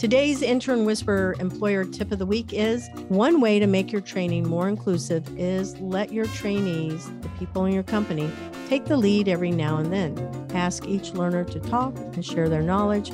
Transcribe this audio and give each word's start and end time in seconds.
Today's 0.00 0.40
Intern 0.40 0.86
Whisperer 0.86 1.36
Employer 1.40 1.84
Tip 1.84 2.10
of 2.10 2.18
the 2.18 2.24
Week 2.24 2.54
is 2.54 2.88
one 3.08 3.38
way 3.38 3.58
to 3.58 3.66
make 3.66 3.92
your 3.92 4.00
training 4.00 4.48
more 4.48 4.66
inclusive 4.66 5.28
is 5.38 5.78
let 5.78 6.10
your 6.10 6.24
trainees, 6.24 7.10
the 7.20 7.28
people 7.38 7.66
in 7.66 7.74
your 7.74 7.82
company, 7.82 8.30
take 8.66 8.86
the 8.86 8.96
lead 8.96 9.28
every 9.28 9.50
now 9.50 9.76
and 9.76 9.92
then. 9.92 10.46
Ask 10.54 10.86
each 10.86 11.12
learner 11.12 11.44
to 11.44 11.60
talk 11.60 11.94
and 11.98 12.24
share 12.24 12.48
their 12.48 12.62
knowledge. 12.62 13.10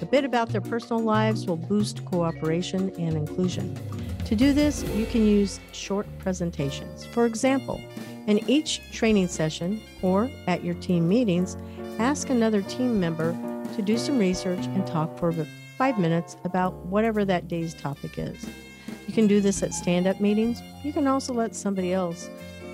A 0.00 0.06
bit 0.06 0.24
about 0.24 0.48
their 0.48 0.62
personal 0.62 1.02
lives 1.02 1.44
will 1.44 1.58
boost 1.58 2.06
cooperation 2.06 2.90
and 2.98 3.18
inclusion. 3.18 3.78
To 4.24 4.34
do 4.34 4.54
this, 4.54 4.82
you 4.94 5.04
can 5.04 5.26
use 5.26 5.60
short 5.72 6.06
presentations. 6.20 7.04
For 7.04 7.26
example, 7.26 7.82
in 8.26 8.38
each 8.48 8.80
training 8.92 9.28
session 9.28 9.82
or 10.00 10.30
at 10.46 10.64
your 10.64 10.76
team 10.76 11.06
meetings, 11.06 11.58
ask 11.98 12.30
another 12.30 12.62
team 12.62 12.98
member 12.98 13.32
to 13.76 13.82
do 13.82 13.98
some 13.98 14.18
research 14.18 14.64
and 14.68 14.86
talk 14.86 15.18
for 15.18 15.32
five 15.80 15.98
minutes 15.98 16.36
about 16.44 16.74
whatever 16.88 17.24
that 17.24 17.48
day's 17.48 17.72
topic 17.72 18.18
is. 18.18 18.46
You 19.06 19.14
can 19.14 19.26
do 19.26 19.40
this 19.40 19.62
at 19.62 19.72
stand 19.72 20.06
up 20.06 20.20
meetings. 20.20 20.60
You 20.84 20.92
can 20.92 21.06
also 21.06 21.32
let 21.32 21.56
somebody 21.56 21.94
else 21.94 22.28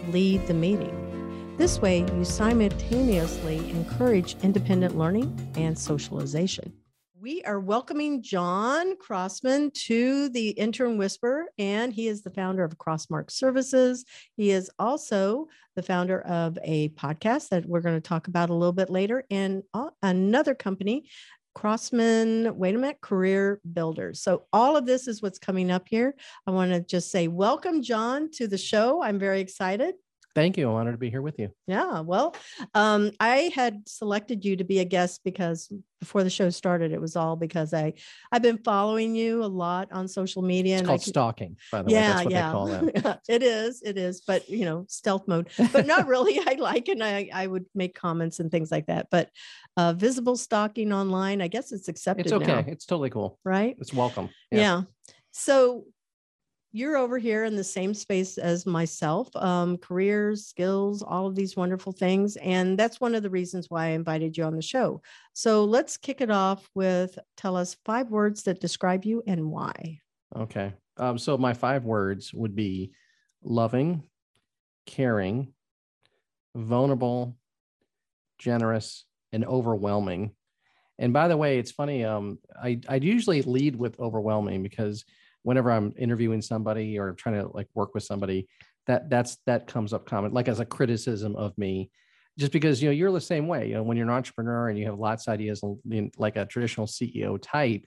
lead 0.08 0.44
the 0.48 0.54
meeting. 0.54 1.54
This 1.56 1.80
way, 1.80 2.00
you 2.00 2.24
simultaneously 2.24 3.70
encourage 3.70 4.34
independent 4.42 4.98
learning 4.98 5.52
and 5.54 5.78
socialization. 5.78 6.72
We 7.18 7.42
are 7.44 7.60
welcoming 7.60 8.22
John 8.22 8.96
Crossman 8.96 9.70
to 9.86 10.28
the 10.28 10.50
Intern 10.50 10.98
Whisperer, 10.98 11.46
and 11.58 11.92
he 11.92 12.08
is 12.08 12.22
the 12.22 12.30
founder 12.30 12.62
of 12.62 12.76
Crossmark 12.78 13.30
Services. 13.30 14.04
He 14.36 14.50
is 14.50 14.70
also 14.78 15.46
the 15.74 15.82
founder 15.82 16.20
of 16.22 16.58
a 16.62 16.90
podcast 16.90 17.48
that 17.48 17.66
we're 17.66 17.80
going 17.80 17.96
to 17.96 18.06
talk 18.06 18.28
about 18.28 18.50
a 18.50 18.54
little 18.54 18.72
bit 18.72 18.90
later, 18.90 19.24
and 19.30 19.62
another 20.02 20.54
company 20.54 21.08
Crossman, 21.56 22.54
wait 22.58 22.74
a 22.74 22.78
minute, 22.78 23.00
career 23.00 23.62
builders. 23.72 24.20
So, 24.20 24.44
all 24.52 24.76
of 24.76 24.84
this 24.84 25.08
is 25.08 25.22
what's 25.22 25.38
coming 25.38 25.70
up 25.70 25.88
here. 25.88 26.14
I 26.46 26.50
want 26.50 26.70
to 26.70 26.80
just 26.82 27.10
say, 27.10 27.28
welcome, 27.28 27.80
John, 27.80 28.30
to 28.32 28.46
the 28.46 28.58
show. 28.58 29.02
I'm 29.02 29.18
very 29.18 29.40
excited. 29.40 29.94
Thank 30.36 30.58
you. 30.58 30.68
I'm 30.68 30.76
honored 30.76 30.92
to 30.92 30.98
be 30.98 31.08
here 31.08 31.22
with 31.22 31.38
you. 31.38 31.48
Yeah. 31.66 32.00
Well, 32.00 32.36
um, 32.74 33.10
I 33.18 33.50
had 33.54 33.88
selected 33.88 34.44
you 34.44 34.56
to 34.56 34.64
be 34.64 34.80
a 34.80 34.84
guest 34.84 35.22
because 35.24 35.72
before 35.98 36.22
the 36.22 36.28
show 36.28 36.50
started, 36.50 36.92
it 36.92 37.00
was 37.00 37.16
all 37.16 37.36
because 37.36 37.72
I 37.72 37.94
I've 38.30 38.42
been 38.42 38.58
following 38.58 39.16
you 39.16 39.42
a 39.42 39.46
lot 39.46 39.88
on 39.92 40.08
social 40.08 40.42
media. 40.42 40.74
It's 40.74 40.80
and 40.80 40.88
called 40.88 41.00
stalking, 41.00 41.56
by 41.72 41.80
the 41.80 41.90
yeah, 41.90 42.00
way. 42.00 42.06
That's 42.08 42.24
what 42.24 42.32
yeah. 42.32 42.46
they 42.46 42.52
call 42.52 42.66
that. 43.02 43.20
it 43.30 43.42
is. 43.42 43.80
It 43.82 43.96
is. 43.96 44.20
But 44.26 44.46
you 44.50 44.66
know, 44.66 44.84
stealth 44.88 45.26
mode. 45.26 45.48
But 45.72 45.86
not 45.86 46.06
really. 46.12 46.38
I 46.38 46.56
like 46.58 46.90
it. 46.90 46.92
And 47.00 47.02
I 47.02 47.30
I 47.32 47.46
would 47.46 47.64
make 47.74 47.94
comments 47.94 48.38
and 48.38 48.50
things 48.50 48.70
like 48.70 48.88
that. 48.88 49.06
But 49.10 49.30
uh, 49.78 49.94
visible 49.94 50.36
stalking 50.36 50.92
online, 50.92 51.40
I 51.40 51.48
guess 51.48 51.72
it's 51.72 51.88
accepted. 51.88 52.26
It's 52.26 52.32
okay. 52.34 52.46
now, 52.46 52.64
It's 52.66 52.84
totally 52.84 53.08
cool. 53.08 53.38
right? 53.42 53.74
It's 53.80 53.94
welcome. 53.94 54.28
yeah. 54.50 54.82
So 55.32 55.86
you're 56.76 56.96
over 56.96 57.18
here 57.18 57.44
in 57.44 57.56
the 57.56 57.64
same 57.64 57.94
space 57.94 58.38
as 58.38 58.66
myself 58.66 59.34
um, 59.36 59.76
careers 59.78 60.46
skills 60.46 61.02
all 61.02 61.26
of 61.26 61.34
these 61.34 61.56
wonderful 61.56 61.92
things 61.92 62.36
and 62.36 62.78
that's 62.78 63.00
one 63.00 63.14
of 63.14 63.22
the 63.22 63.30
reasons 63.30 63.70
why 63.70 63.86
i 63.86 63.88
invited 63.88 64.36
you 64.36 64.44
on 64.44 64.56
the 64.56 64.62
show 64.62 65.00
so 65.32 65.64
let's 65.64 65.96
kick 65.96 66.20
it 66.20 66.30
off 66.30 66.68
with 66.74 67.18
tell 67.36 67.56
us 67.56 67.76
five 67.84 68.10
words 68.10 68.42
that 68.42 68.60
describe 68.60 69.04
you 69.04 69.22
and 69.26 69.50
why 69.50 69.98
Okay. 70.34 70.72
Um, 70.96 71.18
so 71.18 71.36
my 71.36 71.52
five 71.54 71.84
words 71.84 72.32
would 72.32 72.56
be 72.56 72.92
loving, 73.42 74.02
caring, 74.86 75.52
vulnerable, 76.54 77.36
generous, 78.38 79.04
and 79.32 79.44
overwhelming. 79.44 80.32
And 80.98 81.12
by 81.12 81.28
the 81.28 81.36
way, 81.36 81.58
it's 81.58 81.70
funny. 81.70 82.04
Um, 82.04 82.38
I 82.60 82.80
I 82.88 82.96
usually 82.96 83.42
lead 83.42 83.76
with 83.76 84.00
overwhelming 84.00 84.62
because 84.62 85.04
whenever 85.46 85.70
I'm 85.70 85.94
interviewing 85.96 86.42
somebody 86.42 86.98
or 86.98 87.12
trying 87.12 87.36
to 87.40 87.46
like 87.54 87.68
work 87.72 87.94
with 87.94 88.02
somebody, 88.02 88.48
that 88.88 89.08
that's 89.08 89.36
that 89.46 89.68
comes 89.68 89.92
up 89.92 90.04
common, 90.04 90.32
like 90.32 90.48
as 90.48 90.58
a 90.58 90.66
criticism 90.66 91.36
of 91.36 91.56
me, 91.56 91.88
just 92.36 92.50
because 92.50 92.82
you 92.82 92.88
know 92.88 92.92
you're 92.92 93.12
the 93.12 93.20
same 93.20 93.46
way. 93.46 93.68
You 93.68 93.74
know, 93.74 93.84
when 93.84 93.96
you're 93.96 94.06
an 94.08 94.12
entrepreneur 94.12 94.68
and 94.68 94.76
you 94.76 94.86
have 94.86 94.98
lots 94.98 95.28
of 95.28 95.34
ideas, 95.34 95.62
like 96.18 96.34
a 96.34 96.46
traditional 96.46 96.88
CEO 96.88 97.38
type, 97.40 97.84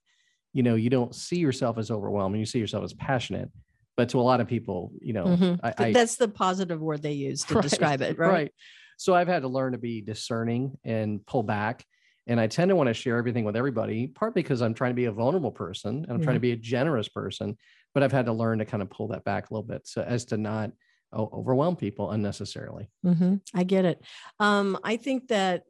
you 0.54 0.64
know, 0.64 0.76
you 0.76 0.90
don't 0.90 1.14
see 1.14 1.38
yourself 1.38 1.78
as 1.78 1.92
overwhelming. 1.92 2.40
You 2.40 2.46
see 2.46 2.60
yourself 2.60 2.86
as 2.86 2.94
passionate. 2.94 3.50
But 3.98 4.08
to 4.10 4.20
a 4.20 4.22
lot 4.22 4.40
of 4.40 4.48
people, 4.48 4.94
you 5.02 5.12
know, 5.12 5.26
Mhm. 5.28 5.60
I, 5.62 5.74
I 5.78 5.92
that's 5.92 6.16
the 6.16 6.30
positive 6.30 6.80
word 6.80 7.02
they 7.02 7.12
use 7.12 7.44
to 7.46 7.56
Right, 7.56 7.62
describe 7.62 8.02
it 8.02 8.18
right? 8.18 8.30
right, 8.32 8.52
So 8.98 9.14
I've 9.14 9.28
had 9.28 9.42
to 9.42 9.50
learn 9.50 9.74
to 9.74 9.78
be 9.78 10.00
discerning 10.02 10.78
and 10.86 11.26
pull 11.26 11.44
back. 11.44 11.86
And 12.30 12.40
I 12.40 12.46
tend 12.46 12.70
to 12.70 12.76
want 12.76 12.88
to 12.88 12.94
share 12.94 13.18
everything 13.18 13.44
with 13.44 13.56
everybody, 13.56 14.06
partly 14.06 14.44
because 14.44 14.62
I'm 14.62 14.76
trying 14.76 14.92
to 14.92 14.96
be 14.96 15.06
a 15.06 15.12
vulnerable 15.12 15.52
person 15.52 16.04
and 16.04 16.12
I'm 16.12 16.22
trying 16.22 16.36
to 16.36 16.40
be 16.40 16.52
a 16.52 16.56
generous 16.56 17.10
person. 17.10 17.58
But 17.96 18.04
I've 18.04 18.12
had 18.12 18.28
to 18.28 18.34
learn 18.34 18.60
to 18.60 18.66
kind 18.66 18.84
of 18.84 18.90
pull 18.92 19.08
that 19.08 19.24
back 19.24 19.50
a 19.50 19.54
little 19.54 19.68
bit 19.68 19.88
so 19.88 20.04
as 20.04 20.26
to 20.26 20.38
not 20.38 20.72
overwhelm 21.12 21.76
people 21.76 22.12
unnecessarily. 22.12 22.88
Mhm. 23.04 23.42
i 23.56 23.64
get 23.64 23.84
it 23.84 24.00
um, 24.40 24.78
i 24.84 24.96
think 24.96 25.28
that 25.30 25.64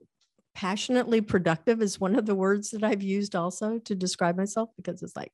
passionately 0.54 1.22
productive 1.22 1.82
is 1.82 1.98
one 1.98 2.18
of 2.18 2.26
the 2.26 2.36
words 2.36 2.72
that 2.72 2.84
i've 2.84 3.02
used 3.02 3.38
also 3.38 3.80
to 3.80 3.96
describe 3.96 4.36
myself 4.36 4.70
because 4.76 5.02
it's 5.02 5.16
like 5.16 5.32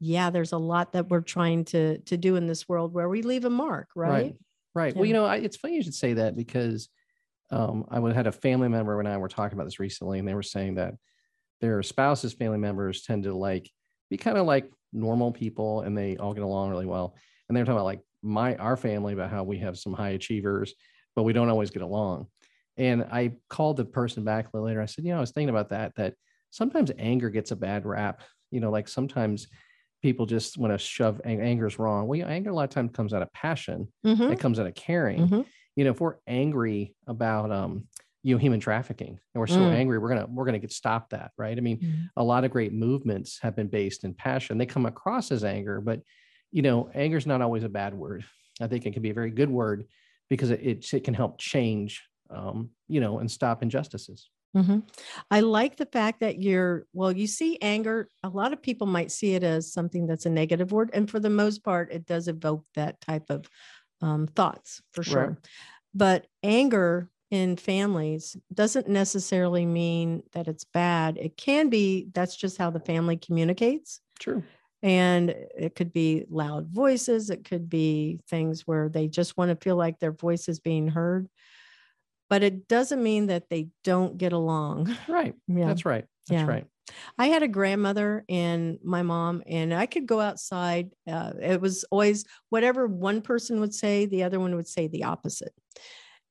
yeah 0.00 0.30
there's 0.30 0.52
a 0.52 0.56
lot 0.58 0.92
that 0.92 1.10
we're 1.10 1.20
trying 1.20 1.62
to 1.66 1.98
to 1.98 2.16
do 2.16 2.36
in 2.36 2.46
this 2.46 2.66
world 2.66 2.94
where 2.94 3.10
we 3.10 3.20
leave 3.20 3.44
a 3.44 3.50
mark 3.50 3.88
right, 3.94 4.34
Right. 4.74 4.94
Well, 4.96 5.04
Yeah. 5.04 5.08
you 5.08 5.14
know, 5.14 5.24
I, 5.26 5.36
it's 5.36 5.56
funny 5.56 5.76
you 5.76 5.82
should 5.82 5.94
say 5.94 6.14
that 6.14 6.34
because 6.36 6.88
um, 7.50 7.84
I 7.88 7.98
would 7.98 8.14
had 8.14 8.26
a 8.26 8.32
family 8.32 8.68
member 8.68 8.98
and 8.98 9.08
I 9.08 9.16
were 9.18 9.28
talking 9.28 9.56
about 9.56 9.64
this 9.64 9.80
recently, 9.80 10.18
and 10.18 10.26
they 10.26 10.34
were 10.34 10.42
saying 10.42 10.76
that 10.76 10.94
their 11.60 11.82
spouses, 11.82 12.32
family 12.34 12.58
members 12.58 13.02
tend 13.02 13.24
to 13.24 13.34
like 13.34 13.70
be 14.10 14.16
kind 14.16 14.38
of 14.38 14.46
like 14.46 14.70
normal 14.92 15.32
people, 15.32 15.82
and 15.82 15.96
they 15.96 16.16
all 16.16 16.34
get 16.34 16.42
along 16.42 16.70
really 16.70 16.86
well. 16.86 17.16
And 17.48 17.56
they 17.56 17.60
were 17.60 17.66
talking 17.66 17.76
about 17.78 17.84
like 17.84 18.02
my 18.22 18.56
our 18.56 18.76
family 18.76 19.12
about 19.12 19.30
how 19.30 19.44
we 19.44 19.58
have 19.58 19.78
some 19.78 19.92
high 19.92 20.10
achievers, 20.10 20.74
but 21.16 21.22
we 21.24 21.32
don't 21.32 21.48
always 21.50 21.70
get 21.70 21.82
along. 21.82 22.28
And 22.76 23.04
I 23.04 23.36
called 23.48 23.76
the 23.76 23.84
person 23.84 24.24
back 24.24 24.46
a 24.46 24.50
little 24.52 24.66
later. 24.66 24.80
I 24.82 24.86
said, 24.86 25.04
you 25.04 25.12
know, 25.12 25.18
I 25.18 25.20
was 25.20 25.30
thinking 25.30 25.50
about 25.50 25.70
that. 25.70 25.94
That 25.96 26.14
sometimes 26.50 26.90
anger 26.98 27.30
gets 27.30 27.50
a 27.52 27.56
bad 27.56 27.86
rap. 27.86 28.22
You 28.50 28.60
know, 28.60 28.70
like 28.70 28.88
sometimes 28.88 29.48
people 30.02 30.26
just 30.26 30.58
want 30.58 30.72
to 30.72 30.78
shove 30.78 31.20
anger 31.24 31.66
is 31.66 31.78
wrong. 31.78 32.06
Well, 32.06 32.26
anger 32.26 32.50
a 32.50 32.54
lot 32.54 32.64
of 32.64 32.70
times 32.70 32.90
comes 32.92 33.14
out 33.14 33.22
of 33.22 33.32
passion 33.32 33.88
Mhm. 34.04 34.32
it 34.32 34.38
comes 34.40 34.58
out 34.58 34.66
of 34.66 34.74
caring. 34.74 35.28
Mhm. 35.28 35.46
You 35.76 35.84
know, 35.84 35.90
if 35.90 36.00
we're 36.00 36.16
angry 36.26 36.94
about 37.06 37.50
um, 37.50 37.88
you 38.22 38.34
know, 38.34 38.38
human 38.38 38.60
trafficking 38.60 39.08
and 39.34 39.40
we're 39.40 39.46
so 39.46 39.68
Mm. 39.68 39.74
angry, 39.74 39.98
we're 39.98 40.08
gonna 40.08 40.26
we're 40.26 40.44
gonna 40.46 40.58
get 40.58 40.72
stopped 40.72 41.10
that, 41.10 41.32
right? 41.36 41.56
I 41.56 41.60
mean, 41.60 41.80
Mhm. 41.82 42.10
a 42.16 42.24
lot 42.24 42.44
of 42.44 42.50
great 42.50 42.72
movements 42.72 43.38
have 43.40 43.56
been 43.56 43.68
based 43.68 44.04
in 44.04 44.14
passion. 44.14 44.56
They 44.58 44.66
come 44.66 44.86
across 44.86 45.30
as 45.32 45.44
anger, 45.44 45.80
but 45.80 46.02
you 46.52 46.62
know, 46.62 46.90
anger 46.94 47.16
is 47.16 47.26
not 47.26 47.42
always 47.42 47.64
a 47.64 47.68
bad 47.68 47.94
word. 47.94 48.24
I 48.60 48.68
think 48.68 48.86
it 48.86 48.92
can 48.92 49.02
be 49.02 49.10
a 49.10 49.14
very 49.14 49.30
good 49.30 49.50
word 49.50 49.86
because 50.30 50.50
it 50.50 50.60
it, 50.62 50.94
it 50.94 51.04
can 51.04 51.14
help 51.14 51.38
change 51.38 52.02
um, 52.30 52.70
you 52.88 53.00
know, 53.00 53.18
and 53.18 53.30
stop 53.30 53.62
injustices. 53.62 54.30
Mhm. 54.56 54.88
I 55.32 55.40
like 55.40 55.76
the 55.76 55.86
fact 55.86 56.20
that 56.20 56.40
you're, 56.40 56.86
well, 56.92 57.10
you 57.10 57.26
see 57.26 57.58
anger. 57.60 58.08
A 58.22 58.28
lot 58.28 58.52
of 58.52 58.62
people 58.62 58.86
might 58.86 59.10
see 59.10 59.34
it 59.34 59.42
as 59.42 59.72
something 59.72 60.06
that's 60.06 60.26
a 60.26 60.30
negative 60.30 60.70
word. 60.70 60.90
And 60.94 61.10
for 61.10 61.18
the 61.18 61.30
most 61.30 61.64
part, 61.64 61.92
it 61.92 62.06
does 62.06 62.28
evoke 62.28 62.64
that 62.74 63.00
type 63.00 63.30
of 63.30 63.46
um, 64.02 64.26
thoughts 64.26 64.82
for 64.92 65.02
sure. 65.02 65.26
Right. 65.28 65.36
But 65.94 66.26
anger 66.42 67.08
in 67.30 67.56
families 67.56 68.36
doesn't 68.52 68.88
necessarily 68.88 69.66
mean 69.66 70.22
that 70.32 70.46
it's 70.48 70.64
bad. 70.64 71.16
It 71.18 71.36
can 71.36 71.68
be, 71.68 72.08
that's 72.12 72.36
just 72.36 72.58
how 72.58 72.70
the 72.70 72.80
family 72.80 73.16
communicates. 73.16 74.00
True. 74.18 74.42
And 74.82 75.30
it 75.30 75.74
could 75.74 75.92
be 75.92 76.26
loud 76.28 76.68
voices, 76.68 77.30
it 77.30 77.44
could 77.44 77.68
be 77.70 78.20
things 78.28 78.66
where 78.66 78.88
they 78.88 79.08
just 79.08 79.36
want 79.36 79.50
to 79.50 79.56
feel 79.64 79.76
like 79.76 79.98
their 79.98 80.12
voice 80.12 80.48
is 80.48 80.60
being 80.60 80.88
heard. 80.88 81.28
But 82.28 82.42
it 82.42 82.68
doesn't 82.68 83.02
mean 83.02 83.26
that 83.28 83.48
they 83.48 83.68
don't 83.82 84.18
get 84.18 84.32
along. 84.32 84.94
Right. 85.08 85.34
Yeah. 85.48 85.66
That's 85.66 85.84
right. 85.84 86.04
That's 86.28 86.42
Yeah. 86.42 86.46
right. 86.46 86.66
I 87.18 87.26
had 87.26 87.42
a 87.42 87.48
grandmother 87.48 88.24
and 88.28 88.78
my 88.82 89.02
mom, 89.02 89.42
and 89.46 89.72
I 89.72 89.86
could 89.86 90.06
go 90.06 90.20
outside. 90.20 90.90
Uh, 91.10 91.32
it 91.40 91.60
was 91.60 91.84
always 91.90 92.24
whatever 92.50 92.86
one 92.86 93.22
person 93.22 93.60
would 93.60 93.74
say, 93.74 94.06
the 94.06 94.24
other 94.24 94.40
one 94.40 94.54
would 94.56 94.68
say 94.68 94.88
the 94.88 95.04
opposite. 95.04 95.52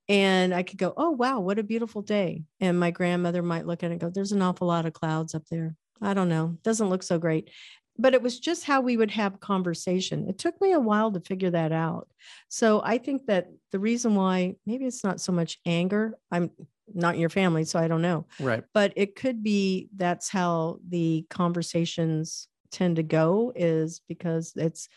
And 0.09 0.53
I 0.53 0.63
could 0.63 0.77
go, 0.77 0.93
Oh, 0.97 1.11
wow, 1.11 1.39
what 1.39 1.59
a 1.59 1.63
beautiful 1.63 2.01
day. 2.01 2.43
And 2.59 2.79
my 2.79 2.91
grandmother 2.91 3.41
might 3.41 3.65
look 3.65 3.83
at 3.83 3.89
it 3.89 3.93
and 3.93 4.01
go, 4.01 4.09
There's 4.09 4.33
an 4.33 4.41
awful 4.41 4.67
lot 4.67 4.85
of 4.85 4.93
clouds 4.93 5.33
up 5.33 5.43
there. 5.49 5.75
I 6.01 6.13
don't 6.13 6.29
know. 6.29 6.57
Doesn't 6.63 6.89
look 6.89 7.03
so 7.03 7.17
great. 7.17 7.49
But 7.97 8.13
it 8.13 8.21
was 8.21 8.39
just 8.39 8.65
how 8.65 8.81
we 8.81 8.97
would 8.97 9.11
have 9.11 9.39
conversation. 9.39 10.27
It 10.27 10.39
took 10.39 10.59
me 10.59 10.71
a 10.73 10.79
while 10.79 11.11
to 11.11 11.19
figure 11.21 11.51
that 11.51 11.71
out. 11.71 12.07
So 12.49 12.81
I 12.83 12.97
think 12.97 13.27
that 13.27 13.47
the 13.71 13.79
reason 13.79 14.15
why 14.15 14.55
maybe 14.65 14.85
it's 14.85 15.03
not 15.03 15.21
so 15.21 15.31
much 15.31 15.59
anger, 15.65 16.17
I'm 16.31 16.49
not 16.93 17.15
in 17.15 17.21
your 17.21 17.29
family, 17.29 17.63
so 17.65 17.79
I 17.79 17.87
don't 17.87 18.01
know 18.01 18.27
Right. 18.39 18.63
but 18.73 18.93
it 18.95 19.15
could 19.15 19.43
be 19.43 19.89
that's 19.95 20.29
how 20.29 20.79
the 20.87 21.25
conversations 21.29 22.47
tend 22.71 22.95
to 22.97 23.03
go 23.03 23.51
is 23.55 24.01
because 24.07 24.53
it's 24.55 24.89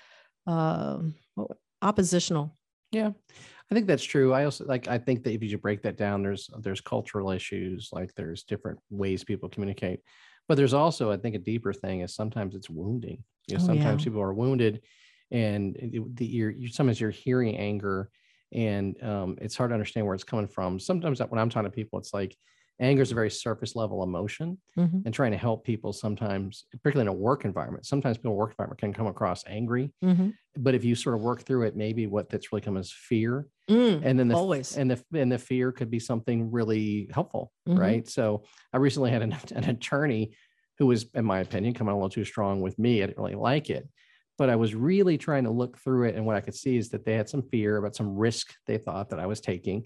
um, 0.46 1.14
what- 1.34 1.58
oppositional 1.82 2.56
Yeah, 2.92 3.12
I 3.70 3.74
think 3.74 3.86
that's 3.86 4.04
true. 4.04 4.32
I 4.32 4.44
also 4.44 4.64
like. 4.64 4.88
I 4.88 4.98
think 4.98 5.24
that 5.24 5.32
if 5.34 5.42
you 5.42 5.58
break 5.58 5.82
that 5.82 5.96
down, 5.96 6.22
there's 6.22 6.48
there's 6.60 6.80
cultural 6.80 7.30
issues. 7.32 7.90
Like 7.92 8.14
there's 8.14 8.44
different 8.44 8.78
ways 8.90 9.24
people 9.24 9.48
communicate. 9.48 10.00
But 10.48 10.54
there's 10.56 10.74
also, 10.74 11.10
I 11.10 11.16
think, 11.16 11.34
a 11.34 11.40
deeper 11.40 11.72
thing 11.72 12.00
is 12.02 12.14
sometimes 12.14 12.54
it's 12.54 12.70
wounding. 12.70 13.24
You 13.48 13.56
know, 13.56 13.62
Oh, 13.62 13.66
sometimes 13.66 14.02
yeah. 14.02 14.04
people 14.04 14.22
are 14.22 14.32
wounded, 14.34 14.82
and 15.32 15.76
it- 15.76 16.16
the 16.16 16.26
you're, 16.26 16.50
you 16.50 16.68
sometimes 16.68 17.00
you're 17.00 17.10
hearing 17.10 17.56
anger, 17.56 18.10
and 18.52 19.00
um, 19.02 19.36
it's 19.40 19.56
hard 19.56 19.70
to 19.70 19.74
understand 19.74 20.06
where 20.06 20.14
it's 20.14 20.24
coming 20.24 20.46
from. 20.48 20.78
Sometimes 20.78 21.20
when 21.20 21.38
I'm 21.38 21.50
talking 21.50 21.70
to 21.70 21.74
people, 21.74 21.98
it's 21.98 22.14
like 22.14 22.36
anger 22.80 23.02
is 23.02 23.12
a 23.12 23.14
very 23.14 23.30
surface 23.30 23.74
level 23.76 24.02
emotion, 24.02 24.58
Mhm. 24.76 25.06
and 25.06 25.14
trying 25.14 25.32
to 25.32 25.38
help 25.38 25.64
people 25.64 25.92
sometimes, 25.92 26.64
particularly 26.82 27.02
in 27.10 27.16
a 27.16 27.20
work 27.20 27.44
environment, 27.44 27.86
sometimes 27.86 28.18
people 28.18 28.32
in 28.32 28.34
a 28.34 28.38
work 28.38 28.50
environment 28.50 28.80
can 28.80 28.92
come 28.92 29.06
across 29.06 29.44
angry. 29.46 29.92
Mhm. 30.02 30.36
But 30.56 30.74
if 30.74 30.84
you 30.84 30.94
sort 30.94 31.14
of 31.16 31.22
work 31.22 31.42
through 31.42 31.64
it, 31.64 31.76
maybe 31.76 32.06
what 32.06 32.30
that's 32.30 32.52
really 32.52 32.62
come 32.62 32.76
is 32.76 32.92
fear, 32.92 33.48
Mm, 33.68 34.02
and 34.02 34.18
then 34.18 34.28
the 34.28 34.36
always. 34.36 34.76
and 34.76 34.90
the 34.90 35.04
and 35.14 35.30
the 35.32 35.38
fear 35.38 35.72
could 35.72 35.90
be 35.90 35.98
something 35.98 36.50
really 36.50 37.08
helpful, 37.12 37.52
Mhm. 37.68 37.76
right? 37.76 38.08
So 38.08 38.44
I 38.72 38.78
recently 38.78 39.10
had 39.10 39.22
an, 39.22 39.32
an 39.54 39.64
attorney 39.64 40.34
who 40.78 40.86
was, 40.86 41.06
in 41.14 41.24
my 41.24 41.40
opinion, 41.40 41.74
coming 41.74 41.92
a 41.92 41.96
little 41.96 42.10
too 42.10 42.24
strong 42.24 42.60
with 42.60 42.78
me. 42.78 43.02
I 43.02 43.06
didn't 43.06 43.18
really 43.18 43.34
like 43.34 43.70
it, 43.70 43.88
but 44.38 44.50
I 44.50 44.56
was 44.56 44.74
really 44.74 45.18
trying 45.18 45.44
to 45.44 45.50
look 45.50 45.78
through 45.78 46.08
it, 46.08 46.14
and 46.14 46.26
what 46.26 46.36
I 46.36 46.40
could 46.40 46.54
see 46.54 46.76
is 46.76 46.90
that 46.90 47.04
they 47.04 47.14
had 47.14 47.28
some 47.28 47.42
fear 47.42 47.76
about 47.76 47.96
some 47.96 48.16
risk 48.16 48.54
they 48.66 48.78
thought 48.78 49.10
that 49.10 49.20
I 49.20 49.26
was 49.26 49.40
taking, 49.40 49.84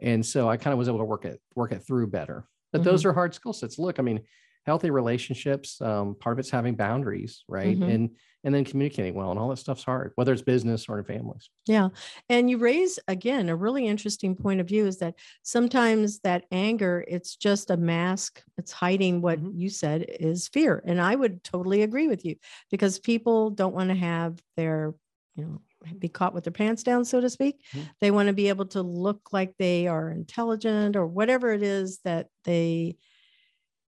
and 0.00 0.24
so 0.24 0.48
I 0.48 0.56
kind 0.56 0.72
of 0.72 0.78
was 0.78 0.88
able 0.88 0.98
to 0.98 1.04
work 1.04 1.24
it 1.24 1.40
work 1.54 1.72
it 1.72 1.80
through 1.86 2.08
better. 2.08 2.46
But 2.72 2.84
those 2.84 3.00
mm-hmm. 3.00 3.10
are 3.10 3.14
hard 3.14 3.34
skill 3.34 3.52
sets. 3.52 3.78
Look, 3.78 3.98
I 3.98 4.02
mean, 4.02 4.20
healthy 4.68 4.90
relationships, 4.90 5.80
um, 5.80 6.14
part 6.16 6.34
of 6.34 6.40
it's 6.40 6.50
having 6.50 6.76
boundaries, 6.76 7.44
right? 7.48 7.78
Mhm. 7.78 7.84
And 7.86 8.16
and 8.44 8.54
then 8.54 8.64
communicating 8.64 9.14
well, 9.14 9.30
and 9.32 9.40
all 9.40 9.48
that 9.50 9.56
stuff's 9.58 9.84
hard, 9.84 10.12
whether 10.16 10.32
it's 10.32 10.42
business 10.42 10.88
or 10.88 10.98
in 11.00 11.04
families. 11.04 11.50
Yeah. 11.66 11.90
And 12.30 12.48
you 12.48 12.56
raise 12.56 12.98
again 13.08 13.50
a 13.50 13.56
really 13.56 13.86
interesting 13.86 14.34
point 14.34 14.60
of 14.60 14.68
view 14.68 14.86
is 14.86 14.98
that 14.98 15.16
sometimes 15.42 16.20
that 16.20 16.46
anger, 16.50 17.04
it's 17.06 17.36
just 17.36 17.70
a 17.70 17.76
mask. 17.76 18.42
It's 18.56 18.72
hiding 18.72 19.20
what 19.20 19.40
Mhm. 19.40 19.52
you 19.52 19.68
said 19.68 20.06
is 20.08 20.48
fear. 20.48 20.82
And 20.86 20.98
I 21.00 21.14
would 21.14 21.44
totally 21.44 21.82
agree 21.82 22.08
with 22.08 22.24
you 22.24 22.36
because 22.70 22.98
people 22.98 23.50
don't 23.50 23.74
want 23.74 23.90
to 23.90 23.96
have 23.96 24.42
their, 24.56 24.94
you 25.34 25.44
know, 25.44 25.60
be 25.98 26.08
caught 26.08 26.32
with 26.34 26.44
their 26.44 26.52
pants 26.52 26.82
down, 26.82 27.04
so 27.04 27.20
to 27.20 27.28
speak. 27.30 27.62
Mhm. 27.72 27.88
They 28.00 28.10
want 28.10 28.28
to 28.28 28.32
be 28.32 28.48
able 28.48 28.66
to 28.68 28.82
look 28.82 29.32
like 29.32 29.56
they 29.58 29.86
are 29.88 30.10
intelligent 30.10 30.96
or 30.96 31.06
whatever 31.06 31.52
it 31.52 31.62
is 31.62 32.00
that 32.04 32.30
they 32.44 32.96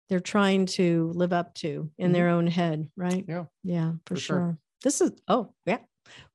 they're 0.08 0.20
trying 0.20 0.66
to 0.66 1.12
live 1.14 1.32
up 1.32 1.54
to 1.54 1.90
in 1.98 2.10
Mhm. 2.10 2.14
their 2.14 2.28
own 2.28 2.46
head, 2.46 2.88
right? 2.96 3.24
Yeah. 3.28 3.44
Yeah, 3.62 3.92
for, 4.06 4.14
For 4.14 4.20
sure. 4.20 4.36
sure. 4.38 4.58
This 4.84 5.00
is 5.00 5.12
oh 5.28 5.52
yeah. 5.66 5.78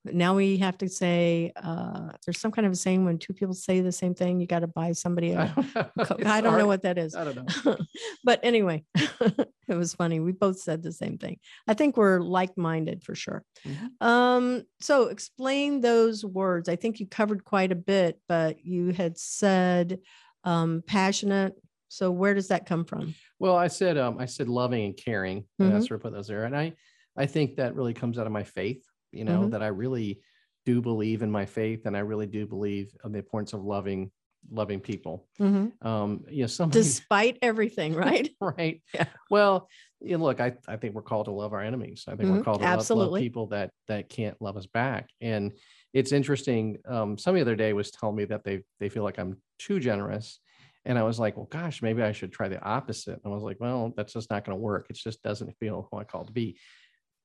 Now 0.06 0.36
we 0.36 0.58
have 0.58 0.78
to 0.80 0.90
say 0.90 1.52
uh 1.56 2.12
there's 2.26 2.40
some 2.40 2.52
kind 2.52 2.66
of 2.68 2.74
a 2.74 2.76
saying 2.76 3.06
when 3.06 3.18
two 3.18 3.34
people 3.34 3.56
say 3.56 3.80
the 3.82 3.92
same 3.92 4.14
thing, 4.14 4.40
you 4.40 4.46
got 4.46 4.60
to 4.60 4.68
buy 4.68 4.92
somebody 4.92 5.32
a 5.32 5.48
co- 6.04 6.16
It's 6.20 6.30
I 6.30 6.42
don't 6.42 6.58
know 6.60 6.68
what 6.68 6.84
that 6.84 6.98
is. 7.00 7.16
I 7.16 7.24
don't 7.24 7.36
know. 7.66 7.78
but 8.24 8.40
anyway, 8.44 8.84
it 8.96 9.76
was 9.76 9.96
funny. 9.96 10.20
We 10.20 10.34
both 10.34 10.60
said 10.60 10.84
the 10.84 10.92
same 10.92 11.18
thing. 11.18 11.40
I 11.68 11.74
think 11.74 11.98
we're 11.98 12.20
like-minded 12.20 13.04
for 13.04 13.16
sure. 13.16 13.44
Mhm. 13.66 14.06
Um, 14.06 14.64
so 14.82 15.08
explain 15.08 15.82
those 15.82 16.24
words. 16.24 16.70
I 16.70 16.76
think 16.76 17.00
you 17.00 17.08
covered 17.08 17.44
quite 17.44 17.72
a 17.72 17.76
bit, 17.94 18.20
but 18.28 18.64
you 18.64 18.92
had 18.92 19.18
said 19.18 20.00
um 20.44 20.84
passionate. 20.86 21.56
So 21.94 22.10
where 22.12 22.34
does 22.34 22.48
that 22.48 22.66
come 22.66 22.86
from? 22.86 23.14
Well, 23.40 23.56
I 23.56 23.68
said 23.68 23.98
um, 23.98 24.18
I 24.18 24.26
said 24.26 24.48
loving 24.50 24.86
and 24.86 24.98
caring, 24.98 25.46
and 25.62 25.72
Mhm. 25.72 25.76
I 25.76 25.80
sort 25.80 26.00
of 26.00 26.02
put 26.02 26.14
those 26.14 26.28
there, 26.28 26.46
and 26.46 26.58
I 26.58 26.74
I 27.16 27.28
think 27.28 27.56
that 27.58 27.76
really 27.76 27.94
comes 27.94 28.18
out 28.18 28.26
of 28.26 28.34
my 28.34 28.44
faith. 28.44 28.84
You 29.12 29.26
know 29.26 29.46
Mhm. 29.46 29.50
that 29.50 29.62
I 29.62 29.68
really 29.68 30.22
do 30.66 30.82
believe 30.82 31.22
in 31.22 31.30
my 31.32 31.46
faith, 31.46 31.86
and 31.86 31.96
I 31.96 32.00
really 32.00 32.26
do 32.26 32.48
believe 32.48 32.96
in 33.04 33.12
the 33.12 33.20
importance 33.20 33.54
of 33.54 33.64
loving 33.64 34.12
loving 34.50 34.80
people. 34.80 35.28
Mhm. 35.40 35.74
Um, 35.82 36.26
you 36.30 36.42
know, 36.42 36.48
somebody 36.48 37.00
Despite 37.04 37.38
everything, 37.42 37.94
right? 37.94 38.30
right. 38.42 38.82
Yeah. 38.94 39.06
Well, 39.30 39.70
you 40.02 40.18
know, 40.18 40.24
look, 40.26 40.40
I, 40.40 40.58
I 40.68 40.78
think 40.78 40.96
we're 40.96 41.02
called 41.02 41.26
to 41.26 41.32
love 41.32 41.54
our 41.54 41.62
enemies. 41.62 42.06
I 42.08 42.16
think 42.16 42.30
we're 42.30 42.38
Mhm. 42.38 42.44
called 42.44 42.60
to 42.60 42.66
love, 42.66 42.94
love 42.94 43.14
Absolutely. 43.14 43.16
people 43.16 43.48
that 43.48 43.72
that 43.88 44.10
can't 44.10 44.40
love 44.42 44.58
us 44.58 44.68
back. 44.68 45.10
And 45.22 45.54
it's 45.94 46.12
interesting. 46.12 46.78
Um, 46.86 47.18
somebody 47.18 47.44
the 47.44 47.52
other 47.52 47.56
day 47.56 47.74
was 47.74 47.92
telling 47.92 48.16
me 48.16 48.26
that 48.26 48.44
they 48.44 48.64
they 48.80 48.90
feel 48.90 49.04
like 49.04 49.18
I'm 49.20 49.42
too 49.60 49.80
generous. 49.80 50.40
And 50.86 50.98
I 51.00 51.04
was 51.04 51.20
like, 51.20 51.38
well, 51.38 51.48
gosh, 51.50 51.82
maybe 51.82 52.02
I 52.02 52.12
should 52.12 52.32
try 52.32 52.50
the 52.50 52.62
opposite. 52.62 53.20
And 53.24 53.32
I 53.32 53.36
was 53.36 53.44
like, 53.44 53.60
well, 53.60 53.94
that's 53.96 54.14
just 54.14 54.30
not 54.30 54.46
going 54.46 54.58
to 54.58 54.62
work. 54.62 54.88
It 54.90 54.96
just 54.96 55.22
doesn't 55.24 55.58
feel 55.60 55.88
who 55.90 55.98
I 55.98 56.04
call 56.04 56.26
to 56.26 56.32
be. 56.34 56.58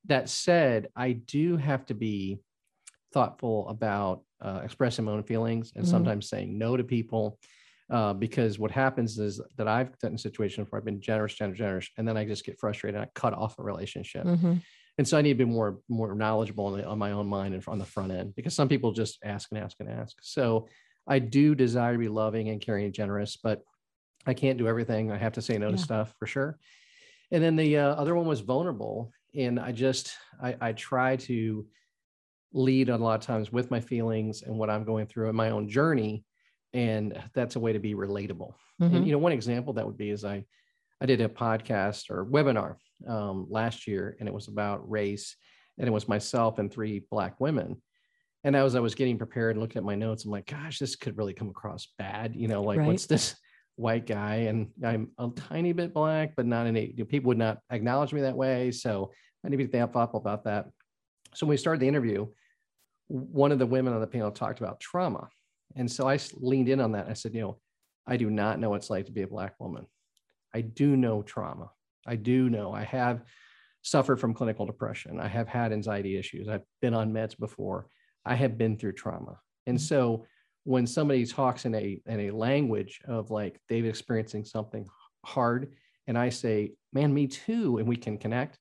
That 0.06 0.28
said, 0.28 0.88
I 0.94 1.12
do 1.12 1.56
have 1.56 1.84
to 1.87 1.94
be 1.94 2.38
thoughtful 3.12 3.69
about 3.69 4.22
uh, 4.40 4.60
expressing 4.62 5.05
my 5.05 5.12
own 5.12 5.25
feelings 5.25 5.72
and 5.75 5.84
Mhm. 5.84 5.88
sometimes 5.88 6.28
saying 6.28 6.56
no 6.56 6.76
to 6.76 6.84
people 6.84 7.38
uh, 7.90 8.12
because 8.12 8.58
what 8.58 8.70
happens 8.70 9.19
is 9.19 9.40
that 9.56 9.66
I've 9.66 9.99
gotten 9.99 10.12
in 10.14 10.19
situations 10.19 10.69
where 10.70 10.78
I've 10.78 10.84
been 10.84 11.00
generous, 11.00 11.34
generous, 11.34 11.58
generous, 11.58 11.88
and 11.96 12.06
then 12.06 12.19
I 12.19 12.26
just 12.26 12.44
get 12.44 12.58
frustrated 12.61 12.96
and 13.00 13.04
I 13.04 13.11
cut 13.14 13.32
off 13.32 13.58
a 13.58 13.62
relationship. 13.62 14.25
Mhm. 14.26 14.61
And 14.99 15.08
so 15.08 15.16
I 15.16 15.22
need 15.22 15.38
to 15.38 15.46
be 15.46 15.50
more 15.50 15.81
more 15.88 16.14
knowledgeable 16.14 16.66
on, 16.66 16.78
the, 16.78 16.84
on 16.87 16.99
my 16.99 17.12
own 17.12 17.26
mind 17.28 17.54
and 17.54 17.64
on 17.66 17.78
the 17.78 17.87
front 17.87 18.12
end 18.12 18.34
because 18.34 18.54
some 18.54 18.69
people 18.69 18.93
just 18.93 19.19
ask 19.25 19.50
and 19.50 19.58
ask 19.58 19.76
and 19.81 19.88
ask. 19.88 20.16
So 20.20 20.69
I 21.08 21.19
do 21.19 21.55
desire 21.55 21.93
to 21.93 21.99
be 21.99 22.08
loving 22.08 22.50
and 22.50 22.60
caring 22.60 22.84
and 22.84 22.94
generous, 22.94 23.37
but 23.37 23.62
I 24.26 24.34
can't 24.34 24.58
do 24.58 24.69
everything. 24.69 25.10
I 25.10 25.16
have 25.16 25.32
to 25.32 25.43
say 25.43 25.56
no 25.56 25.70
to 25.70 25.78
stuff 25.78 26.12
for 26.19 26.26
sure. 26.26 26.58
And 27.31 27.43
then 27.43 27.56
the 27.56 27.78
uh, 27.78 27.94
other 27.94 28.14
one 28.14 28.26
was 28.26 28.40
vulnerable, 28.40 29.10
and 29.34 29.58
I 29.58 29.72
just 29.72 30.12
I, 30.43 30.56
I 30.60 30.72
try 30.72 31.16
to 31.16 31.66
lead 32.52 32.88
a 32.88 32.96
lot 32.96 33.20
of 33.20 33.26
times 33.26 33.52
with 33.52 33.70
my 33.70 33.81
feelings 33.81 34.43
and 34.43 34.58
what 34.58 34.70
I'm 34.70 34.84
going 34.84 35.06
through 35.06 35.28
in 35.28 35.37
my 35.37 35.50
own 35.50 35.69
journey, 35.69 36.25
and 36.72 37.19
that's 37.34 37.56
a 37.56 37.61
way 37.61 37.72
to 37.72 37.78
be 37.78 37.94
relatable. 37.94 38.52
Mhm. 38.81 38.96
And 38.96 39.06
you 39.06 39.12
know, 39.12 39.19
one 39.19 39.32
example 39.32 39.72
that 39.75 39.87
would 39.87 39.99
be 39.99 40.11
is 40.11 40.25
I 40.25 40.44
I 41.00 41.06
did 41.06 41.20
a 41.20 41.28
podcast 41.28 42.11
or 42.11 42.25
webinar 42.26 42.76
um, 43.06 43.46
last 43.49 43.87
year, 43.87 44.16
and 44.19 44.28
it 44.28 44.34
was 44.34 44.49
about 44.49 44.88
race, 44.90 45.37
and 45.78 45.87
it 45.87 45.93
was 45.93 46.08
myself 46.08 46.58
and 46.58 46.70
three 46.70 47.04
black 47.11 47.40
women. 47.40 47.81
And 48.44 48.55
as 48.55 48.75
I 48.75 48.81
was 48.81 48.94
getting 48.94 49.19
prepared 49.19 49.56
and 49.56 49.61
looking 49.61 49.79
at 49.79 49.85
my 49.85 49.94
notes, 49.94 50.25
I'm 50.25 50.31
like, 50.31 50.46
gosh, 50.46 50.79
this 50.79 50.96
could 50.96 51.17
really 51.17 51.35
come 51.35 51.49
across 51.49 51.88
bad. 51.99 52.37
You 52.37 52.49
know, 52.49 52.62
like 52.62 52.79
Right. 52.79 52.87
what's 52.87 53.06
this 53.06 53.35
white 53.76 54.06
guy? 54.06 54.37
And 54.49 54.70
I'm 54.85 55.11
a 55.19 55.29
tiny 55.35 55.73
bit 55.73 55.93
black, 55.93 56.35
but 56.37 56.46
not 56.46 56.67
any 56.67 56.87
you 56.87 56.99
know, 56.99 57.05
people 57.05 57.29
would 57.29 57.38
not 57.38 57.58
acknowledge 57.70 58.12
me 58.12 58.20
that 58.23 58.37
way. 58.37 58.70
So 58.70 59.12
I 59.44 59.49
need 59.49 59.56
to 59.56 59.64
be 59.64 59.79
thoughtful 59.79 60.20
about 60.20 60.44
that. 60.44 60.67
So 61.35 61.46
when 61.46 61.50
we 61.50 61.56
started 61.56 61.81
the 61.81 61.88
interview, 61.88 62.26
one 63.08 63.52
of 63.52 63.58
the 63.58 63.67
women 63.67 63.93
on 63.93 64.00
the 64.00 64.06
panel 64.06 64.31
talked 64.31 64.61
about 64.61 64.81
trauma. 64.81 65.29
And 65.76 65.90
so 65.90 66.08
I 66.08 66.19
leaned 66.35 66.69
in 66.69 66.81
on 66.81 66.93
that. 66.93 67.08
I 67.08 67.14
said, 67.14 67.35
you 67.35 67.40
know, 67.40 67.58
I 68.06 68.17
do 68.17 68.31
not 68.31 68.58
know 68.58 68.70
what 68.70 68.76
it's 68.76 68.90
like 68.90 69.06
to 69.06 69.12
be 69.12 69.23
a 69.23 69.26
black 69.26 69.55
woman. 69.58 69.87
I 70.55 70.62
do 70.62 70.96
know 70.96 71.23
trauma. 71.23 71.70
I 72.06 72.17
do 72.17 72.49
know 72.49 72.73
I 72.73 72.85
have 72.85 73.23
suffered 73.82 74.19
from 74.19 74.35
clinical 74.35 74.64
depression. 74.64 75.21
I 75.21 75.28
have 75.28 75.49
had 75.49 75.73
anxiety 75.73 76.16
issues. 76.16 76.49
I've 76.49 76.64
been 76.80 76.95
on 76.95 77.12
meds 77.12 77.38
before. 77.38 77.88
I 78.28 78.35
have 78.35 78.58
been 78.58 78.76
through 78.76 78.92
trauma. 78.92 79.40
And 79.66 79.78
Mhm. 79.78 79.80
so 79.80 80.26
when 80.64 80.87
somebody 80.87 81.25
talks 81.25 81.64
in 81.64 81.75
a 81.75 82.00
in 82.06 82.20
a 82.20 82.30
language 82.30 83.00
of 83.06 83.30
like 83.30 83.61
they've 83.68 83.87
experiencing 83.87 84.44
something 84.44 84.87
hard 85.25 85.75
and 86.06 86.16
I 86.18 86.28
say, 86.28 86.75
"Man, 86.92 87.12
me 87.12 87.26
too," 87.26 87.78
and 87.78 87.88
we 87.88 87.97
can 87.97 88.18
connect, 88.18 88.58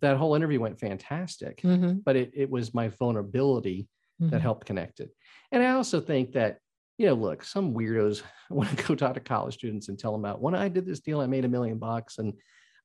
that 0.00 0.16
whole 0.16 0.34
interview 0.34 0.60
went 0.60 0.78
fantastic. 0.80 1.62
Mhm. 1.62 2.02
But 2.04 2.16
it, 2.16 2.30
it 2.34 2.50
was 2.50 2.74
my 2.74 2.88
vulnerability 2.88 3.88
that 4.30 4.40
Mhm. 4.40 4.42
helped 4.42 4.66
connect 4.66 5.00
it. 5.00 5.10
And 5.52 5.62
I 5.62 5.70
also 5.70 6.00
think 6.00 6.32
that, 6.32 6.60
you 6.98 7.06
know, 7.06 7.14
look, 7.14 7.44
some 7.44 7.74
weirdos 7.74 8.22
want 8.50 8.70
to 8.76 8.84
go 8.86 8.94
talk 8.94 9.14
to 9.14 9.20
college 9.20 9.54
students 9.54 9.88
and 9.88 9.98
tell 9.98 10.12
them 10.12 10.24
about 10.24 10.40
when 10.42 10.54
I 10.54 10.68
did 10.68 10.86
this 10.86 11.00
deal, 11.00 11.20
I 11.20 11.26
made 11.26 11.44
a 11.44 11.48
million 11.48 11.78
bucks. 11.78 12.18
And 12.18 12.34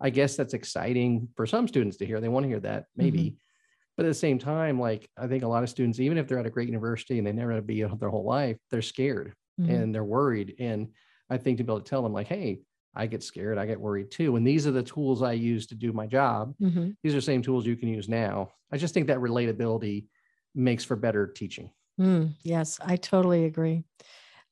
I 0.01 0.09
guess 0.09 0.35
that's 0.37 0.53
exciting 0.53 1.29
for 1.35 1.45
some 1.45 1.67
students 1.67 1.97
to 1.97 2.05
hear. 2.05 2.19
They 2.21 2.29
want 2.29 2.45
to 2.45 2.49
hear 2.49 2.61
that, 2.61 2.85
maybe. 2.95 3.37
But 3.99 4.05
at 4.05 4.09
the 4.11 4.13
same 4.15 4.39
time, 4.39 4.79
like 4.79 5.09
I 5.17 5.27
think 5.27 5.43
a 5.43 5.47
lot 5.49 5.63
of 5.63 5.69
students, 5.69 5.99
even 5.99 6.17
if 6.17 6.27
they're 6.27 6.39
at 6.39 6.45
a 6.45 6.49
great 6.49 6.69
university 6.69 7.17
and 7.17 7.27
they 7.27 7.33
never 7.33 7.51
had 7.51 7.57
to 7.57 7.61
be 7.63 7.83
their 7.99 8.09
whole 8.09 8.23
life, 8.25 8.57
they're 8.71 8.81
scared 8.81 9.33
Mhm. 9.57 9.83
and 9.83 9.93
they're 9.93 10.05
worried. 10.05 10.55
And 10.59 10.93
I 11.29 11.37
think 11.37 11.57
to 11.57 11.65
be 11.65 11.71
able 11.73 11.81
to 11.81 11.89
tell 11.89 12.01
them, 12.01 12.13
like, 12.13 12.27
hey, 12.27 12.61
I 12.95 13.07
get 13.07 13.23
scared, 13.23 13.57
I 13.57 13.65
get 13.65 13.81
worried 13.81 14.09
too. 14.11 14.37
And 14.37 14.47
these 14.47 14.65
are 14.65 14.71
the 14.71 14.83
tools 14.83 15.21
I 15.21 15.33
use 15.33 15.67
to 15.67 15.75
do 15.75 15.93
my 15.93 16.07
job. 16.07 16.55
Mhm. 16.59 16.93
These 17.03 17.13
are 17.13 17.17
the 17.17 17.21
same 17.21 17.41
tools 17.41 17.65
you 17.65 17.75
can 17.75 17.89
use 17.89 18.09
now. 18.09 18.53
I 18.71 18.77
just 18.77 18.93
think 18.93 19.07
that 19.07 19.19
relatability 19.19 20.07
makes 20.55 20.85
for 20.85 20.95
better 20.95 21.27
teaching. 21.27 21.71
Mm, 21.99 22.35
yes, 22.43 22.79
I 22.81 22.95
totally 22.95 23.45
agree. 23.45 23.83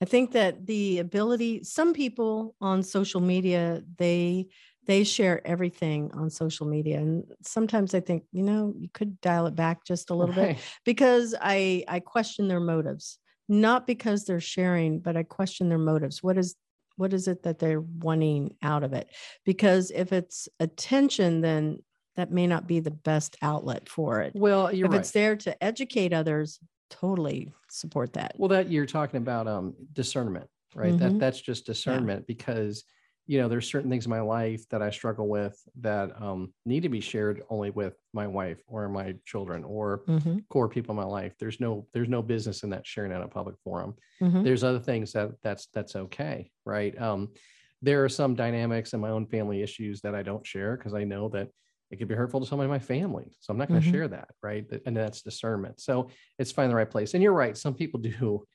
I 0.01 0.05
think 0.05 0.33
that 0.33 0.67
the 0.67 0.99
ability, 0.99 1.63
some 1.63 1.93
people 1.93 2.55
on 2.61 2.83
social 2.83 3.21
media, 3.21 3.83
they 3.97 4.49
they 4.87 5.03
share 5.03 5.45
everything 5.45 6.11
on 6.13 6.29
social 6.29 6.65
media. 6.65 6.97
And 6.97 7.25
sometimes 7.43 7.93
I 7.93 7.99
think, 7.99 8.23
you 8.31 8.41
know, 8.41 8.73
you 8.77 8.89
could 8.93 9.19
dial 9.21 9.45
it 9.45 9.55
back 9.55 9.85
just 9.85 10.09
a 10.09 10.15
little 10.15 10.33
bit 10.33 10.57
because 10.85 11.35
I 11.39 11.83
I 11.87 11.99
question 11.99 12.47
their 12.47 12.59
motives. 12.61 13.19
Not 13.49 13.87
because 13.87 14.25
they're 14.25 14.41
sharing, 14.41 14.99
but 14.99 15.15
I 15.15 15.23
question 15.23 15.69
their 15.69 15.77
motives. 15.77 16.21
What 16.23 16.37
is 16.37 16.55
what 16.95 17.13
is 17.13 17.27
it 17.27 17.43
that 17.43 17.59
they're 17.59 17.81
wanting 17.81 18.55
out 18.63 18.83
of 18.83 18.91
it? 18.93 19.09
Because 19.45 19.91
if 19.91 20.11
it's 20.11 20.49
attention, 20.59 21.41
then 21.41 21.83
that 22.15 22.31
may 22.31 22.47
not 22.47 22.65
be 22.67 22.79
the 22.79 22.91
best 22.91 23.37
outlet 23.41 23.87
for 23.87 24.21
it. 24.21 24.33
Well, 24.35 24.73
you're 24.73 24.87
if 24.87 24.93
right. 24.93 25.01
it's 25.01 25.11
there 25.11 25.35
to 25.35 25.63
educate 25.63 26.11
others, 26.11 26.59
totally 26.89 27.53
support 27.69 28.13
that. 28.13 28.33
Well, 28.37 28.49
that 28.49 28.71
you're 28.71 28.85
talking 28.85 29.17
about 29.17 29.47
um 29.47 29.75
discernment, 29.93 30.49
right? 30.75 30.93
Mhm. 30.93 30.99
That 30.99 31.19
that's 31.19 31.41
just 31.41 31.65
discernment 31.65 32.25
because 32.27 32.83
you 33.27 33.39
know, 33.39 33.47
there's 33.49 33.69
certain 33.69 33.89
things 33.89 34.05
in 34.05 34.09
my 34.09 34.21
life 34.21 34.67
that 34.69 34.81
I 34.81 34.89
struggle 34.89 35.27
with 35.27 35.61
that 35.75 36.19
um, 36.21 36.53
need 36.65 36.81
to 36.83 36.89
be 36.89 37.01
shared 37.01 37.43
only 37.49 37.69
with 37.71 37.95
my 38.13 38.27
wife 38.27 38.61
or 38.67 38.87
my 38.89 39.15
children 39.25 39.63
or 39.63 40.05
Mhm, 40.07 40.47
core 40.49 40.69
people 40.69 40.93
in 40.93 40.97
my 40.97 41.03
life. 41.03 41.35
There's 41.39 41.59
no 41.59 41.87
there's 41.93 42.09
no 42.09 42.21
business 42.21 42.63
in 42.63 42.69
that 42.71 42.87
sharing 42.87 43.11
at 43.11 43.21
a 43.21 43.27
public 43.27 43.57
forum. 43.63 43.95
mhm. 44.19 44.43
There's 44.43 44.63
other 44.63 44.79
things 44.79 45.13
that 45.13 45.31
that's 45.41 45.67
that's 45.67 45.95
okay, 45.95 46.51
right? 46.65 46.99
Um, 46.99 47.33
there 47.81 48.03
are 48.03 48.09
some 48.09 48.35
dynamics 48.35 48.93
in 48.93 48.99
my 48.99 49.09
own 49.09 49.27
family 49.27 49.61
issues 49.61 50.01
that 50.01 50.15
I 50.15 50.23
don't 50.23 50.45
share 50.45 50.77
because 50.77 50.93
I 50.93 51.03
know 51.03 51.29
that 51.29 51.49
it 51.91 51.97
could 51.97 52.07
be 52.07 52.15
hurtful 52.15 52.39
to 52.41 52.45
somebody 52.45 52.65
in 52.65 52.71
my 52.71 52.79
family. 52.79 53.35
So 53.39 53.51
I'm 53.51 53.57
not 53.57 53.71
going 53.71 53.81
to 53.81 53.85
Mhm. 53.85 53.87
share 53.87 54.07
that, 54.09 54.29
right? 54.43 54.65
And 54.85 54.95
that's 54.97 55.21
discernment. 55.21 55.79
So 55.79 56.09
it's 56.37 56.51
finding 56.51 56.71
the 56.71 56.75
right 56.75 56.89
place. 56.89 57.13
And 57.13 57.23
you're 57.23 57.33
right. 57.33 57.55
Some 57.55 57.75
people 57.75 57.99
do 58.01 58.45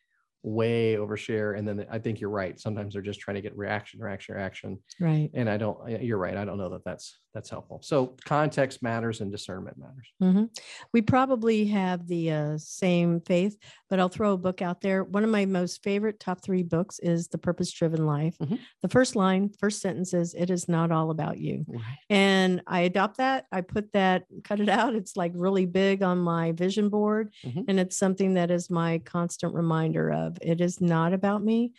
way 0.42 0.96
overshare, 0.96 1.58
and 1.58 1.66
then 1.66 1.87
I 1.90 1.99
think 1.99 2.20
you're 2.20 2.30
right. 2.30 2.58
Sometimes 2.58 2.94
they're 2.94 3.02
just 3.02 3.20
trying 3.20 3.37
to 3.37 3.40
get 3.40 3.56
reaction, 3.56 4.00
reaction, 4.00 4.34
reaction. 4.34 4.78
Right. 5.00 5.30
And 5.34 5.49
I 5.49 5.56
don't. 5.56 6.02
You're 6.02 6.18
right. 6.18 6.37
I 6.37 6.44
don't 6.44 6.58
know 6.58 6.70
that 6.70 6.84
that's 6.84 7.18
that's 7.35 7.49
helpful. 7.51 7.81
So 7.83 8.15
context 8.25 8.83
matters 8.83 9.21
and 9.21 9.31
discernment 9.33 9.79
matters. 9.79 10.12
hmm 10.21 10.45
We 10.93 11.03
probably 11.03 11.67
have 11.67 12.07
the 12.07 12.31
uh, 12.31 12.59
same 12.59 13.21
faith, 13.23 13.57
but 13.89 13.99
I'll 13.99 14.09
throw 14.09 14.33
a 14.33 14.39
book 14.39 14.61
out 14.61 14.81
there. 14.83 15.05
One 15.05 15.25
of 15.25 15.31
my 15.31 15.47
most 15.47 15.83
favorite 15.83 16.21
top 16.21 16.43
three 16.43 16.62
books 16.62 16.99
is 16.99 17.29
The 17.29 17.39
Purpose 17.39 17.71
Driven 17.73 18.07
Life. 18.07 18.37
Mhm. 18.39 18.59
The 18.83 18.89
first 18.89 19.17
line, 19.17 19.51
first 19.59 19.81
sentence 19.81 20.12
is, 20.15 20.35
It 20.35 20.51
is 20.51 20.69
not 20.69 20.91
all 20.93 21.11
about 21.11 21.39
you. 21.39 21.65
Right. 21.69 21.83
And 22.11 22.62
I 22.67 22.81
adopt 22.81 23.17
that. 23.19 23.47
I 23.51 23.62
put 23.62 23.93
that, 23.93 24.25
cut 24.45 24.61
it 24.61 24.69
out. 24.69 24.95
It's 24.95 25.17
like 25.17 25.33
really 25.35 25.67
big 25.67 26.03
on 26.03 26.19
my 26.19 26.53
vision 26.53 26.89
board. 26.91 27.33
Mhm. 27.45 27.65
And 27.69 27.81
it's 27.81 27.97
something 27.97 28.35
that 28.35 28.51
is 28.51 28.69
my 28.71 28.99
constant 28.99 29.55
reminder 29.55 30.11
of 30.12 30.37
it 30.43 30.61
is 30.61 30.81
not 30.81 31.12
about 31.12 31.43
me. 31.43 31.73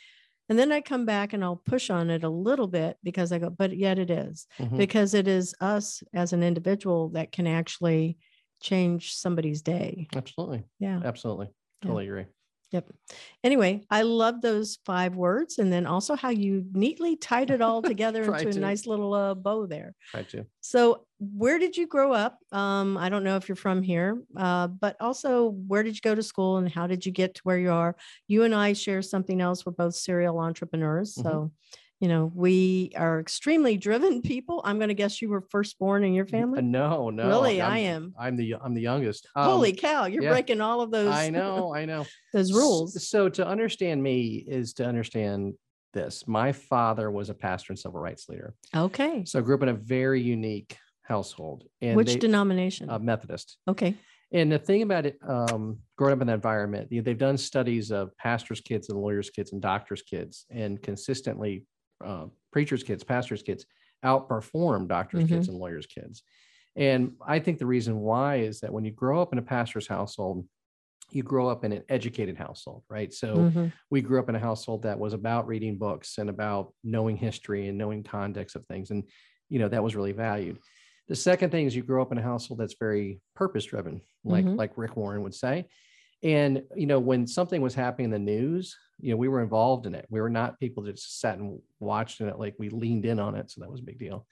And 0.49 0.59
then 0.59 0.71
I 0.71 0.81
come 0.81 1.05
back 1.05 1.33
and 1.33 1.43
I'll 1.43 1.55
push 1.55 1.89
on 1.89 2.09
it 2.09 2.23
a 2.23 2.29
little 2.29 2.67
bit 2.67 2.97
because 3.03 3.31
I 3.31 3.39
go, 3.39 3.49
but 3.49 3.75
yet 3.77 3.97
it 3.97 4.09
is 4.09 4.45
Mhm. 4.59 4.77
because 4.77 5.13
it 5.13 5.27
is 5.27 5.55
us 5.61 6.03
as 6.13 6.33
an 6.33 6.43
individual 6.43 7.09
that 7.09 7.31
can 7.31 7.47
actually 7.47 8.17
change 8.61 9.13
somebody's 9.15 9.61
day. 9.61 10.07
Absolutely. 10.15 10.63
Yeah. 10.79 11.01
Absolutely. 11.03 11.47
Yeah. 11.81 11.87
Totally 11.87 12.05
agree. 12.07 12.25
Yep. 12.73 12.89
Anyway, 13.43 13.83
I 13.91 14.01
love 14.01 14.41
those 14.41 14.79
five 14.83 15.15
words. 15.15 15.59
And 15.59 15.71
then 15.71 15.85
also 15.85 16.15
how 16.15 16.29
you 16.29 16.65
neatly 16.73 17.15
tied 17.15 17.51
it 17.51 17.61
all 17.61 17.81
together 17.93 18.23
into 18.23 18.49
a 18.49 18.53
nice 18.59 18.87
little 18.87 19.13
uh, 19.13 19.35
bow 19.35 19.67
there. 19.67 19.93
Try 20.09 20.23
to. 20.23 20.45
So, 20.61 21.05
where 21.19 21.59
did 21.59 21.77
you 21.77 21.85
grow 21.87 22.11
up? 22.11 22.39
Um, 22.51 22.97
I 22.97 23.09
don't 23.09 23.23
know 23.23 23.37
if 23.37 23.47
you're 23.47 23.55
from 23.55 23.83
here, 23.83 24.21
uh, 24.35 24.67
but 24.67 24.97
also 24.99 25.49
where 25.67 25.83
did 25.83 25.93
you 25.95 26.01
go 26.01 26.15
to 26.15 26.23
school 26.23 26.57
and 26.57 26.67
how 26.67 26.87
did 26.87 27.05
you 27.05 27.11
get 27.11 27.35
to 27.35 27.41
where 27.43 27.59
you 27.59 27.71
are? 27.71 27.95
You 28.27 28.43
and 28.43 28.55
I 28.55 28.73
share 28.73 29.01
something 29.03 29.39
else. 29.39 29.65
We're 29.65 29.71
both 29.73 29.95
serial 29.95 30.39
entrepreneurs. 30.39 31.15
Mhm. 31.15 31.23
So, 31.23 31.51
you 32.03 32.09
know, 32.09 32.29
we 32.35 32.91
are 32.97 33.17
extremely 33.21 33.77
driven 33.77 34.21
people. 34.21 34.59
I'm 34.65 34.77
going 34.77 34.89
to 34.89 34.93
guess 34.93 35.21
you 35.21 35.29
were 35.29 35.39
first 35.39 35.79
born 35.79 36.03
in 36.03 36.13
your 36.13 36.25
Uh, 36.25 36.31
family. 36.31 36.61
No, 36.61 37.09
no. 37.09 37.29
Really, 37.29 37.61
I 37.61 37.77
I'm- 37.77 38.13
I'm 38.19 38.35
the 38.35 38.55
I'm 38.55 38.73
the 38.73 38.81
youngest. 38.81 39.25
Um, 39.37 39.45
Holy 39.45 39.71
cow, 39.71 40.03
you're 40.07 40.23
yeah. 40.23 40.31
breaking 40.31 40.59
all 40.59 40.81
of 40.81 40.91
those 40.91 41.07
I 41.13 41.29
know, 41.29 41.73
I 41.73 41.85
know. 41.85 42.05
those 42.33 42.51
rules. 42.51 43.07
So 43.07 43.29
to 43.29 43.47
understand 43.47 44.03
me 44.03 44.43
is 44.45 44.73
to 44.73 44.85
understand 44.85 45.53
this. 45.93 46.27
My 46.27 46.51
father 46.51 47.09
was 47.09 47.29
a 47.29 47.33
pastor 47.33 47.71
and 47.71 47.79
civil 47.79 48.01
rights 48.01 48.27
leader. 48.27 48.53
Okay. 48.75 49.23
So 49.23 49.39
I 49.39 49.41
grew 49.41 49.55
up 49.55 49.63
in 49.63 49.69
a 49.69 49.73
very 49.73 50.21
unique 50.21 50.75
household. 51.03 51.63
And 51.81 51.95
Which 51.95 52.11
they- 52.15 52.19
denomination? 52.19 52.89
uh, 52.89 52.99
Methodist. 52.99 53.59
okay. 53.65 53.95
And 54.33 54.51
the 54.51 54.59
thing 54.59 54.81
about 54.81 55.05
it, 55.05 55.17
um, 55.25 55.77
growing 55.95 56.13
up 56.15 56.19
in 56.21 56.27
that 56.27 56.33
environment, 56.33 56.89
they've 56.89 57.17
done 57.17 57.37
studies 57.37 57.91
of 57.91 58.17
pastors' 58.17 58.59
kids 58.59 58.89
and 58.89 58.99
lawyers' 58.99 59.29
kids 59.29 59.53
and 59.53 59.61
doctors' 59.61 60.01
kids, 60.01 60.45
and 60.49 60.81
consistently, 60.81 61.63
uh, 62.03 62.27
preachers' 62.51 62.83
kids, 62.83 63.03
pastors' 63.03 63.43
kids 63.43 63.65
outperform 64.03 64.87
doctors' 64.87 65.23
kids 65.23 65.47
and 65.47 65.57
lawyers' 65.57 65.87
kids. 65.87 66.23
And 66.75 67.13
I 67.25 67.39
think 67.39 67.59
the 67.59 67.65
reason 67.65 67.99
why 67.99 68.37
is 68.37 68.59
that 68.61 68.73
when 68.73 68.83
you 68.85 68.91
grow 68.91 69.21
up 69.21 69.31
in 69.33 69.39
a 69.39 69.43
pastor's 69.43 69.87
household, 69.87 70.47
you 71.11 71.21
grow 71.23 71.47
up 71.47 71.63
in 71.63 71.71
an 71.71 71.83
educated 71.89 72.37
household, 72.37 72.83
right? 72.89 73.13
So 73.13 73.51
Mhm. 73.55 73.71
we 73.91 74.01
grew 74.01 74.19
up 74.19 74.29
in 74.29 74.35
a 74.35 74.39
household 74.39 74.83
that 74.83 74.97
was 74.97 75.13
about 75.13 75.47
reading 75.47 75.77
books 75.77 76.17
and 76.17 76.29
about 76.29 76.73
knowing 76.83 77.17
history 77.17 77.67
and 77.67 77.77
knowing 77.77 78.03
context 78.03 78.55
of 78.55 78.65
things, 78.65 78.89
and 78.91 79.03
you 79.49 79.59
know 79.59 79.69
that 79.69 79.83
was 79.83 79.95
really 79.95 80.13
valued. 80.13 80.59
The 81.07 81.15
second 81.15 81.51
thing 81.51 81.65
is 81.67 81.75
you 81.75 81.83
grow 81.83 82.01
up 82.01 82.11
in 82.11 82.17
a 82.17 82.21
household 82.23 82.59
that's 82.59 82.75
very 82.79 83.21
purpose 83.35 83.65
driven, 83.65 84.01
like 84.23 84.45
Mhm. 84.45 84.57
like 84.57 84.77
Rick 84.77 84.95
Warren 84.97 85.21
would 85.23 85.35
say. 85.35 85.67
And 86.23 86.63
you 86.75 86.87
know 86.87 86.99
when 86.99 87.27
something 87.27 87.61
was 87.61 87.75
happening 87.75 88.05
in 88.05 88.11
the 88.11 88.19
news, 88.19 88.77
you 88.99 89.11
know 89.11 89.17
we 89.17 89.27
were 89.27 89.41
involved 89.41 89.85
in 89.85 89.95
it. 89.95 90.05
We 90.09 90.21
were 90.21 90.29
not 90.29 90.59
people 90.59 90.83
that 90.83 90.95
just 90.95 91.19
sat 91.19 91.37
and 91.37 91.59
watched 91.79 92.21
in 92.21 92.27
it, 92.29 92.39
like 92.39 92.55
we 92.59 92.69
leaned 92.69 93.05
in 93.05 93.19
on 93.19 93.35
it, 93.35 93.49
so 93.51 93.61
that 93.61 93.71
was 93.71 93.79
a 93.81 93.83
big 93.83 93.99
deal. 93.99 94.25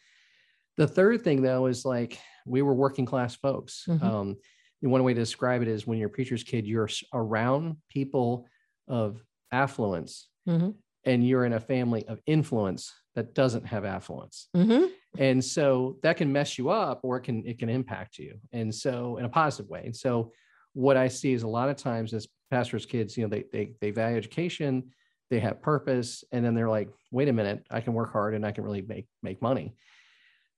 The 0.77 0.87
third 0.87 1.23
thing 1.23 1.41
though 1.41 1.65
is 1.67 1.85
like 1.85 2.19
we 2.45 2.61
were 2.61 2.73
working 2.73 3.05
class 3.05 3.35
folks. 3.35 3.85
Mhm. 3.87 4.01
Um, 4.01 4.37
one 4.81 5.03
way 5.03 5.13
to 5.13 5.19
describe 5.19 5.61
it 5.61 5.67
is 5.67 5.85
when 5.85 5.99
you're 5.99 6.07
a 6.07 6.11
preacher's 6.11 6.43
kid, 6.43 6.65
you're 6.65 6.89
around 7.13 7.77
people 7.87 8.47
of 8.87 9.23
affluence 9.51 10.29
Mhm. 10.47 10.73
and 11.03 11.27
you're 11.27 11.45
in 11.45 11.53
a 11.53 11.59
family 11.59 12.07
of 12.07 12.19
influence 12.25 12.91
that 13.13 13.35
doesn't 13.35 13.65
have 13.65 13.85
affluence 13.85 14.47
Mhm. 14.55 14.89
and 15.17 15.43
so 15.43 15.99
that 16.01 16.17
can 16.17 16.31
mess 16.31 16.57
you 16.57 16.69
up 16.69 17.01
or 17.03 17.17
it 17.17 17.21
can 17.21 17.45
it 17.45 17.59
can 17.59 17.67
impact 17.69 18.17
you 18.17 18.39
and 18.53 18.73
so 18.73 19.17
in 19.17 19.25
a 19.25 19.29
positive 19.29 19.69
way 19.69 19.83
and 19.85 19.95
so 19.95 20.31
what 20.73 20.97
i 20.97 21.07
see 21.07 21.33
is 21.33 21.43
a 21.43 21.47
lot 21.47 21.69
of 21.69 21.75
times 21.75 22.13
as 22.13 22.27
pastors 22.49 22.85
kids 22.85 23.17
you 23.17 23.23
know 23.23 23.29
they 23.29 23.43
they, 23.51 23.71
they 23.81 23.91
value 23.91 24.17
education 24.17 24.83
they 25.29 25.39
have 25.39 25.61
purpose 25.61 26.23
and 26.31 26.43
then 26.43 26.53
they're 26.53 26.69
like 26.69 26.89
wait 27.11 27.27
a 27.29 27.33
minute 27.33 27.65
i 27.71 27.79
can 27.81 27.93
work 27.93 28.11
hard 28.11 28.33
and 28.35 28.45
i 28.45 28.51
can 28.51 28.63
really 28.63 28.81
make 28.81 29.07
make 29.23 29.41
money. 29.41 29.73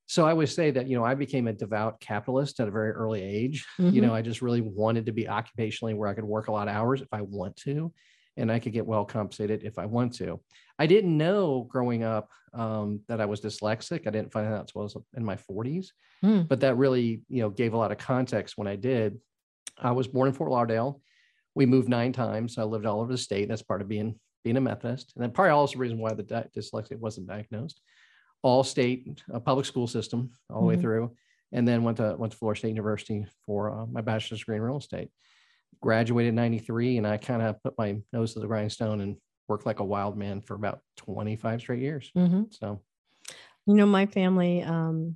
So 0.07 0.25
i 0.25 0.33
would 0.33 0.49
say 0.49 0.71
that 0.71 0.87
you 0.87 0.97
know 0.97 1.05
i 1.05 1.15
became 1.15 1.47
a 1.47 1.53
devout 1.53 1.99
capitalist 1.99 2.59
at 2.59 2.67
a 2.67 2.71
very 2.71 2.91
early 2.91 3.21
age. 3.21 3.65
You 3.77 4.01
know 4.01 4.13
i 4.13 4.21
just 4.21 4.41
really 4.41 4.61
wanted 4.61 5.05
to 5.05 5.11
be 5.11 5.25
occupationally 5.25 5.95
where 5.95 6.09
i 6.09 6.13
could 6.13 6.25
work 6.25 6.47
a 6.47 6.51
lot 6.51 6.67
of 6.67 6.73
hours 6.75 7.01
if 7.01 7.07
i 7.11 7.21
want 7.21 7.55
to 7.57 7.93
and 8.35 8.51
i 8.51 8.59
could 8.59 8.73
get 8.73 8.85
well 8.85 9.05
compensated 9.05 9.63
if 9.63 9.77
i 9.79 9.85
want 9.85 10.13
to. 10.15 10.39
I 10.79 10.87
didn't 10.87 11.15
know 11.17 11.67
growing 11.69 12.03
up 12.03 12.29
um, 12.53 12.99
that 13.07 13.21
i 13.21 13.25
was 13.25 13.41
dyslexic. 13.41 14.07
I 14.07 14.11
didn't 14.11 14.31
find 14.33 14.47
out 14.51 14.61
until 14.61 14.81
i 14.81 14.83
was 14.83 14.97
in 15.15 15.23
my 15.23 15.35
40s 15.37 15.87
Mm. 16.23 16.47
but 16.47 16.61
that 16.61 16.77
really 16.77 17.21
you 17.27 17.41
know 17.41 17.49
gave 17.49 17.73
a 17.73 17.77
lot 17.77 17.91
of 17.91 17.97
context 17.97 18.57
when 18.57 18.67
i 18.67 18.75
did 18.77 19.19
i 19.81 19.91
was 19.91 20.07
born 20.07 20.27
in 20.27 20.33
fort 20.33 20.51
lauderdale 20.51 21.01
we 21.55 21.65
moved 21.65 21.89
nine 21.89 22.13
times 22.13 22.57
i 22.57 22.63
lived 22.63 22.85
all 22.85 23.01
over 23.01 23.11
the 23.11 23.17
state 23.17 23.47
that's 23.47 23.61
part 23.61 23.81
of 23.81 23.87
being 23.87 24.19
being 24.43 24.57
a 24.57 24.61
methodist 24.61 25.13
and 25.15 25.23
then 25.23 25.31
probably 25.31 25.51
also 25.51 25.73
the 25.73 25.79
reason 25.79 25.97
why 25.97 26.13
the 26.13 26.23
di- 26.23 26.45
dyslexia 26.55 26.97
wasn't 26.99 27.27
diagnosed 27.27 27.81
all 28.41 28.63
state 28.63 29.23
uh, 29.33 29.39
public 29.39 29.65
school 29.65 29.87
system 29.87 30.29
all 30.49 30.61
the 30.61 30.67
way 30.67 30.75
Mhm. 30.75 30.81
through 30.81 31.15
and 31.53 31.67
then 31.67 31.83
went 31.83 31.97
to 31.97 32.15
went 32.17 32.31
to 32.33 32.37
Florida 32.37 32.57
State 32.59 32.69
University 32.69 33.25
for 33.45 33.71
uh, 33.71 33.85
my 33.85 34.01
bachelor's 34.01 34.39
degree 34.39 34.55
in 34.55 34.61
real 34.63 34.77
estate. 34.77 35.09
Graduated 35.81 36.29
in 36.29 36.35
93 36.35 36.97
and 36.97 37.05
I 37.05 37.17
kind 37.17 37.43
of 37.43 37.61
put 37.61 37.77
my 37.77 38.01
nose 38.11 38.33
to 38.33 38.39
the 38.39 38.47
grindstone 38.47 39.01
and 39.01 39.17
worked 39.47 39.65
like 39.67 39.79
a 39.79 39.83
wild 39.85 40.17
man 40.17 40.41
for 40.41 40.55
about 40.55 40.79
25 40.97 41.61
straight 41.61 41.81
years. 41.81 42.11
Mhm. 42.17 42.51
So 42.53 42.81
You 43.67 43.75
know, 43.75 43.85
my 43.85 44.07
family 44.07 44.63
um, 44.63 45.15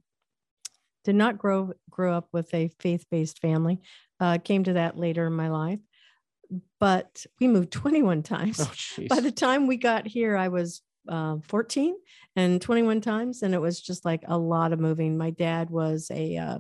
did 1.07 1.15
not 1.15 1.37
grow 1.37 1.71
grow 1.89 2.13
up 2.17 2.27
with 2.33 2.53
a 2.53 2.67
faith 2.79 3.05
based 3.09 3.39
family. 3.39 3.79
Uh, 4.19 4.37
came 4.43 4.65
to 4.65 4.73
that 4.73 4.97
later 4.97 5.25
in 5.25 5.31
my 5.33 5.47
life, 5.47 5.79
but 6.81 7.25
we 7.39 7.47
moved 7.47 7.71
21 7.71 8.23
times. 8.23 8.59
oh. 8.59 9.03
By 9.09 9.21
the 9.21 9.31
time 9.31 9.67
we 9.67 9.77
got 9.77 10.05
here, 10.05 10.35
I 10.35 10.49
was 10.49 10.81
uh, 11.07 11.37
14 11.43 11.95
and 12.35 12.61
21 12.61 12.99
times, 12.99 13.41
and 13.41 13.53
it 13.53 13.61
was 13.61 13.79
just 13.79 14.03
like 14.03 14.23
a 14.27 14.37
lot 14.37 14.73
of 14.73 14.81
moving. 14.81 15.17
My 15.17 15.29
dad 15.29 15.69
was 15.69 16.11
a 16.13 16.35
uh, 16.37 16.59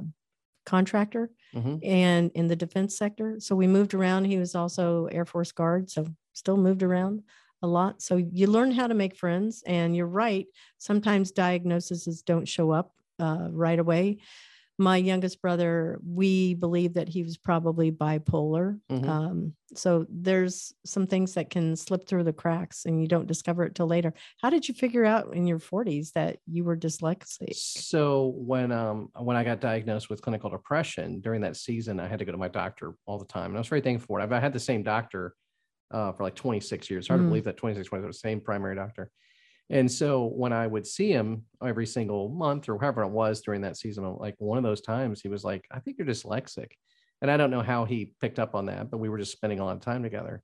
contractor 0.65 1.29
Mhm. 1.53 1.79
and 1.83 2.31
in 2.35 2.47
the 2.47 2.55
defense 2.55 2.97
sector, 2.97 3.35
so 3.39 3.53
we 3.55 3.67
moved 3.67 3.93
around. 3.93 4.25
He 4.25 4.37
was 4.37 4.55
also 4.55 5.07
Air 5.07 5.25
Force 5.25 5.51
guard, 5.51 5.89
so 5.89 6.05
still 6.33 6.57
moved 6.57 6.83
around 6.83 7.23
a 7.61 7.67
lot. 7.67 8.01
So 8.01 8.15
you 8.17 8.47
learn 8.47 8.71
how 8.71 8.87
to 8.87 8.93
make 8.93 9.15
friends, 9.17 9.63
and 9.65 9.93
you're 9.95 10.07
right. 10.25 10.45
Sometimes 10.77 11.31
diagnoses 11.31 12.21
don't 12.21 12.47
show 12.47 12.71
up 12.71 12.93
uh, 13.19 13.47
right 13.51 13.79
away. 13.79 14.17
My 14.79 14.97
youngest 14.97 15.41
brother, 15.41 15.99
we 16.05 16.53
believe 16.53 16.93
that 16.93 17.09
he 17.09 17.23
was 17.23 17.35
probably 17.35 17.91
bipolar. 17.91 18.79
Mhm. 18.91 19.07
Um, 19.09 19.53
so 19.73 20.05
there's 20.07 20.71
some 20.85 21.07
things 21.07 21.33
that 21.33 21.49
can 21.49 21.75
slip 21.75 22.07
through 22.07 22.25
the 22.25 22.33
cracks 22.33 22.85
and 22.85 23.01
you 23.01 23.07
don't 23.07 23.25
discover 23.25 23.63
it 23.63 23.73
till 23.73 23.87
later. 23.87 24.13
How 24.39 24.51
did 24.51 24.67
you 24.67 24.75
figure 24.75 25.03
out 25.03 25.33
in 25.35 25.47
your 25.47 25.57
40s 25.57 26.11
that 26.11 26.37
you 26.45 26.63
were 26.63 26.77
dyslexic? 26.77 27.55
So 27.55 28.33
when 28.37 28.71
um 28.71 29.09
when 29.17 29.35
I 29.35 29.43
got 29.43 29.61
diagnosed 29.61 30.11
with 30.11 30.21
clinical 30.21 30.51
depression 30.51 31.21
during 31.21 31.41
that 31.41 31.55
season, 31.55 31.99
I 31.99 32.07
had 32.07 32.19
to 32.19 32.25
go 32.25 32.31
to 32.31 32.37
my 32.37 32.47
doctor 32.47 32.93
all 33.07 33.17
the 33.17 33.25
time. 33.25 33.47
And 33.49 33.57
I 33.57 33.61
was 33.61 33.67
very 33.67 33.81
thankful 33.81 34.05
for 34.05 34.19
it. 34.19 34.23
I've 34.23 34.31
I 34.31 34.39
had 34.39 34.53
the 34.53 34.59
same 34.59 34.83
doctor 34.83 35.33
uh, 35.89 36.11
for 36.11 36.21
like 36.21 36.35
26 36.35 36.87
years. 36.91 37.07
Hard 37.07 37.21
Mm. 37.21 37.23
to 37.23 37.27
believe 37.29 37.45
that 37.45 37.57
26, 37.57 37.87
27, 37.87 38.09
the 38.09 38.13
same 38.13 38.41
primary 38.41 38.75
doctor. 38.75 39.09
And 39.69 39.91
so 39.91 40.25
when 40.25 40.53
I 40.53 40.65
would 40.65 40.87
see 40.87 41.11
him 41.11 41.43
every 41.65 41.85
single 41.85 42.29
month 42.29 42.69
or 42.69 42.79
however 42.79 43.03
it 43.03 43.09
was 43.09 43.41
during 43.41 43.61
that 43.61 43.77
season, 43.77 44.05
like 44.17 44.35
one 44.37 44.57
of 44.57 44.63
those 44.63 44.81
times, 44.81 45.21
he 45.21 45.27
was 45.27 45.43
like, 45.43 45.65
I 45.71 45.79
think 45.79 45.97
you're 45.97 46.07
dyslexic. 46.07 46.71
And 47.21 47.29
I 47.29 47.37
don't 47.37 47.51
know 47.51 47.61
how 47.61 47.83
he 47.85 48.13
picked 48.21 48.39
up 48.39 48.55
on 48.55 48.67
that, 48.67 48.89
but 48.89 48.99
we 48.99 49.09
were 49.09 49.17
just 49.17 49.31
spending 49.33 49.59
a 49.59 49.65
lot 49.65 49.75
of 49.75 49.81
time 49.81 50.03
together. 50.03 50.41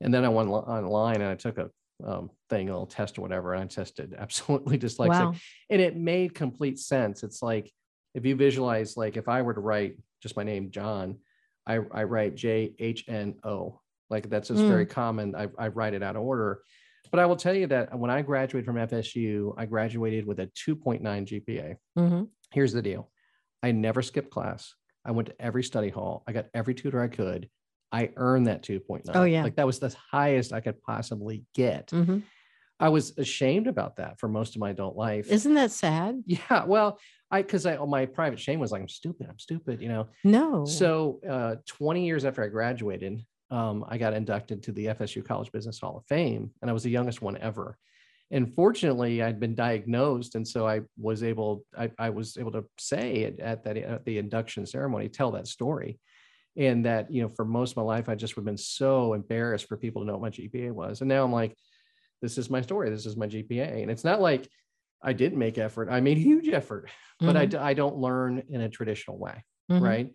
And 0.00 0.12
then 0.12 0.24
I 0.24 0.28
went 0.28 0.48
online 0.48 1.16
and 1.16 1.30
I 1.30 1.34
took 1.36 1.58
a 1.58 1.70
um, 2.04 2.30
thing, 2.50 2.68
a 2.68 2.72
little 2.72 2.86
test 2.86 3.18
or 3.18 3.22
whatever, 3.22 3.54
and 3.54 3.62
I 3.62 3.66
tested 3.66 4.14
absolutely 4.18 4.78
dyslexic, 4.78 5.08
Wow. 5.08 5.34
and 5.70 5.80
it 5.80 5.96
made 5.96 6.34
complete 6.34 6.78
sense. 6.78 7.22
It's 7.22 7.42
like 7.42 7.70
if 8.14 8.24
you 8.26 8.34
visualize, 8.34 8.96
like 8.96 9.16
if 9.16 9.28
I 9.28 9.42
were 9.42 9.54
to 9.54 9.60
write 9.60 9.96
just 10.20 10.36
my 10.36 10.42
name, 10.42 10.70
John, 10.70 11.18
I, 11.66 11.80
I 11.92 12.04
write 12.04 12.34
J 12.34 12.74
H 12.78 13.04
N 13.08 13.36
O, 13.44 13.80
like 14.10 14.28
that's 14.28 14.48
just 14.48 14.62
very 14.62 14.86
common. 14.86 15.34
I, 15.34 15.48
I 15.58 15.68
write 15.68 15.94
it 15.94 16.02
out 16.02 16.16
of 16.16 16.22
order. 16.22 16.62
But 17.10 17.20
I 17.20 17.26
will 17.26 17.36
tell 17.36 17.54
you 17.54 17.66
that 17.68 17.96
when 17.98 18.10
I 18.10 18.22
graduated 18.22 18.66
from 18.66 18.76
FSU, 18.76 19.54
I 19.56 19.66
graduated 19.66 20.26
with 20.26 20.40
a 20.40 20.46
2.9 20.48 21.00
GPA. 21.26 21.76
Mhm. 21.98 22.28
Here's 22.52 22.72
the 22.72 22.82
deal 22.82 23.10
I 23.62 23.72
never 23.72 24.02
skipped 24.02 24.30
class. 24.30 24.74
I 25.04 25.10
went 25.12 25.28
to 25.28 25.34
every 25.40 25.62
study 25.62 25.90
hall. 25.90 26.22
I 26.26 26.32
got 26.32 26.46
every 26.54 26.74
tutor 26.74 27.00
I 27.00 27.08
could. 27.08 27.48
I 27.92 28.10
earned 28.16 28.46
that 28.48 28.62
2.9. 28.62 29.14
Oh, 29.14 29.24
yeah. 29.24 29.42
Like 29.44 29.56
that 29.56 29.66
was 29.66 29.78
the 29.78 29.94
highest 30.10 30.52
I 30.52 30.60
could 30.60 30.80
possibly 30.82 31.44
get. 31.54 31.88
Mhm. 31.88 32.22
I 32.80 32.88
was 32.88 33.16
ashamed 33.18 33.68
about 33.68 33.96
that 33.96 34.18
for 34.18 34.28
most 34.28 34.56
of 34.56 34.60
my 34.60 34.70
adult 34.70 34.96
life. 34.96 35.30
Isn't 35.30 35.54
that 35.54 35.70
sad? 35.70 36.22
yeah. 36.26 36.64
Well, 36.64 36.98
I, 37.30 37.42
cause 37.42 37.66
I, 37.66 37.76
my 37.84 38.06
private 38.06 38.40
shame 38.40 38.58
was 38.58 38.72
like, 38.72 38.82
I'm 38.82 38.88
stupid. 38.88 39.28
I'm 39.30 39.38
stupid, 39.38 39.80
you 39.80 39.88
know? 39.88 40.08
No. 40.24 40.64
So, 40.64 41.20
uh, 41.28 41.56
20 41.66 42.04
years 42.04 42.24
after 42.24 42.42
I 42.42 42.48
graduated, 42.48 43.24
um, 43.50 43.84
I 43.88 43.98
got 43.98 44.14
inducted 44.14 44.62
to 44.64 44.72
the 44.72 44.88
FSU 44.88 45.24
College 45.24 45.52
Business 45.52 45.80
Hall 45.80 45.96
of 45.98 46.06
Fame, 46.06 46.50
and 46.62 46.70
I 46.70 46.74
was 46.74 46.82
the 46.82 46.90
youngest 46.90 47.22
one 47.22 47.36
ever. 47.38 47.78
And 48.30 48.52
fortunately, 48.54 49.22
I'd 49.22 49.38
been 49.38 49.54
diagnosed, 49.54 50.34
and 50.34 50.46
so 50.48 50.66
I 50.66 50.80
was 50.98 51.22
able, 51.22 51.64
I, 51.76 51.90
I 51.98 52.10
was 52.10 52.36
able 52.38 52.52
to 52.52 52.64
say 52.78 53.24
at, 53.24 53.38
at 53.40 53.64
that 53.64 53.76
at 53.76 54.04
the 54.04 54.18
induction 54.18 54.66
ceremony, 54.66 55.08
tell 55.08 55.30
that 55.32 55.46
story, 55.46 56.00
and 56.56 56.84
that 56.86 57.12
you 57.12 57.22
know, 57.22 57.28
for 57.28 57.44
most 57.44 57.72
of 57.72 57.76
my 57.78 57.82
life, 57.82 58.08
I 58.08 58.14
just 58.14 58.36
would 58.36 58.42
have 58.42 58.46
been 58.46 58.56
so 58.58 59.14
embarrassed 59.14 59.68
for 59.68 59.76
people 59.76 60.02
to 60.02 60.06
know 60.06 60.14
what 60.14 60.22
my 60.22 60.30
GPA 60.30 60.72
was, 60.72 61.00
and 61.00 61.08
now 61.08 61.24
I'm 61.24 61.32
like, 61.32 61.56
this 62.22 62.38
is 62.38 62.50
my 62.50 62.60
story, 62.62 62.90
this 62.90 63.06
is 63.06 63.16
my 63.16 63.26
GPA, 63.26 63.82
and 63.82 63.90
it's 63.90 64.04
not 64.04 64.20
like 64.20 64.48
I 65.02 65.12
didn't 65.12 65.38
make 65.38 65.58
effort, 65.58 65.88
I 65.90 66.00
made 66.00 66.16
huge 66.18 66.48
effort, 66.48 66.90
but 67.20 67.36
I, 67.36 67.46
Mhm. 67.46 67.50
d- 67.50 67.56
I 67.58 67.74
don't 67.74 67.96
learn 67.96 68.42
in 68.48 68.62
a 68.62 68.68
traditional 68.68 69.18
way 69.18 69.44
Mhm. 69.70 69.80
right? 69.82 70.14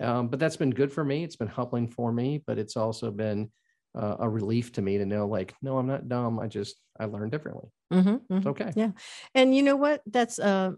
Um, 0.00 0.28
but 0.28 0.38
that's 0.38 0.56
been 0.56 0.70
good 0.70 0.92
for 0.92 1.04
me. 1.04 1.24
It's 1.24 1.36
been 1.36 1.48
humbling 1.48 1.88
for 1.88 2.12
me, 2.12 2.42
but 2.46 2.58
it's 2.58 2.76
also 2.76 3.10
been 3.10 3.50
uh, 3.94 4.16
a 4.20 4.28
relief 4.28 4.72
to 4.72 4.82
me 4.82 4.98
to 4.98 5.06
know, 5.06 5.26
like, 5.26 5.54
no, 5.62 5.78
I'm 5.78 5.86
not 5.86 6.08
dumb. 6.08 6.38
I 6.38 6.48
just 6.48 6.76
I 6.98 7.06
learn 7.06 7.30
differently. 7.30 7.70
Mhm, 7.92 8.20
mhm. 8.28 8.38
It's 8.38 8.46
okay. 8.46 8.74
Yeah. 8.74 8.92
And 9.34 9.54
you 9.54 9.62
know 9.62 9.76
what? 9.76 10.02
That's 10.06 10.38
uh, 10.38 10.72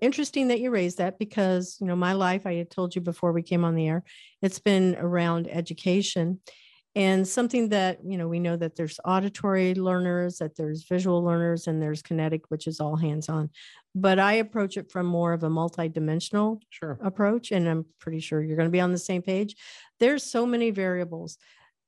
interesting 0.00 0.48
that 0.48 0.60
you 0.60 0.70
raised 0.70 0.98
that 0.98 1.18
because, 1.18 1.76
you 1.80 1.86
know, 1.86 1.96
my 1.96 2.12
life, 2.12 2.46
I 2.46 2.54
had 2.54 2.70
told 2.70 2.94
you 2.94 3.00
before 3.02 3.32
we 3.32 3.42
came 3.42 3.64
on 3.64 3.74
the 3.74 3.88
air, 3.88 4.04
it's 4.40 4.58
been 4.60 4.96
around 4.96 5.48
education 5.48 6.40
and 6.96 7.26
something 7.26 7.70
that, 7.70 7.98
you 8.04 8.16
know, 8.16 8.28
we 8.28 8.38
know 8.38 8.56
that 8.56 8.76
there's 8.76 9.00
auditory 9.04 9.74
learners, 9.74 10.38
that 10.38 10.56
there's 10.56 10.84
visual 10.84 11.22
learners, 11.22 11.66
and 11.66 11.82
there's 11.82 12.02
kinetic, 12.02 12.42
which 12.50 12.66
is 12.66 12.78
all 12.80 12.96
hands 12.96 13.28
on. 13.28 13.50
But 13.94 14.18
I 14.18 14.34
approach 14.34 14.76
it 14.76 14.90
from 14.90 15.06
more 15.06 15.32
of 15.32 15.42
a 15.42 15.48
multidimensional 15.48 16.60
Sure. 16.70 16.98
approach, 17.02 17.50
and 17.52 17.68
I'm 17.68 17.86
pretty 17.98 18.20
sure 18.20 18.42
you're 18.42 18.56
going 18.56 18.68
to 18.68 18.72
be 18.72 18.80
on 18.80 18.92
the 18.92 18.98
same 18.98 19.22
page. 19.22 19.56
There's 19.98 20.22
so 20.22 20.46
many 20.46 20.70
variables. 20.70 21.36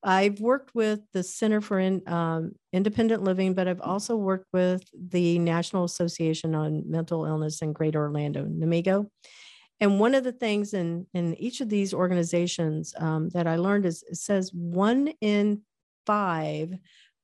I've 0.02 0.40
worked 0.40 0.74
with 0.74 1.00
the 1.12 1.22
Center 1.22 1.60
for 1.60 1.78
In- 1.80 2.06
um, 2.08 2.52
Independent 2.72 3.24
Living, 3.24 3.54
but 3.54 3.66
I've 3.66 3.80
also 3.80 4.16
worked 4.16 4.46
with 4.52 4.84
the 4.92 5.38
National 5.38 5.84
Association 5.84 6.54
on 6.54 6.88
Mental 6.88 7.24
Illness 7.24 7.62
in 7.62 7.72
Greater 7.72 8.00
Orlando, 8.00 8.44
NAMIGO. 8.44 9.08
And 9.80 10.00
one 10.00 10.14
of 10.14 10.24
the 10.24 10.32
things 10.32 10.72
in, 10.72 11.06
in 11.12 11.34
each 11.34 11.60
of 11.60 11.68
these 11.68 11.92
organizations 11.92 12.94
um, 12.98 13.28
that 13.30 13.46
I 13.46 13.56
learned 13.56 13.84
is 13.84 14.02
it 14.08 14.16
says 14.16 14.50
one 14.52 15.08
in 15.20 15.62
five, 16.06 16.72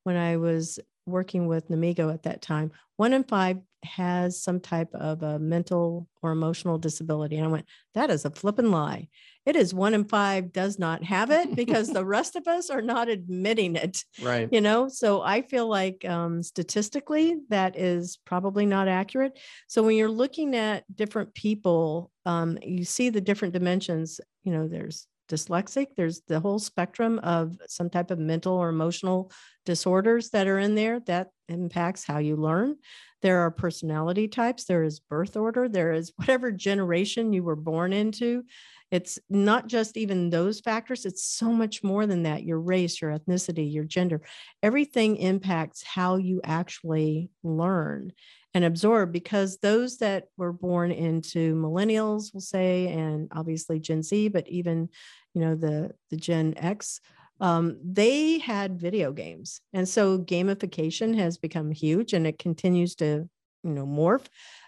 when 0.03 0.17
I 0.17 0.37
was 0.37 0.79
working 1.05 1.47
with 1.47 1.69
NAMIGO 1.69 2.13
at 2.13 2.23
that 2.23 2.41
time, 2.41 2.71
one 2.97 3.13
in 3.13 3.23
five 3.23 3.57
has 3.83 4.41
some 4.41 4.59
type 4.59 4.93
of 4.93 5.23
a 5.23 5.39
mental 5.39 6.07
or 6.21 6.31
emotional 6.31 6.77
disability. 6.77 7.37
And 7.37 7.45
I 7.45 7.49
went, 7.49 7.65
that 7.95 8.09
is 8.09 8.25
a 8.25 8.29
flippin' 8.29 8.71
lie. 8.71 9.09
It 9.45 9.55
is 9.55 9.73
one 9.73 9.93
in 9.93 10.05
five 10.05 10.53
does 10.53 10.79
not 10.79 11.03
have 11.03 11.29
it 11.31 11.55
because 11.55 11.89
the 11.89 12.05
rest 12.17 12.35
of 12.35 12.47
us 12.47 12.69
are 12.69 12.81
not 12.81 13.09
admitting 13.09 13.75
it 13.75 14.03
Right. 14.21 14.47
you 14.51 14.61
know? 14.61 14.87
So 14.87 15.21
i 15.21 15.41
feel 15.41 15.67
like 15.67 16.05
um, 16.05 16.41
statistically 16.43 17.37
that 17.49 17.77
is 17.77 18.17
probably 18.25 18.65
not 18.65 18.87
accurate. 18.87 19.37
So 19.67 19.83
when 19.83 19.95
you're 19.97 20.09
looking 20.09 20.55
at 20.55 20.83
different 20.95 21.33
people 21.33 22.11
um, 22.25 22.57
you 22.61 22.85
see 22.85 23.09
the 23.09 23.21
different 23.21 23.53
dimensions 23.53 24.21
you 24.43 24.51
know 24.53 24.67
there's 24.67 25.07
dyslexic 25.29 25.87
there's 25.95 26.21
the 26.27 26.39
whole 26.39 26.59
spectrum 26.59 27.19
of 27.23 27.57
some 27.67 27.89
type 27.89 28.11
of 28.11 28.19
mental 28.19 28.53
or 28.53 28.69
emotional 28.69 29.31
disorders 29.65 30.29
that 30.31 30.47
are 30.47 30.59
in 30.59 30.75
there 30.75 30.99
that 31.01 31.29
impacts 31.49 32.03
how 32.05 32.17
you 32.17 32.35
learn. 32.35 32.75
There 33.21 33.39
are 33.39 33.51
personality 33.51 34.27
types 34.27 34.65
there 34.65 34.83
is 34.83 34.99
birth 34.99 35.37
order 35.37 35.69
there 35.69 35.93
is 35.93 36.11
whatever 36.17 36.51
generation 36.51 37.31
you 37.33 37.43
were 37.43 37.55
born 37.55 37.93
into 37.93 38.43
it's 38.93 39.17
not 39.27 39.65
just 39.65 39.97
even 39.97 40.29
those 40.29 40.59
factors 40.59 41.03
it's 41.03 41.23
so 41.23 41.51
much 41.51 41.83
more 41.83 42.05
than 42.05 42.23
that 42.23 42.43
your 42.43 42.59
race 42.59 43.01
your 43.01 43.11
ethnicity 43.11 43.73
your 43.73 43.83
gender. 43.83 44.21
Everything 44.61 45.17
impacts 45.17 45.81
how 45.83 46.17
you 46.17 46.39
actually 46.43 47.31
learn 47.41 48.13
and 48.53 48.63
absorb 48.63 49.11
because 49.11 49.57
those 49.57 49.97
that 49.97 50.25
were 50.37 50.53
born 50.53 50.91
into 50.91 51.55
millennials 51.55 52.31
we'll 52.33 52.41
say 52.41 52.87
and 52.89 53.29
obviously 53.31 53.79
gen 53.79 54.03
z 54.03 54.27
but 54.27 54.47
even 54.47 54.87
you 55.33 55.41
know 55.41 55.55
the 55.55 55.89
the 56.11 56.17
gen 56.17 56.53
x 56.57 57.01
um, 57.39 57.77
they 57.83 58.37
had 58.37 58.79
video 58.79 59.11
games. 59.11 59.59
And 59.73 59.89
so 59.89 60.17
gamification 60.19 61.15
has 61.17 61.37
become 61.37 61.71
huge 61.71 62.13
and 62.13 62.25
it 62.25 62.39
continues 62.39 62.95
to 62.95 63.27
you 63.63 63.71
know 63.71 63.85
morph 63.85 64.25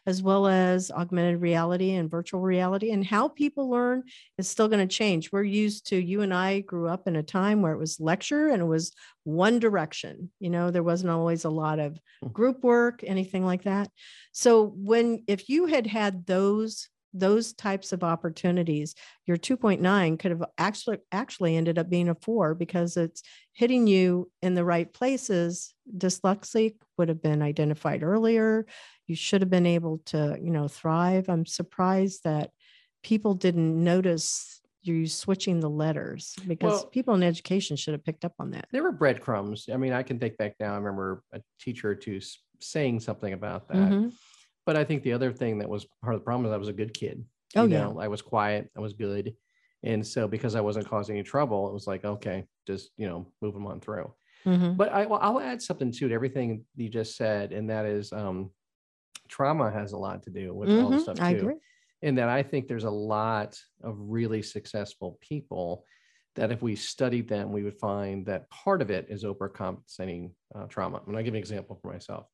as 0.08 0.22
well 0.22 0.48
as 0.48 0.92
augmented 0.92 1.42
reality 1.42 1.92
and 1.92 2.12
virtual 2.12 2.40
reality. 2.40 2.92
And 2.92 3.04
how 3.04 3.28
people 3.28 3.70
learn 3.70 4.04
is 4.38 4.48
still 4.48 4.68
going 4.68 4.88
to 4.88 4.96
change. 4.96 5.32
We're 5.32 5.44
used 5.44 5.88
to 5.88 5.98
you 5.98 6.22
and 6.22 6.34
i 6.34 6.60
grew 6.60 6.88
up 6.88 7.08
in 7.08 7.16
a 7.16 7.24
time 7.24 7.62
where 7.62 7.74
it 7.74 7.80
was 7.80 8.00
lecture 8.00 8.50
and 8.50 8.62
it 8.62 8.66
was 8.66 8.92
one 9.24 9.60
direction. 9.60 10.32
You 10.40 10.50
know 10.52 10.72
there 10.72 10.84
wasn't 10.84 11.12
always 11.12 11.46
a 11.46 11.50
lot 11.50 11.80
of 11.80 12.00
Mm. 12.24 12.32
group 12.34 12.64
work 12.64 13.04
anything 13.04 13.46
like 13.46 13.64
that. 13.64 13.90
So 14.32 14.68
when 14.78 15.24
if 15.28 15.50
you 15.50 15.66
had 15.66 15.86
had 15.88 16.26
those 16.26 16.88
those 17.18 17.54
types 17.54 17.94
of 17.94 18.04
opportunities 18.04 18.94
your 19.26 19.38
2.9 19.38 20.20
could 20.20 20.32
have 20.32 20.44
actually 20.58 20.98
actually 21.12 21.56
ended 21.56 21.80
up 21.80 21.90
being 21.90 22.10
a 22.10 22.16
4 22.16 22.54
because 22.56 22.98
it's 22.98 23.24
hitting 23.54 23.88
you 23.88 24.30
in 24.42 24.54
the 24.54 24.66
right 24.66 24.92
places 24.94 25.74
dyslexic 25.98 26.76
would 26.98 27.08
have 27.08 27.22
been 27.22 27.42
identified 27.42 28.04
earlier 28.04 28.66
you 29.08 29.16
should 29.16 29.42
have 29.42 29.50
been 29.50 29.66
able 29.66 30.00
to 30.06 30.38
you 30.42 30.52
know 30.52 30.68
thrive 30.68 31.30
i'm 31.30 31.46
surprised 31.46 32.24
that 32.26 32.52
people 33.02 33.34
didn't 33.34 33.82
notice 33.82 34.62
you 34.82 35.08
switching 35.08 35.62
the 35.62 35.70
letters 35.70 36.36
because 36.48 36.82
Well- 36.82 36.86
people 36.88 37.16
in 37.16 37.24
education 37.24 37.78
should 37.78 37.94
have 37.94 38.04
picked 38.04 38.26
up 38.26 38.34
on 38.40 38.52
that 38.52 38.68
There 38.72 38.84
were 38.84 38.92
breadcrumbs. 38.92 39.70
I 39.74 39.78
mean, 39.78 39.94
I 39.94 40.04
can 40.04 40.20
think 40.20 40.38
back 40.38 40.56
now. 40.60 40.74
I 40.74 40.78
remember 40.78 41.24
a 41.32 41.42
teacher 41.60 41.90
or 41.90 41.96
two 41.96 42.20
saying 42.60 43.00
something 43.00 43.34
about 43.34 43.68
that. 43.70 43.78
Mhm. 43.92 44.14
But 44.66 44.76
I 44.76 44.84
think 44.84 45.04
the 45.04 45.14
other 45.14 45.32
thing 45.32 45.60
that 45.60 45.70
was 45.70 45.86
part 46.02 46.16
of 46.16 46.22
the 46.22 46.26
problem 46.26 46.46
is 46.46 46.54
I 46.54 46.58
was 46.58 46.68
a 46.70 46.74
good 46.74 46.94
kid. 46.94 47.26
Oh, 47.56 47.66
You 47.66 47.68
yeah. 47.68 47.92
I 48.00 48.08
was 48.08 48.22
quiet. 48.22 48.72
I 48.76 48.80
was 48.80 48.94
good. 48.94 49.36
And 49.84 50.06
so 50.06 50.28
because 50.28 50.56
I 50.56 50.62
wasn't 50.62 50.88
causing 50.88 51.16
any 51.18 51.24
trouble, 51.24 51.70
it 51.70 51.74
was 51.74 51.88
like, 51.88 52.04
okay, 52.04 52.48
just, 52.66 52.92
you 52.98 53.08
know, 53.08 53.32
move 53.42 53.54
them 53.54 53.68
on 53.68 53.80
through. 53.82 54.14
Mhm. 54.46 54.78
But 54.78 54.90
I, 54.94 55.06
well, 55.08 55.20
I'll 55.22 55.40
add 55.40 55.62
something 55.62 55.92
to 55.94 56.08
it, 56.08 56.12
everything 56.14 56.66
you 56.76 56.90
just 56.90 57.18
said, 57.18 57.54
and 57.54 57.70
that 57.70 57.86
is 57.86 58.14
um, 58.14 58.52
trauma 59.28 59.72
has 59.72 59.94
a 59.94 59.98
lot 59.98 60.24
to 60.24 60.30
do 60.32 60.54
with 60.54 60.72
all 60.78 60.92
this 60.92 61.02
Mhm. 61.02 61.04
stuff 61.04 61.20
i 61.20 61.32
agree 61.32 61.60
And 62.02 62.18
that 62.18 62.30
I 62.30 62.44
think 62.44 62.68
there's 62.68 62.84
a 62.84 62.92
lot 62.92 63.60
of 63.82 63.98
really 64.00 64.42
successful 64.42 65.18
people 65.22 65.86
that 66.36 66.52
if 66.52 66.62
we 66.62 66.76
studied 66.76 67.28
them, 67.30 67.52
we 67.52 67.64
would 67.64 67.80
find 67.80 68.26
that 68.28 68.50
part 68.50 68.82
of 68.82 68.92
it 68.92 69.08
is 69.10 69.24
overcompensating 69.24 70.34
uh, 70.54 70.66
trauma. 70.68 71.02
And 71.08 71.16
I'll 71.18 71.24
give 71.24 71.34
an 71.34 71.40
example 71.40 71.76
for 71.82 71.92
myself. 71.92 72.28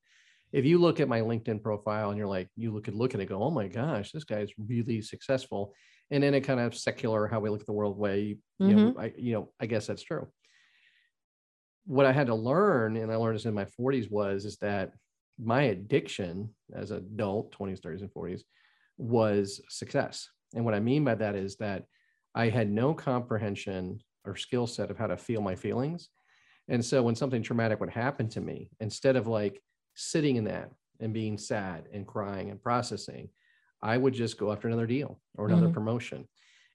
If 0.52 0.66
you 0.66 0.80
look 0.80 1.00
at 1.00 1.08
my 1.08 1.22
LinkedIn 1.22 1.64
profile 1.64 2.10
and 2.10 2.18
you're 2.18 2.28
like, 2.28 2.50
you 2.56 2.74
look 2.74 2.86
could 2.86 2.96
look 2.96 3.14
at 3.14 3.20
it, 3.20 3.24
and 3.24 3.30
go, 3.30 3.44
oh 3.44 3.52
my 3.52 3.68
gosh, 3.68 4.12
this 4.12 4.24
guy's 4.24 4.50
really 4.58 5.02
successful. 5.02 5.74
And 6.10 6.24
in 6.24 6.34
a 6.34 6.42
kind 6.42 6.60
of 6.60 6.76
secular, 6.76 7.28
how 7.28 7.40
we 7.40 7.50
look 7.50 7.62
at 7.62 7.68
the 7.68 7.74
world 7.74 7.98
way, 7.98 8.38
you 8.60 8.68
know, 8.68 8.92
mm-hmm. 8.92 9.00
I, 9.00 9.14
you 9.18 9.34
know, 9.34 9.50
I 9.60 9.66
guess 9.66 9.88
that's 9.88 10.04
true 10.04 10.28
what 11.86 12.06
I 12.06 12.12
had 12.12 12.28
to 12.28 12.36
learn, 12.36 12.98
and 12.98 13.12
I 13.12 13.16
learned 13.16 13.36
this 13.36 13.46
in 13.46 13.54
my 13.54 13.66
40s, 13.66 14.10
was 14.10 14.46
is 14.46 14.58
that 14.58 14.92
my 15.44 15.64
addiction 15.64 16.50
as 16.74 16.92
an 16.92 16.98
adult, 16.98 17.58
20s, 17.58 17.82
30s, 17.82 18.02
and 18.02 18.14
40s, 18.14 18.42
was 18.98 19.62
success. 19.70 20.30
And 20.54 20.64
what 20.66 20.74
I 20.74 20.80
mean 20.80 21.04
by 21.04 21.16
that 21.16 21.36
is 21.36 21.56
that 21.58 21.86
I 22.36 22.50
had 22.50 22.70
no 22.70 22.94
comprehension 22.94 24.00
or 24.26 24.36
skill 24.36 24.68
set 24.68 24.92
of 24.92 24.98
how 24.98 25.08
to 25.08 25.18
feel 25.18 25.42
my 25.42 25.56
feelings. 25.56 26.10
And 26.68 26.86
so 26.86 27.02
when 27.02 27.16
something 27.16 27.42
traumatic 27.42 27.80
would 27.80 27.90
happen 27.90 28.30
to 28.30 28.42
me, 28.42 28.70
instead 28.80 29.16
of 29.16 29.28
like 29.28 29.62
sitting 30.02 30.36
in 30.38 30.46
that 30.46 30.72
and 31.00 31.14
being 31.14 31.38
sad 31.38 31.88
and 31.94 32.08
crying 32.08 32.50
and 32.52 32.62
processing, 32.62 33.30
I 33.82 33.98
would 33.98 34.14
just 34.14 34.38
go 34.38 34.52
after 34.52 34.68
another 34.68 34.88
deal 34.88 35.22
or 35.38 35.48
another 35.48 35.68
Mhm. 35.68 35.74
promotion. 35.74 36.28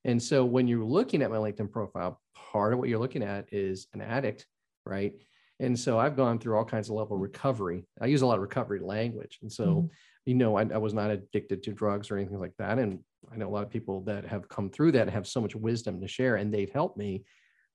And 0.05 0.23
so 0.23 0.45
when 0.45 0.69
you're 0.69 0.85
looking 0.85 1.23
at 1.23 1.31
my 1.31 1.37
LinkedIn 1.37 1.71
profile, 1.73 2.21
part 2.35 2.73
of 2.73 2.79
what 2.79 2.89
you're 2.89 2.99
looking 2.99 3.23
at 3.23 3.53
is 3.53 3.89
an 3.93 4.01
addict, 4.01 4.47
right? 4.85 5.15
And 5.59 5.79
so 5.79 5.99
I've 5.99 6.17
gone 6.17 6.39
through 6.39 6.57
all 6.57 6.65
kinds 6.65 6.89
of 6.89 6.97
level 6.97 7.17
of 7.17 7.23
recovery. 7.23 7.89
I 8.01 8.07
use 8.07 8.23
a 8.23 8.27
lot 8.27 8.35
of 8.37 8.43
recovery 8.43 8.81
language. 8.81 9.39
And 9.43 9.51
so, 9.51 9.89
Mhm. 9.89 9.91
you 10.27 10.35
know, 10.35 10.57
I, 10.57 10.62
I 10.62 10.79
was 10.79 10.93
not 10.95 11.11
addicted 11.11 11.62
to 11.65 11.73
drugs 11.73 12.11
or 12.11 12.19
anything 12.19 12.39
like 12.39 12.55
that. 12.59 12.79
And 12.79 13.05
I 13.33 13.37
know 13.37 13.49
a 13.49 13.51
lot 13.51 13.65
of 13.65 13.71
people 13.71 14.03
that 14.03 14.25
have 14.27 14.49
come 14.49 14.71
through 14.71 14.93
that 14.93 15.09
have 15.09 15.27
so 15.27 15.41
much 15.41 15.55
wisdom 15.57 16.01
to 16.01 16.09
share 16.09 16.37
and 16.37 16.53
they've 16.53 16.71
helped 16.71 16.97
me. 16.99 17.25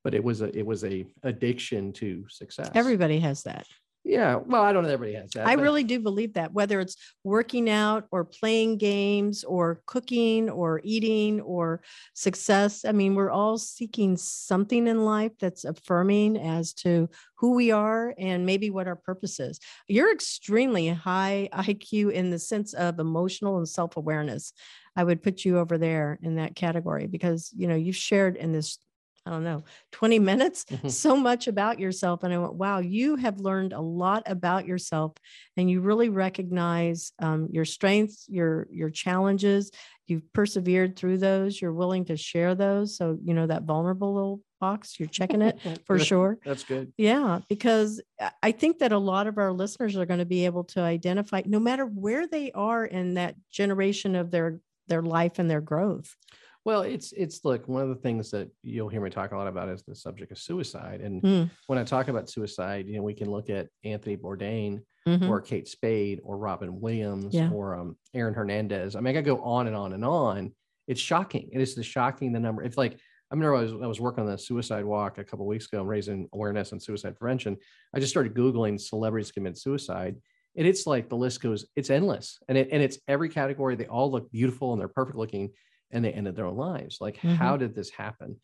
But 0.04 0.14
it 0.16 0.24
was 0.24 0.42
a 0.42 0.56
it 0.58 0.66
was 0.66 0.84
a 0.84 1.06
addiction 1.24 1.94
to 1.94 2.26
success. 2.30 2.72
Everybody 2.74 3.20
has 3.20 3.44
that. 3.44 3.68
Yeah. 4.04 4.36
Well, 4.36 4.64
I 4.64 4.74
don't 4.74 4.84
know 4.84 4.90
everybody 4.90 5.16
has 5.18 5.32
that. 5.32 5.48
I 5.48 5.56
but- 5.56 5.62
really 5.62 5.84
do 5.84 6.00
believe 6.00 6.34
that, 6.34 6.54
whether 6.54 6.80
it's 6.80 6.96
working 7.24 7.70
out 7.70 8.08
or 8.12 8.26
playing 8.26 8.78
games 8.78 9.44
or 9.44 9.82
cooking 9.86 10.50
or 10.50 10.82
eating 10.84 11.40
or 11.42 11.82
success. 12.16 12.84
I 12.84 12.94
mean, 12.94 13.14
we're 13.14 13.30
all 13.30 13.58
seeking 13.58 14.18
something 14.18 14.88
in 14.88 15.06
life 15.06 15.34
that's 15.40 15.66
affirming 15.66 16.38
as 16.38 16.74
to 16.74 17.10
who 17.36 17.54
we 17.54 17.72
are 17.72 18.14
and 18.18 18.46
maybe 18.46 18.70
what 18.70 18.88
our 18.88 18.96
purpose 18.96 19.40
is. 19.40 19.60
You're 19.88 20.12
extremely 20.12 20.88
high 20.90 21.50
IQ 21.54 22.12
in 22.12 22.32
the 22.32 22.40
sense 22.40 22.74
of 22.74 23.00
emotional 23.00 23.58
and 23.58 23.70
self 23.70 23.98
awareness. 23.98 24.54
I 24.96 25.04
would 25.04 25.24
put 25.24 25.46
you 25.46 25.58
over 25.60 25.78
there 25.78 26.20
in 26.22 26.36
that 26.36 26.56
category 26.56 27.08
because, 27.08 27.52
you 27.56 27.68
know, 27.68 27.76
you've 27.76 27.96
shared 27.96 28.36
in 28.36 28.52
this. 28.52 28.78
I 29.26 29.30
don't 29.30 29.44
know, 29.44 29.64
20 29.92 30.18
minutes, 30.20 30.66
Mhm. 30.66 30.90
so 30.90 31.16
much 31.16 31.48
about 31.48 31.80
yourself. 31.80 32.24
And 32.24 32.34
I 32.34 32.40
went, 32.40 32.56
wow, 32.56 32.80
you 32.80 33.18
have 33.18 33.40
learned 33.40 33.72
a 33.72 33.80
lot 33.82 34.24
about 34.26 34.66
yourself 34.66 35.14
and 35.56 35.70
you 35.70 35.82
really 35.82 36.10
recognize 36.10 37.14
um, 37.20 37.48
your 37.52 37.66
strengths, 37.66 38.26
your, 38.28 38.68
your 38.72 38.90
challenges. 38.90 39.70
You've 40.08 40.32
persevered 40.34 40.96
through 40.96 41.20
those. 41.20 41.62
You're 41.62 41.74
willing 41.74 42.06
to 42.06 42.18
share 42.18 42.56
those. 42.56 42.98
So, 42.98 43.18
you 43.24 43.34
know, 43.36 43.46
that 43.46 43.64
vulnerable 43.64 44.14
little 44.14 44.42
box, 44.60 45.00
you're 45.00 45.08
checking 45.08 45.42
it 45.44 45.60
for 45.86 46.00
sure. 46.00 46.40
That's 46.44 46.64
good. 46.64 46.92
Yeah, 46.98 47.40
because 47.48 48.02
I 48.42 48.52
think 48.52 48.80
that 48.80 48.92
a 48.92 48.98
lot 48.98 49.28
of 49.28 49.38
our 49.38 49.52
listeners 49.54 49.96
are 49.98 50.06
going 50.06 50.20
to 50.20 50.26
be 50.26 50.46
able 50.46 50.64
to 50.66 50.82
identify, 50.82 51.44
no 51.46 51.60
matter 51.60 51.86
where 51.86 52.28
they 52.28 52.52
are 52.54 52.86
in 52.86 53.14
that 53.16 53.36
generation 53.52 54.16
of 54.16 54.32
their 54.32 54.60
their 54.88 55.02
life 55.04 55.40
and 55.40 55.50
their 55.50 55.62
growth. 55.62 56.16
Well, 56.64 56.82
it's 56.84 57.12
it's 57.14 57.44
look, 57.44 57.68
one 57.68 57.82
of 57.82 57.90
the 57.90 57.96
things 57.96 58.30
that 58.32 58.50
you'll 58.62 58.90
hear 58.90 59.02
me 59.02 59.10
talk 59.10 59.32
a 59.32 59.36
lot 59.38 59.48
about 59.48 59.70
is 59.70 59.84
the 59.84 59.96
subject 59.96 60.32
of 60.32 60.38
suicide. 60.38 61.02
And 61.02 61.22
Mm, 61.24 61.50
when 61.68 61.80
I 61.80 61.84
talk 61.84 62.08
about 62.08 62.30
suicide, 62.30 62.88
you 62.88 62.98
know, 62.98 63.04
we 63.04 63.16
can 63.16 63.30
look 63.32 63.50
at 63.50 63.68
Anthony 63.84 64.16
Bourdain 64.16 64.82
mhm. 65.08 65.28
or 65.28 65.42
Kate 65.42 65.68
Spade 65.68 66.20
or 66.24 66.38
Robin 66.38 66.80
Williams 66.80 67.34
Yeah. 67.34 67.50
or 67.52 67.76
um, 67.76 67.98
Aaron 68.14 68.36
Hernandez. 68.36 68.96
I 68.96 69.00
mean, 69.00 69.16
I 69.16 69.20
could 69.20 69.26
go 69.26 69.42
on 69.42 69.66
and 69.68 69.76
on 69.76 69.94
and 69.94 70.06
on. 70.06 70.54
It's 70.88 71.02
shocking. 71.02 71.50
It 71.52 71.62
is 71.62 71.74
the 71.74 71.84
shocking 71.84 72.32
the 72.32 72.40
number. 72.40 72.62
It's 72.64 72.78
like 72.78 72.94
I 72.94 73.34
remember 73.34 73.56
I 73.56 73.62
was 73.62 73.72
I 73.74 73.88
was 73.88 74.00
working 74.00 74.24
on 74.24 74.30
the 74.30 74.38
suicide 74.38 74.86
walk 74.86 75.18
a 75.18 75.24
couple 75.24 75.46
of 75.46 75.50
weeks 75.50 75.66
ago, 75.66 75.82
raising 75.84 76.28
awareness 76.34 76.74
on 76.74 76.80
suicide 76.80 77.16
prevention. 77.18 77.58
I 77.96 78.00
just 78.00 78.12
started 78.12 78.36
googling 78.36 78.80
celebrities 78.80 79.32
commit 79.32 79.58
suicide, 79.58 80.18
and 80.58 80.68
it's 80.68 80.86
like 80.86 81.10
the 81.10 81.16
list 81.18 81.42
goes. 81.42 81.66
It's 81.76 81.90
endless, 81.90 82.38
and 82.50 82.58
it 82.58 82.70
and 82.72 82.84
it's 82.84 83.00
every 83.08 83.30
category. 83.30 83.76
They 83.76 83.88
all 83.88 84.12
look 84.12 84.30
beautiful 84.32 84.74
and 84.74 84.82
they're 84.82 84.90
perfect 84.90 85.18
looking, 85.18 85.52
and 85.92 86.04
they 86.06 86.12
ended 86.14 86.36
their 86.36 86.46
own 86.46 86.58
lives. 86.58 87.00
Like, 87.02 87.18
Mhm. 87.24 87.38
how 87.38 87.58
did 87.58 87.76
this 87.76 87.90
happen? 87.90 88.40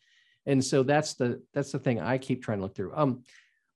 And 0.46 0.64
so 0.64 0.82
that's 0.82 1.14
the 1.14 1.42
that's 1.52 1.72
the 1.72 1.78
thing 1.78 2.00
I 2.00 2.18
keep 2.18 2.42
trying 2.42 2.58
to 2.58 2.62
look 2.64 2.74
through. 2.76 2.94
Um, 2.96 3.24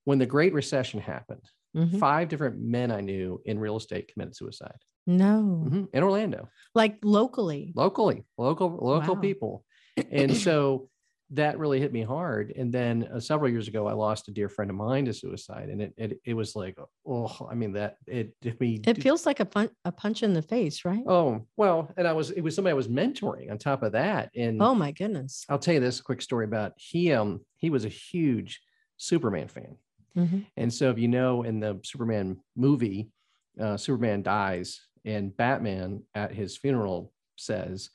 when 0.04 0.18
the 0.18 0.26
Great 0.26 0.52
Recession 0.54 1.00
happened, 1.00 1.44
Mhm. 1.74 2.00
five 2.00 2.28
different 2.28 2.60
men 2.60 2.90
I 2.90 3.00
knew 3.00 3.40
in 3.44 3.58
real 3.58 3.76
estate 3.76 4.08
committed 4.12 4.36
suicide 4.36 4.78
No, 5.06 5.66
Mhm. 5.66 5.88
in 5.94 6.02
Orlando, 6.02 6.48
like 6.74 6.98
locally. 7.04 7.72
locally, 7.74 8.24
local, 8.38 8.70
local 8.80 9.16
Wow. 9.16 9.20
people. 9.22 9.64
And 10.10 10.36
so 10.36 10.90
that 11.32 11.58
really 11.58 11.80
hit 11.80 11.92
me 11.92 12.02
hard. 12.02 12.52
And 12.56 12.72
then 12.72 13.08
uh, 13.12 13.20
several 13.20 13.50
years 13.50 13.68
ago, 13.68 13.86
I 13.86 13.92
lost 13.92 14.28
a 14.28 14.32
dear 14.32 14.48
friend 14.48 14.70
of 14.70 14.76
mine 14.76 15.06
to 15.06 15.14
suicide, 15.14 15.68
and 15.70 15.80
it 15.82 15.94
it, 15.96 16.20
it 16.24 16.34
was 16.34 16.54
like, 16.54 16.78
oh, 17.06 17.48
I 17.50 17.54
mean 17.54 17.72
that 17.72 17.96
it 18.06 18.38
did 18.40 18.60
me. 18.60 18.80
It 18.86 19.02
feels 19.02 19.26
like 19.26 19.40
a 19.40 19.44
punch, 19.46 19.72
a 19.84 19.92
punch 19.92 20.22
in 20.22 20.34
the 20.34 20.42
face, 20.42 20.84
right? 20.84 21.02
Oh 21.06 21.46
well, 21.56 21.92
and 21.96 22.06
I 22.06 22.12
was 22.12 22.30
it 22.30 22.42
was 22.42 22.54
somebody 22.54 22.72
I 22.72 22.74
was 22.74 22.88
mentoring 22.88 23.50
on 23.50 23.58
top 23.58 23.82
of 23.82 23.92
that, 23.92 24.30
and 24.36 24.62
Oh 24.62 24.74
my 24.74 24.92
goodness. 24.92 25.44
I'll 25.48 25.58
tell 25.58 25.74
you 25.74 25.80
this 25.80 26.00
quick 26.00 26.22
story 26.22 26.44
about 26.44 26.72
he 26.76 27.12
um 27.12 27.44
he 27.56 27.70
was 27.70 27.84
a 27.84 27.88
huge 27.90 28.60
Superman 28.96 29.48
fan. 29.48 29.76
Mhm. 30.16 30.46
And 30.56 30.72
so, 30.72 30.90
if 30.90 30.98
you 30.98 31.08
know, 31.08 31.42
in 31.42 31.60
the 31.60 31.80
Superman 31.84 32.40
movie, 32.54 33.10
uh, 33.58 33.76
Superman 33.76 34.22
dies, 34.22 34.80
and 35.04 35.34
Batman 35.36 36.04
at 36.14 36.32
his 36.34 36.56
funeral 36.56 37.12
says, 37.36 37.90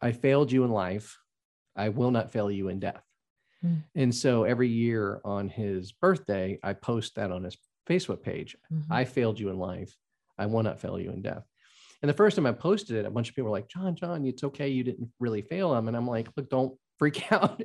I 0.00 0.12
failed 0.12 0.52
you 0.52 0.64
in 0.64 0.70
life. 0.70 1.18
I 1.76 1.88
will 1.90 2.10
not 2.10 2.30
fail 2.32 2.50
you 2.50 2.68
in 2.68 2.80
death. 2.80 3.02
Mm. 3.64 3.82
And 3.94 4.14
so, 4.14 4.44
every 4.44 4.68
year 4.68 5.20
on 5.24 5.48
his 5.48 5.92
birthday, 5.92 6.58
I 6.62 6.72
post 6.74 7.14
that 7.16 7.30
on 7.30 7.44
his 7.44 7.56
Facebook 7.88 8.22
page. 8.22 8.56
Mhm. 8.72 8.84
I 8.90 9.04
failed 9.04 9.38
you 9.40 9.50
in 9.50 9.58
life. 9.58 9.94
I 10.38 10.46
will 10.46 10.62
not 10.62 10.80
fail 10.80 10.98
you 10.98 11.10
in 11.10 11.22
death. 11.22 11.44
And 12.02 12.08
the 12.08 12.14
first 12.14 12.36
time 12.36 12.46
I 12.46 12.52
posted 12.52 12.96
it, 12.96 13.06
a 13.06 13.10
bunch 13.10 13.28
of 13.30 13.34
people 13.34 13.50
were 13.50 13.56
like, 13.58 13.68
John, 13.68 13.94
John, 13.96 14.26
it's 14.26 14.44
okay. 14.44 14.68
You 14.68 14.84
didn't 14.84 15.10
really 15.20 15.42
fail 15.42 15.74
him. 15.74 15.88
And 15.88 15.96
I'm 15.96 16.06
like, 16.08 16.28
look, 16.36 16.50
don't 16.50 16.78
freak 16.98 17.30
out. 17.32 17.62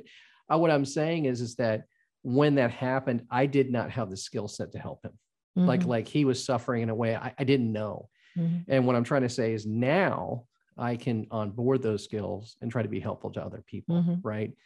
Uh, 0.52 0.58
what 0.58 0.70
I'm 0.70 0.84
saying 0.86 1.26
is, 1.26 1.40
is 1.40 1.56
that 1.56 1.84
when 2.22 2.54
that 2.56 2.70
happened, 2.70 3.26
I 3.30 3.46
did 3.46 3.70
not 3.70 3.90
have 3.90 4.10
the 4.10 4.16
skill 4.16 4.48
set 4.48 4.72
to 4.72 4.78
help 4.78 5.04
him. 5.04 5.12
Like, 5.56 5.80
Mhm. 5.82 5.86
like 5.86 6.08
he 6.08 6.24
was 6.24 6.42
suffering 6.44 6.82
in 6.82 6.90
a 6.90 6.94
way 6.94 7.14
I, 7.16 7.34
I 7.38 7.44
didn't 7.44 7.72
know. 7.72 8.08
Mhm. 8.36 8.64
And 8.68 8.86
what 8.86 8.94
I'm 8.96 9.04
trying 9.04 9.22
to 9.22 9.28
say 9.28 9.52
is 9.52 9.66
now 9.66 10.46
I 10.80 10.96
can 10.96 11.26
onboard 11.30 11.82
those 11.82 12.04
skills 12.04 12.56
and 12.60 12.70
try 12.72 12.82
to 12.82 12.88
be 12.88 13.00
helpful 13.00 13.30
to 13.32 13.44
other 13.44 13.62
people. 13.66 13.96
Mhm. 13.96 14.20
Right. 14.24 14.56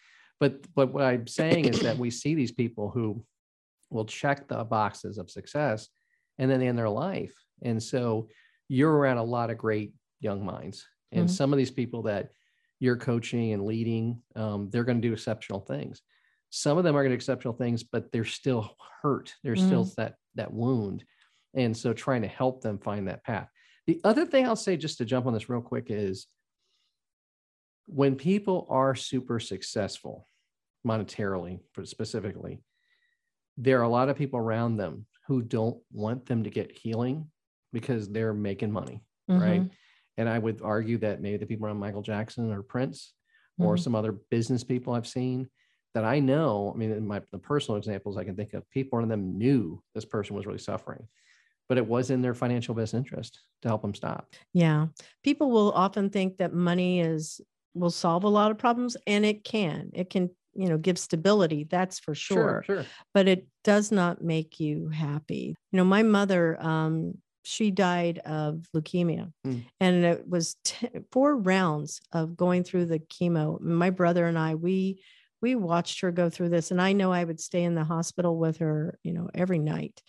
But 0.40 0.72
but 0.74 0.92
what 0.92 1.04
I'm 1.04 1.26
saying 1.26 1.66
is 1.66 1.80
that 1.82 1.98
we 1.98 2.10
see 2.10 2.34
these 2.34 2.52
people 2.52 2.90
who 2.90 3.26
will 3.90 4.06
check 4.06 4.48
the 4.48 4.64
boxes 4.64 5.18
of 5.18 5.30
success 5.30 5.88
and 6.38 6.50
then 6.50 6.60
they 6.60 6.68
end 6.68 6.78
their 6.78 6.88
life. 6.88 7.34
And 7.62 7.82
so 7.82 8.28
you're 8.68 8.92
around 8.96 9.18
a 9.18 9.24
lot 9.24 9.50
of 9.50 9.58
great 9.58 9.94
young 10.20 10.44
minds. 10.44 10.86
And 11.12 11.26
Mhm. 11.26 11.30
some 11.30 11.52
of 11.52 11.58
these 11.58 11.70
people 11.70 12.02
that 12.02 12.32
you're 12.80 12.96
coaching 12.96 13.52
and 13.52 13.64
leading, 13.64 14.22
um, 14.34 14.70
they're 14.70 14.84
going 14.84 15.00
to 15.00 15.08
do 15.08 15.12
exceptional 15.12 15.60
things. 15.60 16.02
Some 16.50 16.78
of 16.78 16.84
them 16.84 16.96
are 16.96 17.02
going 17.02 17.10
to 17.10 17.14
do 17.16 17.22
exceptional 17.22 17.54
things, 17.54 17.82
but 17.84 18.10
they're 18.12 18.24
still 18.24 18.76
hurt. 19.02 19.34
There's 19.42 19.60
still 19.62 19.84
that 19.96 20.16
that 20.34 20.52
wound. 20.52 21.04
And 21.54 21.76
so 21.76 21.92
trying 21.92 22.22
to 22.22 22.28
help 22.28 22.62
them 22.62 22.78
find 22.78 23.06
that 23.08 23.22
path. 23.24 23.48
The 23.86 24.00
other 24.04 24.24
thing 24.24 24.46
I'll 24.46 24.56
say, 24.56 24.76
just 24.76 24.98
to 24.98 25.04
jump 25.04 25.26
on 25.26 25.34
this 25.34 25.48
real 25.48 25.60
quick, 25.60 25.86
is 25.90 26.26
when 27.86 28.16
people 28.16 28.66
are 28.70 28.94
super 28.94 29.38
successful 29.38 30.28
monetarily, 30.86 31.60
for 31.72 31.84
specifically, 31.84 32.62
there 33.56 33.78
are 33.80 33.84
a 33.84 33.88
lot 33.88 34.08
of 34.08 34.16
people 34.16 34.38
around 34.38 34.76
them 34.78 35.06
who 35.26 35.42
don't 35.42 35.82
want 35.92 36.26
them 36.26 36.44
to 36.44 36.50
get 36.50 36.72
healing 36.72 37.30
because 37.72 38.08
they're 38.08 38.34
making 38.34 38.70
money, 38.72 39.04
right? 39.28 39.62
Mhm. 39.62 39.70
And 40.16 40.28
I 40.28 40.38
would 40.38 40.60
argue 40.62 40.98
that 40.98 41.20
maybe 41.20 41.36
the 41.36 41.46
people 41.46 41.66
around 41.66 41.78
Michael 41.78 42.02
Jackson 42.02 42.52
or 42.52 42.62
Prince 42.62 43.14
or 43.58 43.76
Mhm. 43.76 43.80
some 43.80 43.94
other 43.94 44.12
business 44.12 44.64
people 44.64 44.92
I've 44.94 45.06
seen 45.06 45.48
that 45.92 46.04
I 46.04 46.18
know, 46.20 46.72
I 46.74 46.76
mean, 46.76 46.90
in 46.90 47.06
my 47.06 47.22
the 47.30 47.38
personal 47.38 47.76
examples 47.78 48.16
I 48.16 48.24
can 48.24 48.34
think 48.36 48.52
of, 48.54 48.68
people 48.70 48.98
of 49.00 49.08
them 49.08 49.38
knew 49.38 49.82
this 49.94 50.04
person 50.04 50.34
was 50.36 50.46
really 50.46 50.58
suffering, 50.58 51.08
but 51.68 51.78
it 51.78 51.86
was 51.86 52.10
in 52.10 52.22
their 52.22 52.34
financial 52.34 52.74
best 52.74 52.94
interest 52.94 53.40
to 53.62 53.68
help 53.68 53.82
them 53.82 53.94
stop. 53.94 54.34
Yeah. 54.52 54.86
People 55.22 55.50
will 55.50 55.72
often 55.72 56.10
think 56.10 56.38
that 56.38 56.52
money 56.52 57.00
is 57.00 57.40
will 57.74 57.90
solve 57.90 58.24
a 58.24 58.28
lot 58.28 58.50
of 58.50 58.58
problems 58.58 58.96
and 59.06 59.24
it 59.26 59.42
can. 59.42 59.90
It 59.94 60.08
can, 60.10 60.30
you 60.54 60.68
know, 60.68 60.78
give 60.78 60.98
stability, 60.98 61.66
that's 61.68 61.98
for 61.98 62.14
sure. 62.14 62.62
sure. 62.66 62.84
But 63.12 63.26
it 63.26 63.48
does 63.64 63.90
not 63.90 64.22
make 64.22 64.60
you 64.60 64.88
happy. 64.90 65.56
You 65.72 65.76
know, 65.78 65.84
my 65.84 66.02
mother 66.02 66.56
um 66.60 67.14
she 67.46 67.70
died 67.70 68.20
of 68.20 68.64
leukemia 68.74 69.30
Mm. 69.46 69.64
and 69.78 70.04
it 70.04 70.26
was 70.26 70.56
t- 70.64 70.88
four 71.12 71.36
rounds 71.36 72.00
of 72.12 72.36
going 72.36 72.64
through 72.64 72.86
the 72.86 73.00
chemo. 73.00 73.60
My 73.60 73.90
brother 73.90 74.26
and 74.26 74.38
I 74.38 74.54
we 74.54 75.02
we 75.42 75.54
watched 75.54 76.00
her 76.00 76.10
go 76.10 76.30
through 76.30 76.48
this 76.48 76.70
and 76.70 76.80
I 76.80 76.94
know 76.94 77.12
I 77.12 77.22
would 77.24 77.38
stay 77.40 77.64
in 77.64 77.74
the 77.74 77.84
hospital 77.84 78.38
with 78.38 78.58
her, 78.58 78.98
you 79.02 79.12
know, 79.12 79.28
every 79.34 79.58
night 79.58 80.02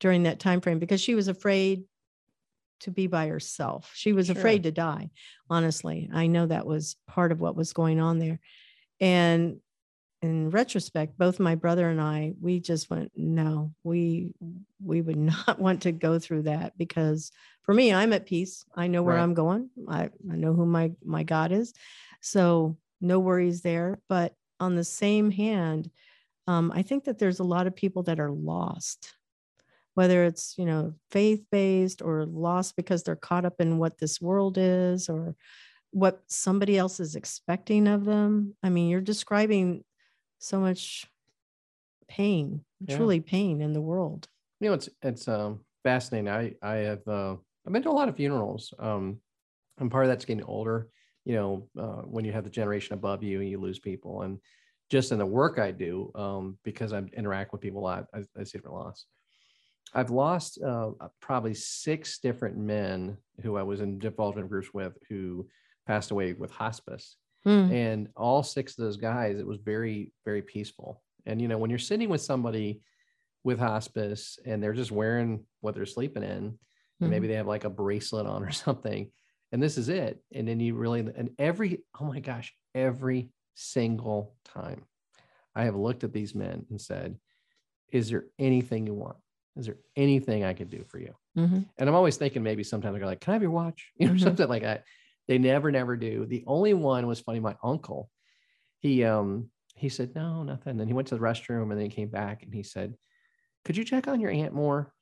during 0.00 0.24
that 0.24 0.40
time 0.40 0.60
frame 0.60 0.78
because 0.78 1.00
she 1.00 1.14
was 1.14 1.28
afraid 1.28 1.84
to 2.80 2.90
be 2.90 3.06
by 3.06 3.28
herself. 3.28 3.92
She 3.94 4.12
was 4.12 4.26
Sure. 4.26 4.36
afraid 4.36 4.62
to 4.64 4.72
die, 4.72 5.10
honestly. 5.50 6.08
I 6.12 6.26
know 6.26 6.46
that 6.46 6.66
was 6.66 6.96
part 7.06 7.30
of 7.32 7.40
what 7.40 7.56
was 7.56 7.72
going 7.72 8.00
on 8.00 8.18
there. 8.18 8.40
And 9.00 9.60
in 10.22 10.50
retrospect, 10.50 11.16
both 11.18 11.40
my 11.40 11.54
brother 11.54 11.88
and 11.88 12.00
I, 12.00 12.34
we 12.40 12.60
just 12.60 12.90
went, 12.90 13.12
no, 13.16 13.72
we 13.84 14.34
we 14.82 15.00
would 15.02 15.16
not 15.48 15.58
want 15.58 15.82
to 15.82 15.92
go 15.92 16.18
through 16.18 16.42
that 16.42 16.76
because 16.78 17.32
for 17.62 17.74
me, 17.74 17.92
I'm 17.92 18.12
at 18.12 18.26
peace. 18.26 18.64
I 18.74 18.86
know 18.86 19.02
where 19.02 19.16
Right. 19.16 19.22
I'm 19.22 19.34
going. 19.34 19.70
I, 19.88 20.04
I 20.30 20.36
know 20.36 20.54
who 20.54 20.66
my 20.66 20.92
my 21.04 21.22
God 21.22 21.52
is. 21.52 21.72
So 22.20 22.76
no 23.00 23.18
worries 23.18 23.62
there. 23.62 24.00
But 24.08 24.34
on 24.58 24.74
the 24.74 24.84
same 24.84 25.30
hand, 25.30 25.90
um, 26.46 26.72
I 26.74 26.82
think 26.82 27.04
that 27.04 27.18
there's 27.18 27.40
a 27.40 27.44
lot 27.44 27.66
of 27.66 27.76
people 27.76 28.02
that 28.04 28.20
are 28.20 28.30
lost 28.32 29.14
whether 29.94 30.24
it's 30.24 30.56
you 30.58 30.64
know 30.64 30.94
faith 31.10 31.44
based 31.50 32.02
or 32.02 32.24
lost 32.26 32.76
because 32.76 33.02
they're 33.02 33.16
caught 33.16 33.44
up 33.44 33.60
in 33.60 33.78
what 33.78 33.98
this 33.98 34.20
world 34.20 34.56
is 34.58 35.08
or 35.08 35.34
what 35.90 36.22
somebody 36.28 36.78
else 36.78 37.00
is 37.00 37.16
expecting 37.16 37.88
of 37.88 38.04
them 38.04 38.54
i 38.62 38.68
mean 38.68 38.88
you're 38.88 39.00
describing 39.00 39.84
so 40.38 40.60
much 40.60 41.06
pain 42.08 42.64
Yeah. 42.86 42.96
truly 42.96 43.20
pain 43.20 43.60
in 43.60 43.72
the 43.72 43.80
world. 43.80 44.28
you 44.60 44.68
know 44.68 44.74
it's 44.74 44.88
it's 45.02 45.28
um 45.28 45.60
fascinating 45.84 46.28
i 46.28 46.54
i 46.62 46.76
have 46.76 47.06
uh 47.08 47.32
i've 47.66 47.72
been 47.72 47.82
to 47.82 47.90
a 47.90 47.92
lot 47.92 48.08
of 48.08 48.16
funerals 48.16 48.72
um 48.78 49.20
and 49.78 49.90
part 49.90 50.04
of 50.04 50.10
that's 50.10 50.24
getting 50.24 50.44
older 50.44 50.88
you 51.24 51.34
know 51.34 51.68
uh, 51.78 52.02
when 52.02 52.24
you 52.24 52.32
have 52.32 52.44
the 52.44 52.50
generation 52.50 52.94
above 52.94 53.22
you 53.22 53.40
and 53.40 53.48
you 53.48 53.58
lose 53.60 53.78
people 53.78 54.22
and 54.22 54.38
just 54.90 55.12
in 55.12 55.18
the 55.18 55.26
work 55.26 55.58
i 55.58 55.70
do 55.70 56.10
um 56.14 56.58
because 56.64 56.92
i 56.92 56.98
interact 57.16 57.52
with 57.52 57.60
people 57.60 57.80
a 57.80 57.86
lot 57.90 58.06
i, 58.14 58.18
I 58.38 58.44
see 58.44 58.58
different 58.58 58.76
loss 58.76 59.06
i've 59.94 60.10
lost 60.10 60.60
uh, 60.62 60.90
probably 61.20 61.54
six 61.54 62.18
different 62.18 62.56
men 62.56 63.16
who 63.42 63.56
i 63.56 63.62
was 63.62 63.80
in 63.80 64.00
involvement 64.02 64.48
groups 64.48 64.72
with 64.72 64.96
who 65.08 65.46
passed 65.86 66.10
away 66.10 66.32
with 66.32 66.50
hospice. 66.50 67.16
Hmm. 67.44 67.72
and 67.72 68.08
all 68.16 68.42
six 68.42 68.76
of 68.76 68.84
those 68.84 68.98
guys 68.98 69.38
it 69.38 69.46
was 69.46 69.58
very 69.58 70.12
very 70.26 70.42
peaceful. 70.42 71.02
And 71.24 71.40
you 71.40 71.48
know 71.48 71.56
when 71.56 71.70
you're 71.70 71.78
sitting 71.78 72.10
with 72.10 72.20
somebody 72.20 72.82
with 73.44 73.58
hospice 73.58 74.38
and 74.44 74.62
they're 74.62 74.74
just 74.74 74.92
wearing 74.92 75.46
what 75.62 75.74
they're 75.74 75.86
sleeping 75.86 76.22
in 76.22 76.58
and 77.00 77.10
maybe 77.10 77.26
they 77.26 77.34
have 77.34 77.46
like 77.46 77.64
a 77.64 77.70
bracelet 77.70 78.26
on 78.26 78.44
or 78.44 78.50
something 78.66 79.10
and 79.52 79.62
this 79.62 79.78
is 79.78 79.88
it 79.88 80.22
and 80.34 80.46
then 80.46 80.60
you 80.60 80.74
really 80.74 81.00
and 81.00 81.30
every 81.38 81.80
oh 82.00 82.04
my 82.04 82.20
gosh 82.20 82.52
every 82.74 83.30
single 83.54 84.34
time 84.44 84.84
i 85.54 85.64
have 85.64 85.76
looked 85.76 86.04
at 86.04 86.12
these 86.12 86.34
men 86.34 86.66
and 86.70 86.80
said 86.80 87.16
is 87.90 88.10
there 88.10 88.26
anything 88.38 88.86
you 88.86 88.94
want 88.94 89.16
is 89.56 89.66
there 89.66 89.76
anything 89.96 90.44
i 90.44 90.54
could 90.54 90.70
do 90.70 90.84
for 90.88 90.98
you 90.98 91.14
Mhm. 91.36 91.66
and 91.78 91.88
i'm 91.88 91.94
always 91.94 92.16
thinking 92.16 92.42
maybe 92.42 92.62
sometimes 92.64 92.96
they're 92.96 93.06
like 93.06 93.20
can 93.20 93.32
i 93.32 93.34
have 93.34 93.42
your 93.42 93.50
watch 93.50 93.90
you 93.96 94.06
know 94.06 94.14
Mhm. 94.14 94.20
something 94.20 94.48
like 94.48 94.62
that 94.62 94.84
they 95.28 95.38
never 95.38 95.70
never 95.70 95.96
do 95.96 96.26
the 96.26 96.44
only 96.46 96.74
one 96.74 97.06
was 97.06 97.20
funny 97.20 97.40
my 97.40 97.56
uncle 97.62 98.10
he 98.78 99.04
um 99.04 99.50
he 99.74 99.88
said 99.88 100.14
no 100.14 100.42
nothing 100.42 100.78
and 100.80 100.88
he 100.88 100.94
went 100.94 101.08
to 101.08 101.14
the 101.14 101.20
restroom 101.20 101.62
and 101.70 101.72
then 101.72 101.88
he 101.90 101.94
came 101.94 102.08
back 102.08 102.42
and 102.42 102.54
he 102.54 102.62
said 102.62 102.94
could 103.64 103.76
you 103.76 103.84
check 103.84 104.08
on 104.08 104.20
your 104.20 104.30
aunt 104.30 104.54
more 104.54 104.92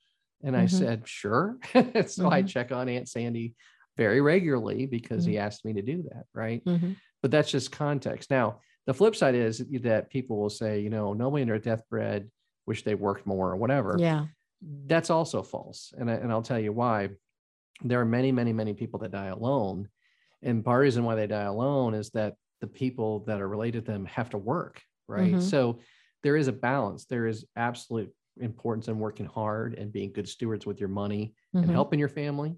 and 0.42 0.56
i 0.56 0.64
Mhm. 0.64 0.68
said 0.70 1.08
sure 1.08 1.58
so 2.06 2.30
i 2.30 2.42
Mhm. 2.42 2.48
check 2.48 2.72
on 2.72 2.88
aunt 2.88 3.08
sandy 3.08 3.54
very 3.96 4.20
regularly 4.20 4.86
because 4.86 5.24
he 5.24 5.38
asked 5.38 5.64
me 5.64 5.72
to 5.74 5.82
do 5.82 6.02
that 6.04 6.24
right 6.34 6.62
Mhm. 6.64 6.96
but 7.22 7.30
that's 7.30 7.50
just 7.50 7.72
context 7.72 8.30
now 8.30 8.60
the 8.86 8.94
flip 8.94 9.14
side 9.16 9.34
is 9.34 9.58
that 9.82 10.08
people 10.10 10.38
will 10.38 10.50
say 10.50 10.80
you 10.80 10.90
know 10.90 11.12
nobody 11.12 11.42
in 11.42 11.48
their 11.48 11.58
deathbed 11.58 12.30
wish 12.66 12.84
they 12.84 12.94
worked 12.94 13.26
more 13.26 13.50
or 13.50 13.56
whatever 13.56 13.98
Yeah. 13.98 14.26
That's 14.86 15.10
also 15.10 15.42
false 15.42 15.92
and, 15.96 16.10
I, 16.10 16.14
and 16.14 16.32
i'll 16.32 16.42
tell 16.42 16.58
you 16.58 16.72
why 16.72 17.10
there 17.82 18.00
are 18.00 18.04
many 18.04 18.32
many 18.32 18.52
many 18.52 18.74
people 18.74 18.98
that 19.00 19.12
die 19.12 19.26
alone 19.26 19.88
and 20.42 20.64
part 20.64 20.76
of 20.76 20.80
the 20.80 20.84
reason 20.84 21.04
why 21.04 21.14
they 21.14 21.26
die 21.26 21.42
alone 21.44 21.94
is 21.94 22.10
that 22.10 22.34
the 22.60 22.66
people 22.66 23.20
that 23.26 23.40
are 23.40 23.48
related 23.48 23.84
to 23.86 23.92
them 23.92 24.04
have 24.06 24.30
to 24.30 24.38
work 24.38 24.82
right 25.06 25.34
Mhm. 25.36 25.42
so 25.42 25.78
there 26.22 26.36
is 26.36 26.48
a 26.48 26.52
balance 26.52 27.04
there 27.06 27.26
is 27.26 27.46
absolute 27.54 28.12
importance 28.40 28.88
in 28.88 28.98
working 28.98 29.26
hard 29.26 29.74
and 29.74 29.92
being 29.92 30.12
good 30.12 30.28
stewards 30.28 30.66
with 30.66 30.80
your 30.80 30.88
money 30.88 31.34
and 31.54 31.66
Mhm. 31.66 31.70
helping 31.72 31.98
your 32.00 32.08
family 32.08 32.56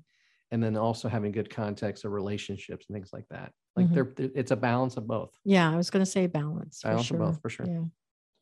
and 0.51 0.63
then 0.63 0.77
also 0.77 1.09
having 1.09 1.33
good 1.33 1.49
context 1.51 2.05
of 2.05 2.13
relationships 2.13 2.87
and 2.89 2.95
things 2.97 3.13
like 3.13 3.29
that 3.29 3.53
like 3.77 3.89
Mhm. 3.89 3.95
there 4.17 4.31
it's 4.35 4.51
a 4.53 4.57
balance 4.57 4.97
of 4.97 5.07
both 5.07 5.39
Yeah. 5.45 5.71
I 5.71 5.77
was 5.77 5.91
going 5.91 6.05
to 6.05 6.11
say 6.11 6.27
balance. 6.27 6.83
Balance 6.83 7.07
sure. 7.07 7.23
of 7.23 7.33
both 7.35 7.43
for 7.43 7.51
sure 7.51 7.67
Yeah. 7.67 7.85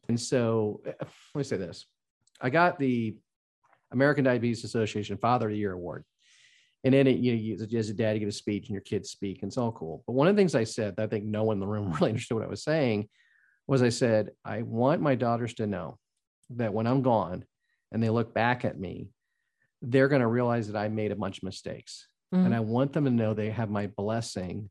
and 0.08 0.20
so 0.20 0.80
let 0.84 1.00
me 1.34 1.42
say 1.42 1.56
this 1.56 1.86
I 2.40 2.50
got 2.50 2.78
the 2.78 3.16
American 3.92 4.24
Diabetes 4.24 4.64
Association 4.64 5.16
Father 5.16 5.46
of 5.46 5.52
the 5.52 5.58
Year 5.58 5.72
Award. 5.72 6.04
And 6.84 6.94
in 6.94 7.06
it, 7.06 7.18
you 7.18 7.32
know, 7.32 7.38
you, 7.38 7.78
as 7.78 7.90
a 7.90 7.94
dad, 7.94 8.12
you 8.12 8.20
give 8.20 8.28
a 8.28 8.32
speech 8.32 8.66
and 8.66 8.74
your 8.74 8.82
kids 8.82 9.10
speak, 9.10 9.42
and 9.42 9.50
it's 9.50 9.58
all 9.58 9.72
cool. 9.72 10.04
But 10.06 10.12
one 10.12 10.28
of 10.28 10.36
the 10.36 10.40
things 10.40 10.54
I 10.54 10.64
said 10.64 10.96
that 10.96 11.02
I 11.02 11.06
think 11.06 11.24
no 11.24 11.44
one 11.44 11.56
in 11.56 11.60
the 11.60 11.66
room 11.66 11.92
really 12.00 12.10
understood 12.10 12.36
what 12.36 12.46
I 12.46 12.50
was 12.50 12.62
saying 12.62 13.08
was 13.66 13.82
I 13.82 13.88
said, 13.88 14.30
I 14.44 14.62
want 14.62 15.02
my 15.02 15.14
daughters 15.14 15.54
to 15.54 15.66
know 15.66 15.98
that 16.50 16.72
when 16.72 16.86
I'm 16.86 17.02
gone 17.02 17.44
and 17.92 18.02
they 18.02 18.10
look 18.10 18.32
back 18.32 18.64
at 18.64 18.78
me, 18.78 19.10
they're 19.82 20.08
going 20.08 20.22
to 20.22 20.26
realize 20.26 20.68
that 20.70 20.78
I 20.78 20.88
made 20.88 21.12
a 21.12 21.16
bunch 21.16 21.38
of 21.38 21.44
mistakes. 21.44 22.08
Mhm. 22.34 22.46
And 22.46 22.54
I 22.54 22.60
want 22.60 22.92
them 22.92 23.04
to 23.04 23.10
know 23.10 23.34
they 23.34 23.50
have 23.50 23.70
my 23.70 23.86
blessing 23.88 24.70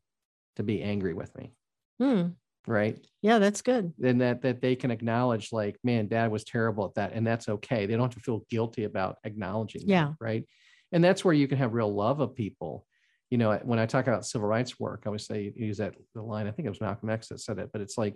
to 0.56 0.62
be 0.62 0.82
angry 0.82 1.14
with 1.14 1.36
me. 1.36 1.52
Hmm. 2.00 2.28
Right. 2.68 2.98
Yeah. 3.22 3.38
That's 3.38 3.62
good. 3.62 3.94
and 4.02 4.20
that 4.20 4.42
that 4.42 4.60
they 4.60 4.76
can 4.76 4.90
acknowledge 4.90 5.52
like 5.52 5.76
man 5.82 6.06
dad 6.06 6.30
was 6.30 6.44
terrible 6.44 6.84
at 6.84 6.94
that 6.94 7.12
and 7.14 7.26
that's 7.26 7.48
okay 7.48 7.86
they 7.86 7.94
don't 7.94 8.12
have 8.12 8.14
to 8.14 8.20
feel 8.20 8.44
guilty 8.50 8.84
about 8.84 9.16
acknowledging 9.24 9.80
that, 9.82 9.88
Yeah. 9.88 10.12
right 10.20 10.44
and 10.92 11.02
that's 11.02 11.24
where 11.24 11.34
you 11.34 11.48
can 11.48 11.58
have 11.58 11.72
real 11.72 11.92
love 11.92 12.20
of 12.20 12.34
people 12.34 12.86
you 13.30 13.38
know 13.38 13.58
when 13.64 13.78
i 13.78 13.86
talk 13.86 14.06
about 14.06 14.26
civil 14.26 14.46
rights 14.48 14.78
work 14.78 15.02
i 15.04 15.08
always 15.08 15.26
say 15.26 15.52
use 15.56 15.78
that 15.78 15.94
the 16.14 16.20
line 16.22 16.46
i 16.46 16.50
think 16.50 16.66
it 16.66 16.70
was 16.70 16.80
malcolm 16.80 17.08
x 17.10 17.28
that 17.28 17.40
said 17.40 17.58
it 17.58 17.70
but 17.72 17.80
it's 17.80 17.96
like 17.98 18.14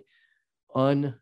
un 0.75 1.15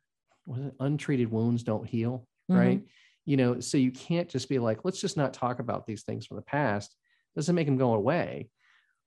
it 0.48 0.74
untreated 0.80 1.32
wounds 1.32 1.64
don't 1.64 1.88
heal 1.88 2.28
Mhm. 2.50 2.58
right 2.58 2.82
you 3.26 3.38
know 3.38 3.60
so 3.62 3.78
you 3.78 3.92
can't 3.92 4.28
just 4.30 4.50
be 4.50 4.60
like 4.60 4.84
let's 4.84 5.00
just 5.00 5.16
not 5.18 5.34
talk 5.34 5.60
about 5.60 5.86
these 5.86 6.04
things 6.04 6.26
from 6.26 6.36
the 6.38 6.44
past 6.44 6.96
doesn't 7.36 7.56
make 7.56 7.68
them 7.68 7.78
go 7.78 7.94
away 7.94 8.50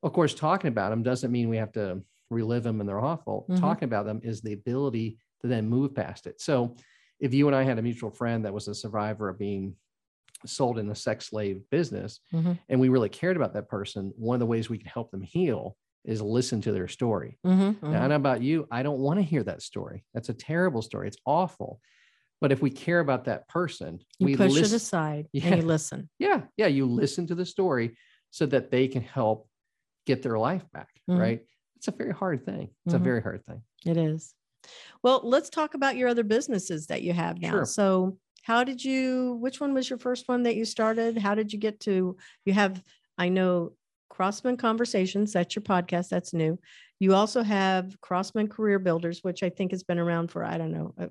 of 0.03 0.13
course 0.13 0.35
talking 0.35 0.69
about 0.69 0.91
them 0.91 1.03
doesn't 1.03 1.31
mean 1.33 1.49
we 1.51 1.57
have 1.59 1.73
to 1.73 2.03
relive 2.35 2.63
them 2.65 2.81
and 2.81 2.89
they're 2.89 3.01
awful 3.01 3.47
Mhm. 3.49 3.61
talking 3.61 3.87
about 3.87 4.05
them 4.07 4.21
is 4.23 4.41
the 4.43 4.53
ability 4.53 5.19
to 5.41 5.47
then 5.49 5.69
move 5.69 5.95
past 5.95 6.27
it 6.27 6.41
so 6.41 6.77
if 7.21 7.33
you 7.33 7.47
and 7.47 7.57
i 7.57 7.63
had 7.63 7.79
a 7.79 7.83
mutual 7.83 8.11
friend 8.11 8.45
that 8.45 8.53
was 8.55 8.69
a 8.69 8.75
survivor 8.75 9.29
of 9.29 9.39
being 9.39 9.75
sold 10.47 10.79
in 10.79 10.87
the 10.89 10.95
sex 10.95 11.27
slave 11.29 11.63
business 11.71 12.21
Mhm. 12.33 12.59
and 12.69 12.81
we 12.81 12.89
really 12.91 13.09
cared 13.09 13.37
about 13.37 13.55
that 13.55 13.69
person 13.69 14.13
one 14.17 14.35
of 14.37 14.41
the 14.41 14.47
ways 14.47 14.69
we 14.69 14.79
can 14.79 14.89
help 14.89 15.11
them 15.11 15.23
heal 15.23 15.77
is 16.05 16.21
listen 16.21 16.61
to 16.61 16.73
their 16.73 16.89
story 16.89 17.39
Mhm. 17.47 17.83
now, 17.83 17.89
I 17.89 18.01
don't 18.01 18.09
know 18.11 18.17
about 18.17 18.43
you. 18.43 18.67
I 18.71 18.83
don't 18.83 19.01
want 19.01 19.19
to 19.19 19.23
hear 19.23 19.43
that 19.45 19.63
story. 19.63 20.05
That's 20.13 20.29
a 20.29 20.35
terrible 20.35 20.83
story. 20.83 21.09
It's 21.09 21.17
awful. 21.25 21.81
But 22.43 22.53
if 22.53 22.61
we 22.61 22.69
care 22.69 23.01
about 23.01 23.25
that 23.25 23.49
person, 23.49 24.01
You 24.19 24.27
we 24.27 24.37
push 24.37 24.55
it 24.59 24.71
aside 24.73 25.29
Yeah. 25.33 25.47
and 25.47 25.63
you 25.63 25.67
listen. 25.67 26.11
Yeah, 26.19 26.43
yeah. 26.59 26.67
You 26.67 26.85
listen 26.85 27.27
to 27.29 27.35
the 27.35 27.47
story 27.47 27.97
so 28.31 28.45
that 28.45 28.71
they 28.71 28.87
can 28.87 29.01
help 29.01 29.49
get 30.05 30.21
their 30.23 30.39
life 30.39 30.71
back. 30.73 30.91
Mhm. 31.09 31.19
Right. 31.19 31.47
It's 31.87 31.95
a 31.95 31.99
very 31.99 32.13
hard 32.15 32.47
thing. 32.47 32.71
It's 32.87 32.95
Mhm. 32.95 33.01
a 33.01 33.05
very 33.05 33.21
hard 33.21 33.45
thing. 33.45 33.63
It 33.85 33.99
is. 33.99 34.35
Well, 35.03 35.21
let's 35.23 35.51
talk 35.51 35.75
about 35.75 35.97
your 35.97 36.09
other 36.09 36.25
businesses 36.25 36.87
that 36.87 37.03
you 37.03 37.13
have 37.13 37.39
now. 37.39 37.51
Sure. 37.51 37.65
So, 37.67 38.19
how 38.43 38.65
did 38.65 38.83
you, 38.83 39.35
which 39.35 39.61
one 39.61 39.75
was 39.75 39.91
your 39.91 39.99
first 39.99 40.27
one 40.27 40.45
that 40.45 40.57
you 40.57 40.65
started? 40.65 41.19
How 41.19 41.35
did 41.35 41.53
you 41.53 41.59
get 41.59 41.81
to, 41.81 42.17
you 42.47 42.53
have, 42.55 42.83
I 43.19 43.29
know, 43.29 43.73
Crossman 44.09 44.57
Conversations, 44.57 45.33
that's 45.35 45.55
your 45.55 45.63
podcast, 45.63 46.09
that's 46.09 46.33
new. 46.33 46.59
You 47.01 47.15
also 47.15 47.43
have 47.43 48.01
Crossman 48.01 48.49
Career 48.49 48.79
Builders, 48.79 49.23
which 49.23 49.43
I 49.43 49.51
think 49.51 49.73
has 49.73 49.83
been 49.83 49.99
around 49.99 50.31
for, 50.31 50.43
I 50.45 50.57
don't 50.57 50.73
know, 50.73 50.95
uh, 50.99 51.09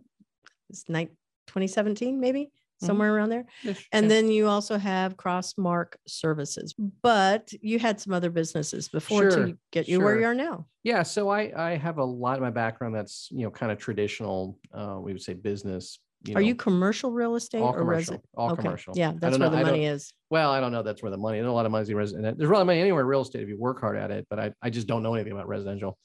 it's 0.69 0.89
night 0.89 1.11
2017, 1.47 2.19
maybe 2.19 2.51
Somewhere 2.85 3.15
around 3.15 3.29
there. 3.29 3.45
And 3.91 4.09
then 4.09 4.29
you 4.29 4.47
also 4.47 4.77
have 4.77 5.17
Crossmark 5.17 5.93
Services, 6.07 6.73
but 7.01 7.51
you 7.61 7.79
had 7.79 7.99
some 7.99 8.13
other 8.13 8.29
businesses 8.29 8.89
before 8.89 9.31
Sure, 9.31 9.45
to 9.47 9.57
get 9.71 9.87
you 9.87 9.99
where 9.99 10.19
you 10.19 10.25
are 10.25 10.35
now. 10.35 10.65
yeah. 10.83 11.03
So 11.03 11.29
I 11.29 11.51
I 11.55 11.77
have 11.77 11.97
a 11.97 12.03
lot 12.03 12.35
of 12.35 12.41
my 12.41 12.49
background 12.51 12.95
that's 12.95 13.27
you 13.31 13.43
know 13.43 13.51
kind 13.51 13.71
of 13.71 13.77
traditional. 13.77 14.59
Uh, 14.73 14.97
we 15.01 15.13
would 15.13 15.21
say 15.21 15.33
business. 15.33 15.99
You 16.25 16.35
Are 16.37 16.41
know, 16.41 16.47
you 16.47 16.55
commercial 16.55 17.11
real 17.11 17.35
estate 17.35 17.59
all 17.61 17.73
or 17.73 17.79
commercial? 17.79 17.95
resident? 18.13 18.23
All 18.37 18.51
Okay. 18.53 18.61
commercial. 18.63 18.93
Yeah, 18.95 19.11
that's 19.19 19.37
where 19.37 19.49
know- 19.49 19.55
the 19.57 19.63
money 19.63 19.85
is. 19.85 20.13
Well, 20.29 20.51
I 20.51 20.61
don't 20.61 20.71
know. 20.71 20.81
That's 20.81 21.03
where 21.03 21.11
the 21.11 21.17
money. 21.17 21.37
There's 21.39 21.49
a 21.49 21.51
lot 21.51 21.65
of 21.65 21.71
money 21.73 21.89
in 21.89 21.95
resident. 21.97 22.37
There's 22.37 22.49
really 22.49 22.63
money 22.63 22.79
anywhere 22.79 23.01
in 23.01 23.07
real 23.07 23.21
estate 23.21 23.43
if 23.43 23.49
you 23.49 23.57
work 23.57 23.79
hard 23.81 23.97
at 23.97 24.09
it. 24.09 24.25
But 24.29 24.39
I, 24.39 24.53
I 24.61 24.69
just 24.69 24.87
don't 24.87 25.03
know 25.03 25.13
anything 25.15 25.33
about 25.33 25.47
residential. 25.49 25.97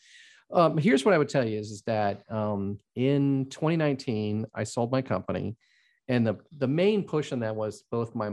Um, 0.52 0.76
here's 0.76 1.04
what 1.04 1.14
I 1.14 1.18
would 1.18 1.28
tell 1.28 1.46
you 1.46 1.58
is, 1.58 1.70
is 1.70 1.82
that 1.82 2.22
um, 2.30 2.78
in 2.96 3.46
2019 3.50 4.46
I 4.54 4.64
sold 4.64 4.90
my 4.90 5.02
company, 5.02 5.56
and 6.08 6.26
the 6.26 6.36
the 6.58 6.66
main 6.68 7.04
push 7.04 7.32
on 7.32 7.40
that 7.40 7.54
was 7.54 7.84
both 7.90 8.14
my 8.14 8.30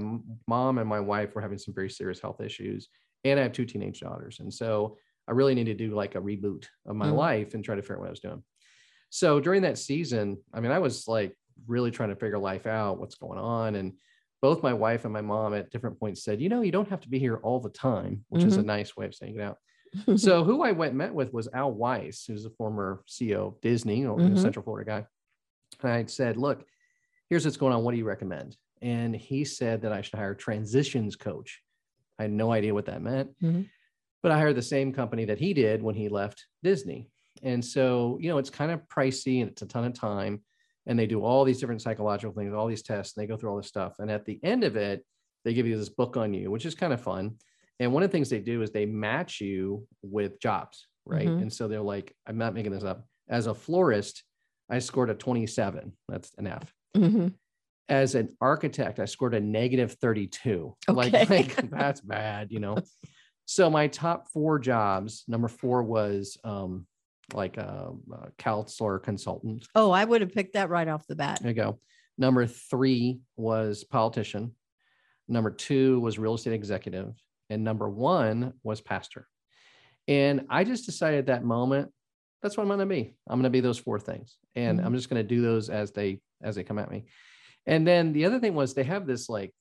mom 0.48 0.78
and 0.78 0.88
my 0.88 1.00
wife 1.00 1.36
were 1.36 1.42
having 1.42 1.58
some 1.58 1.74
very 1.74 1.90
serious 1.90 2.20
health 2.20 2.42
issues, 2.42 2.90
and 3.24 3.40
I 3.40 3.44
have 3.44 3.52
two 3.54 3.66
teenage 3.66 4.00
daughters, 4.00 4.40
and 4.40 4.54
so 4.54 4.98
I 5.28 5.32
really 5.32 5.56
needed 5.56 5.78
to 5.78 5.88
do 5.88 5.96
like 5.96 6.16
a 6.16 6.22
reboot 6.22 6.66
of 6.86 6.96
my 6.96 7.10
Mhm. 7.10 7.16
life 7.16 7.54
and 7.54 7.64
try 7.64 7.76
to 7.76 7.82
figure 7.82 7.96
out 7.96 8.02
what 8.02 8.08
I 8.08 8.12
was 8.12 8.20
doing. 8.20 8.44
So 9.10 9.40
during 9.40 9.64
that 9.64 9.78
season, 9.78 10.38
I 10.54 10.60
mean, 10.60 10.72
I 10.72 10.80
was 10.80 11.08
like 11.08 11.36
really 11.68 11.90
trying 11.92 12.10
to 12.10 12.16
figure 12.16 12.38
life 12.38 12.68
out, 12.68 13.00
what's 13.00 13.16
going 13.16 13.40
on, 13.40 13.76
and 13.76 13.94
both 14.42 14.62
my 14.62 14.74
wife 14.74 15.06
and 15.06 15.14
my 15.14 15.22
mom 15.22 15.54
at 15.56 15.72
different 15.72 16.00
points 16.00 16.24
said, 16.24 16.40
you 16.42 16.50
know, 16.50 16.62
you 16.62 16.72
don't 16.72 16.90
have 16.90 17.02
to 17.02 17.10
be 17.10 17.18
here 17.18 17.38
all 17.38 17.60
the 17.60 17.70
time, 17.70 18.24
which 18.30 18.44
is 18.46 18.58
a 18.58 18.64
nice 18.64 18.96
way 18.96 19.06
of 19.08 19.16
saying 19.16 19.36
it 19.36 19.42
out. 19.42 19.58
so 20.18 20.44
who 20.44 20.62
I 20.62 20.72
went 20.74 20.90
and 20.92 20.98
met 21.00 21.14
with 21.14 21.34
was 21.34 21.48
Al 21.54 21.72
Weiss, 21.72 22.26
who's 22.26 22.46
a 22.46 22.50
former 22.52 23.02
CEO 23.08 23.48
of 23.48 23.62
Disney, 23.62 24.06
or 24.06 24.20
Mhm. 24.20 24.38
Central 24.38 24.64
Florida 24.64 24.88
guy. 24.92 25.08
And 25.82 25.92
I 25.92 26.06
said, 26.06 26.38
look, 26.38 26.68
here's 27.36 27.44
what's 27.44 27.58
going 27.58 27.74
on. 27.74 27.84
What 27.84 27.92
do 27.92 27.98
you 27.98 28.06
recommend? 28.06 28.56
And 28.82 29.14
he 29.14 29.44
said 29.44 29.82
that 29.82 29.92
I 29.92 30.00
should 30.00 30.18
hire 30.18 30.32
a 30.32 30.38
transitions 30.38 31.18
coach. 31.18 31.62
I 32.18 32.22
had 32.24 32.32
no 32.32 32.50
idea 32.54 32.74
what 32.74 32.86
that 32.86 33.02
meant, 33.02 33.38
Mhm. 33.44 33.68
but 34.24 34.32
I 34.32 34.38
hired 34.38 34.56
the 34.56 34.62
same 34.62 34.94
company 34.94 35.26
that 35.26 35.38
he 35.38 35.54
did 35.54 35.84
when 35.84 35.96
he 35.96 36.08
left 36.08 36.46
Disney. 36.64 37.10
And 37.44 37.64
so, 37.64 38.18
you 38.22 38.30
know, 38.30 38.38
it's 38.38 38.50
kind 38.50 38.72
of 38.72 38.88
pricey 38.88 39.42
and 39.42 39.52
it's 39.52 39.62
a 39.62 39.66
ton 39.66 39.84
of 39.84 39.94
time. 39.94 40.46
And 40.86 40.98
they 40.98 41.08
do 41.08 41.22
all 41.26 41.44
these 41.44 41.60
different 41.60 41.82
psychological 41.82 42.34
things, 42.34 42.54
all 42.54 42.68
these 42.68 42.84
tests, 42.84 43.18
and 43.18 43.22
they 43.22 43.28
go 43.28 43.36
through 43.36 43.50
all 43.50 43.58
this 43.58 43.68
stuff. 43.68 44.00
And 44.00 44.10
at 44.10 44.24
the 44.24 44.40
end 44.42 44.64
of 44.64 44.78
it, 44.78 45.06
they 45.44 45.54
give 45.54 45.68
you 45.68 45.78
this 45.78 45.90
book 45.90 46.16
on 46.16 46.34
you, 46.34 46.50
which 46.50 46.66
is 46.66 46.74
kind 46.74 46.94
of 46.94 47.02
fun. 47.02 47.38
And 47.82 47.92
one 47.94 48.02
of 48.02 48.10
the 48.10 48.14
things 48.14 48.30
they 48.30 48.40
do 48.40 48.62
is 48.62 48.72
they 48.72 48.86
match 48.86 49.42
you 49.42 49.86
with 50.04 50.40
jobs, 50.40 50.88
right? 51.06 51.28
Mhm. 51.28 51.42
And 51.42 51.52
so 51.54 51.68
they're 51.68 51.82
like, 51.82 52.16
I'm 52.26 52.38
not 52.38 52.54
making 52.54 52.72
this 52.72 52.86
up. 52.86 53.06
As 53.28 53.48
a 53.48 53.54
florist, 53.54 54.24
I 54.70 54.80
scored 54.80 55.10
a 55.10 55.16
27. 55.16 55.98
That's 56.08 56.34
an 56.38 56.48
F. 56.48 56.74
Mhm. 56.96 57.34
As 57.88 58.16
an 58.16 58.36
architect, 58.42 59.00
I 59.00 59.06
scored 59.06 59.36
a 59.36 59.40
negative 59.40 59.94
32. 59.94 60.76
Like, 60.88 61.14
Okay. 61.14 61.26
like 61.26 61.70
that's 61.70 62.02
bad, 62.02 62.52
you 62.52 62.60
know. 62.60 62.78
So 63.48 63.70
my 63.70 63.86
top 63.86 64.28
four 64.30 64.58
jobs, 64.58 65.24
number 65.28 65.48
four 65.48 65.84
was 65.84 66.36
um, 66.44 66.88
like 67.36 67.58
a, 67.58 67.92
a 68.12 68.32
counselor 68.40 68.98
consultant. 68.98 69.68
Oh, 69.76 69.92
I 69.92 70.04
would 70.04 70.22
have 70.22 70.34
picked 70.34 70.54
that 70.54 70.70
right 70.72 70.88
off 70.88 71.06
the 71.06 71.16
bat. 71.16 71.42
There 71.44 71.52
you 71.52 71.56
go. 71.56 71.80
Number 72.18 72.48
three 72.48 73.20
was 73.38 73.84
politician. 73.84 74.56
Number 75.28 75.52
two 75.52 76.00
was 76.00 76.18
real 76.18 76.34
estate 76.34 76.54
executive. 76.54 77.14
And 77.52 77.64
number 77.64 77.88
one 77.88 78.54
was 78.64 78.82
pastor. 78.82 79.28
And 80.08 80.48
I 80.50 80.64
just 80.64 80.88
decided 80.88 81.20
at 81.20 81.26
that 81.28 81.44
moment, 81.44 81.92
that's 82.42 82.58
what 82.58 82.64
I'm 82.64 82.70
going 82.70 82.80
to 82.80 82.88
be. 82.88 83.14
I'm 83.28 83.36
going 83.38 83.44
to 83.44 83.50
be 83.52 83.60
those 83.60 83.78
four 83.78 84.00
things. 84.00 84.38
And 84.56 84.80
Mhm. 84.80 84.86
I'm 84.88 84.96
just 84.96 85.08
going 85.12 85.22
to 85.22 85.28
do 85.36 85.44
those 85.44 85.70
as 85.70 85.92
they 85.92 86.20
as 86.46 86.56
they 86.56 86.64
come 86.64 86.80
at 86.80 86.92
me. 86.92 87.06
And 87.66 87.86
then 87.86 88.14
the 88.14 88.26
other 88.26 88.40
thing 88.40 88.54
was 88.54 88.74
they 88.74 88.84
have 88.84 89.08
this 89.08 89.28
like 89.28 89.52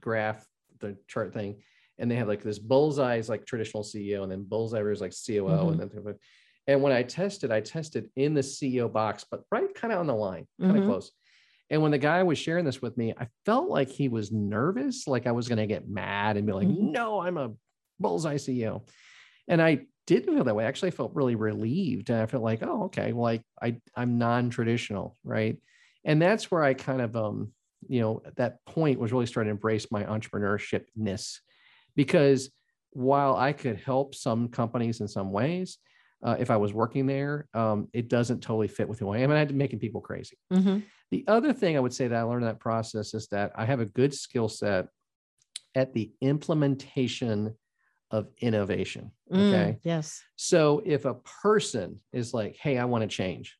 graph, 0.00 0.44
the 0.80 0.96
chart 1.06 1.32
thing, 1.34 1.62
and 1.98 2.10
they 2.10 2.16
have 2.16 2.26
like 2.28 2.42
this 2.42 2.58
bullseye 2.58 3.16
is 3.16 3.28
like 3.28 3.44
traditional 3.46 3.84
CEO, 3.84 4.22
and 4.22 4.32
then 4.32 4.44
bullseye 4.44 4.80
is 4.80 5.00
like 5.02 5.12
COO, 5.12 5.44
Mhm. 5.70 5.80
and 5.82 5.90
then 5.90 6.14
and 6.66 6.82
when 6.82 6.92
I 6.92 7.02
tested, 7.02 7.50
I 7.50 7.60
tested 7.60 8.10
in 8.16 8.32
the 8.34 8.42
CEO 8.42 8.90
box, 8.92 9.24
but 9.30 9.42
right 9.50 9.72
kind 9.74 9.92
of 9.92 9.98
on 10.00 10.06
the 10.06 10.14
line, 10.14 10.46
kind 10.60 10.76
of 10.76 10.82
Mhm. 10.82 10.86
close. 10.86 11.10
And 11.68 11.82
when 11.82 11.90
the 11.90 11.98
guy 11.98 12.22
was 12.22 12.38
sharing 12.38 12.64
this 12.64 12.80
with 12.82 12.96
me, 12.96 13.12
I 13.18 13.28
felt 13.44 13.68
like 13.68 13.88
he 13.88 14.08
was 14.08 14.30
nervous, 14.30 15.06
like 15.06 15.26
I 15.26 15.32
was 15.32 15.48
going 15.48 15.58
to 15.58 15.66
get 15.66 15.88
mad 15.88 16.36
and 16.36 16.46
be 16.46 16.52
like, 16.52 16.68
Mhm. 16.68 16.92
no, 16.92 17.20
I'm 17.20 17.36
a 17.36 17.54
bullseye 17.98 18.36
CEO. 18.36 18.82
And 19.48 19.60
I 19.60 19.86
didn't 20.06 20.34
feel 20.34 20.44
that 20.44 20.54
way. 20.54 20.64
Actually, 20.64 20.88
I 20.88 20.92
felt 20.92 21.14
really 21.14 21.34
relieved. 21.34 22.10
And 22.10 22.20
I 22.20 22.26
felt 22.26 22.42
like, 22.42 22.62
oh, 22.62 22.84
okay, 22.84 23.12
well, 23.12 23.26
I, 23.26 23.42
I 23.60 23.80
I'm 23.96 24.18
non-traditional, 24.18 25.16
right? 25.24 25.56
And 26.04 26.20
that's 26.20 26.50
where 26.50 26.62
I 26.62 26.74
kind 26.74 27.00
of 27.00 27.16
um, 27.16 27.52
you 27.88 28.00
know, 28.00 28.22
at 28.26 28.36
that 28.36 28.64
point 28.66 28.98
was 28.98 29.12
really 29.12 29.26
starting 29.26 29.48
to 29.48 29.52
embrace 29.52 29.90
my 29.90 30.04
entrepreneurshipness 30.04 31.38
because 31.96 32.50
while 32.90 33.36
I 33.36 33.52
could 33.52 33.78
help 33.80 34.14
some 34.14 34.48
companies 34.48 35.00
in 35.00 35.08
some 35.08 35.32
ways, 35.32 35.78
uh, 36.22 36.36
if 36.38 36.50
I 36.50 36.56
was 36.58 36.74
working 36.74 37.06
there, 37.06 37.48
um, 37.54 37.88
it 37.92 38.08
doesn't 38.08 38.40
totally 38.40 38.68
fit 38.68 38.88
with 38.88 38.98
who 38.98 39.08
I 39.10 39.18
am. 39.18 39.30
And 39.30 39.38
I'm 39.38 39.56
making 39.56 39.78
people 39.78 40.00
crazy. 40.00 40.36
Mhm. 40.52 40.82
The 41.10 41.24
other 41.26 41.52
thing 41.52 41.76
I 41.76 41.80
would 41.80 41.94
say 41.94 42.08
that 42.08 42.18
I 42.18 42.22
learned 42.22 42.42
in 42.42 42.48
that 42.48 42.60
process 42.60 43.14
is 43.14 43.26
that 43.28 43.52
I 43.54 43.64
have 43.64 43.80
a 43.80 43.86
good 43.86 44.12
skill 44.12 44.48
set 44.48 44.88
at 45.74 45.94
the 45.94 46.12
implementation 46.20 47.56
of 48.10 48.28
innovation. 48.38 49.12
Mm, 49.32 49.46
Okay. 49.46 49.78
yes. 49.82 50.22
So 50.36 50.82
if 50.84 51.04
a 51.04 51.14
person 51.14 52.00
is 52.12 52.34
like, 52.34 52.56
hey, 52.56 52.76
I 52.76 52.84
want 52.84 53.02
to 53.02 53.08
change, 53.08 53.56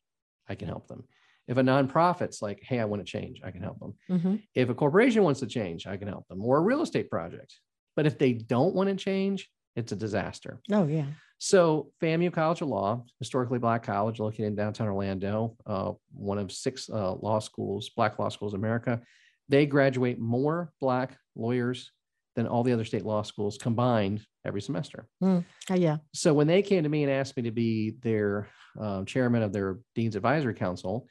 I 0.47 0.55
can 0.55 0.67
help 0.67 0.87
them. 0.87 1.07
If 1.47 1.57
a 1.57 1.61
nonprofit's 1.61 2.41
like, 2.41 2.59
hey, 2.63 2.79
I 2.79 2.85
want 2.85 3.05
to 3.05 3.11
change, 3.11 3.41
I 3.43 3.51
can 3.51 3.61
help 3.63 3.79
them. 3.79 3.93
Mhm. 4.09 4.43
If 4.55 4.69
a 4.69 4.75
corporation 4.75 5.23
wants 5.23 5.39
to 5.41 5.47
change, 5.47 5.87
I 5.87 5.97
can 5.97 6.07
help 6.07 6.27
them, 6.27 6.41
or 6.43 6.57
a 6.57 6.61
real 6.61 6.81
estate 6.81 7.09
project. 7.09 7.53
But 7.95 8.05
if 8.05 8.17
they 8.17 8.33
don't 8.33 8.73
want 8.75 8.89
to 8.89 8.95
change, 8.95 9.49
it's 9.75 9.91
a 9.91 9.95
disaster. 9.95 10.61
Oh, 10.71 10.87
yeah. 10.87 11.07
So 11.39 11.91
FAMU 12.01 12.31
College 12.31 12.61
of 12.61 12.67
Law, 12.67 13.03
historically 13.19 13.57
black 13.57 13.83
college 13.83 14.19
located 14.19 14.45
in 14.45 14.55
downtown 14.55 14.87
Orlando, 14.87 15.57
uh, 15.65 15.93
one 16.13 16.37
of 16.37 16.51
six 16.51 16.89
uh, 16.89 17.15
law 17.15 17.39
schools, 17.39 17.89
black 17.89 18.19
law 18.19 18.29
schools 18.29 18.53
in 18.53 18.59
America. 18.59 19.01
They 19.49 19.65
graduate 19.65 20.19
more 20.19 20.71
black 20.79 21.17
lawyers 21.35 21.91
than 22.35 22.47
all 22.47 22.63
the 22.63 22.71
other 22.71 22.85
state 22.85 23.03
law 23.03 23.23
schools 23.23 23.57
combined 23.57 24.23
every 24.45 24.61
semester. 24.61 25.07
Oh, 25.21 25.43
yeah. 25.73 25.97
So 26.13 26.33
when 26.33 26.47
they 26.47 26.61
came 26.61 26.83
to 26.83 26.89
me 26.89 27.03
and 27.03 27.11
asked 27.11 27.35
me 27.35 27.43
to 27.43 27.51
be 27.51 27.95
their 28.01 28.47
um, 28.79 29.05
chairman 29.05 29.41
of 29.41 29.51
their 29.51 29.79
dean's 29.95 30.15
advisory 30.15 30.53
council, 30.53 31.07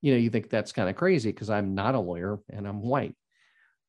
you 0.00 0.12
know, 0.12 0.18
you 0.18 0.30
think 0.30 0.48
that's 0.50 0.72
kind 0.72 0.88
of 0.88 0.96
crazy 0.96 1.30
because 1.30 1.50
I'm 1.50 1.74
not 1.74 1.94
a 1.94 2.00
lawyer 2.00 2.38
and 2.50 2.66
I'm 2.66 2.82
white. 2.82 3.14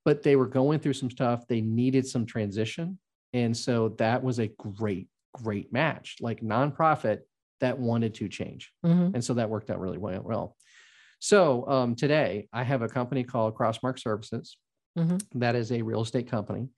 But 0.05 0.23
they 0.23 0.35
were 0.35 0.47
going 0.47 0.79
through 0.79 0.93
some 0.93 1.11
stuff. 1.11 1.45
They 1.47 1.61
needed 1.61 2.07
some 2.07 2.25
transition. 2.25 2.99
And 3.33 3.55
so 3.55 3.89
that 3.99 4.23
was 4.23 4.39
a 4.39 4.47
great, 4.47 5.07
great 5.33 5.71
match, 5.71 6.17
like 6.21 6.41
nonprofit 6.41 7.19
that 7.59 7.77
wanted 7.77 8.15
to 8.15 8.27
change. 8.29 8.71
Mhm. 8.85 9.13
And 9.13 9.23
so 9.23 9.33
that 9.35 9.49
worked 9.49 9.69
out 9.69 9.79
really 9.79 9.97
well. 9.97 10.55
So 11.19 11.67
um, 11.69 11.95
today 11.95 12.47
I 12.53 12.63
have 12.63 12.81
a 12.81 12.87
company 12.87 13.23
called 13.23 13.55
Crossmark 13.55 13.99
Services. 13.99 14.57
Mhm. 14.97 15.21
That 15.35 15.55
is 15.55 15.71
a 15.71 15.81
real 15.81 16.01
estate 16.01 16.27
company. 16.27 16.69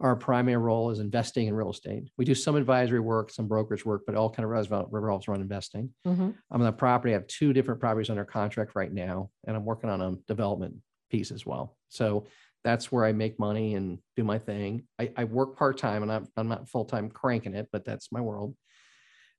Our 0.00 0.16
primary 0.16 0.56
role 0.56 0.90
is 0.90 0.98
investing 0.98 1.46
in 1.46 1.54
real 1.54 1.70
estate. 1.70 2.10
We 2.18 2.24
do 2.24 2.34
some 2.34 2.56
advisory 2.56 2.98
work, 2.98 3.30
some 3.30 3.46
brokerage 3.46 3.86
work, 3.86 4.02
but 4.06 4.16
all 4.16 4.28
kind 4.28 4.44
of 4.44 4.50
revolves 4.50 4.88
revolves 4.92 5.28
around 5.28 5.40
investing. 5.40 5.94
Mhm. 6.04 6.34
I'm 6.50 6.60
on 6.60 6.64
the 6.64 6.72
property. 6.72 7.12
I 7.12 7.18
have 7.18 7.26
two 7.28 7.52
different 7.52 7.80
properties 7.80 8.10
under 8.10 8.24
contract 8.24 8.74
right 8.74 8.92
now, 8.92 9.30
and 9.46 9.56
I'm 9.56 9.64
working 9.64 9.90
on 9.90 10.00
a 10.00 10.16
development 10.26 10.76
piece 11.10 11.30
as 11.30 11.46
well. 11.46 11.76
So 11.90 12.26
that's 12.64 12.90
where 12.90 13.04
I 13.04 13.12
make 13.12 13.38
money 13.38 13.76
and 13.76 13.98
do 14.16 14.24
my 14.24 14.38
thing. 14.38 14.88
I, 14.98 15.12
I 15.16 15.24
work 15.24 15.56
part 15.56 15.78
time, 15.78 16.02
and 16.02 16.10
I'm 16.10 16.26
I'm 16.36 16.48
not 16.48 16.68
full 16.68 16.86
time 16.86 17.08
cranking 17.08 17.54
it, 17.54 17.68
but 17.70 17.84
that's 17.84 18.10
my 18.10 18.20
world. 18.20 18.56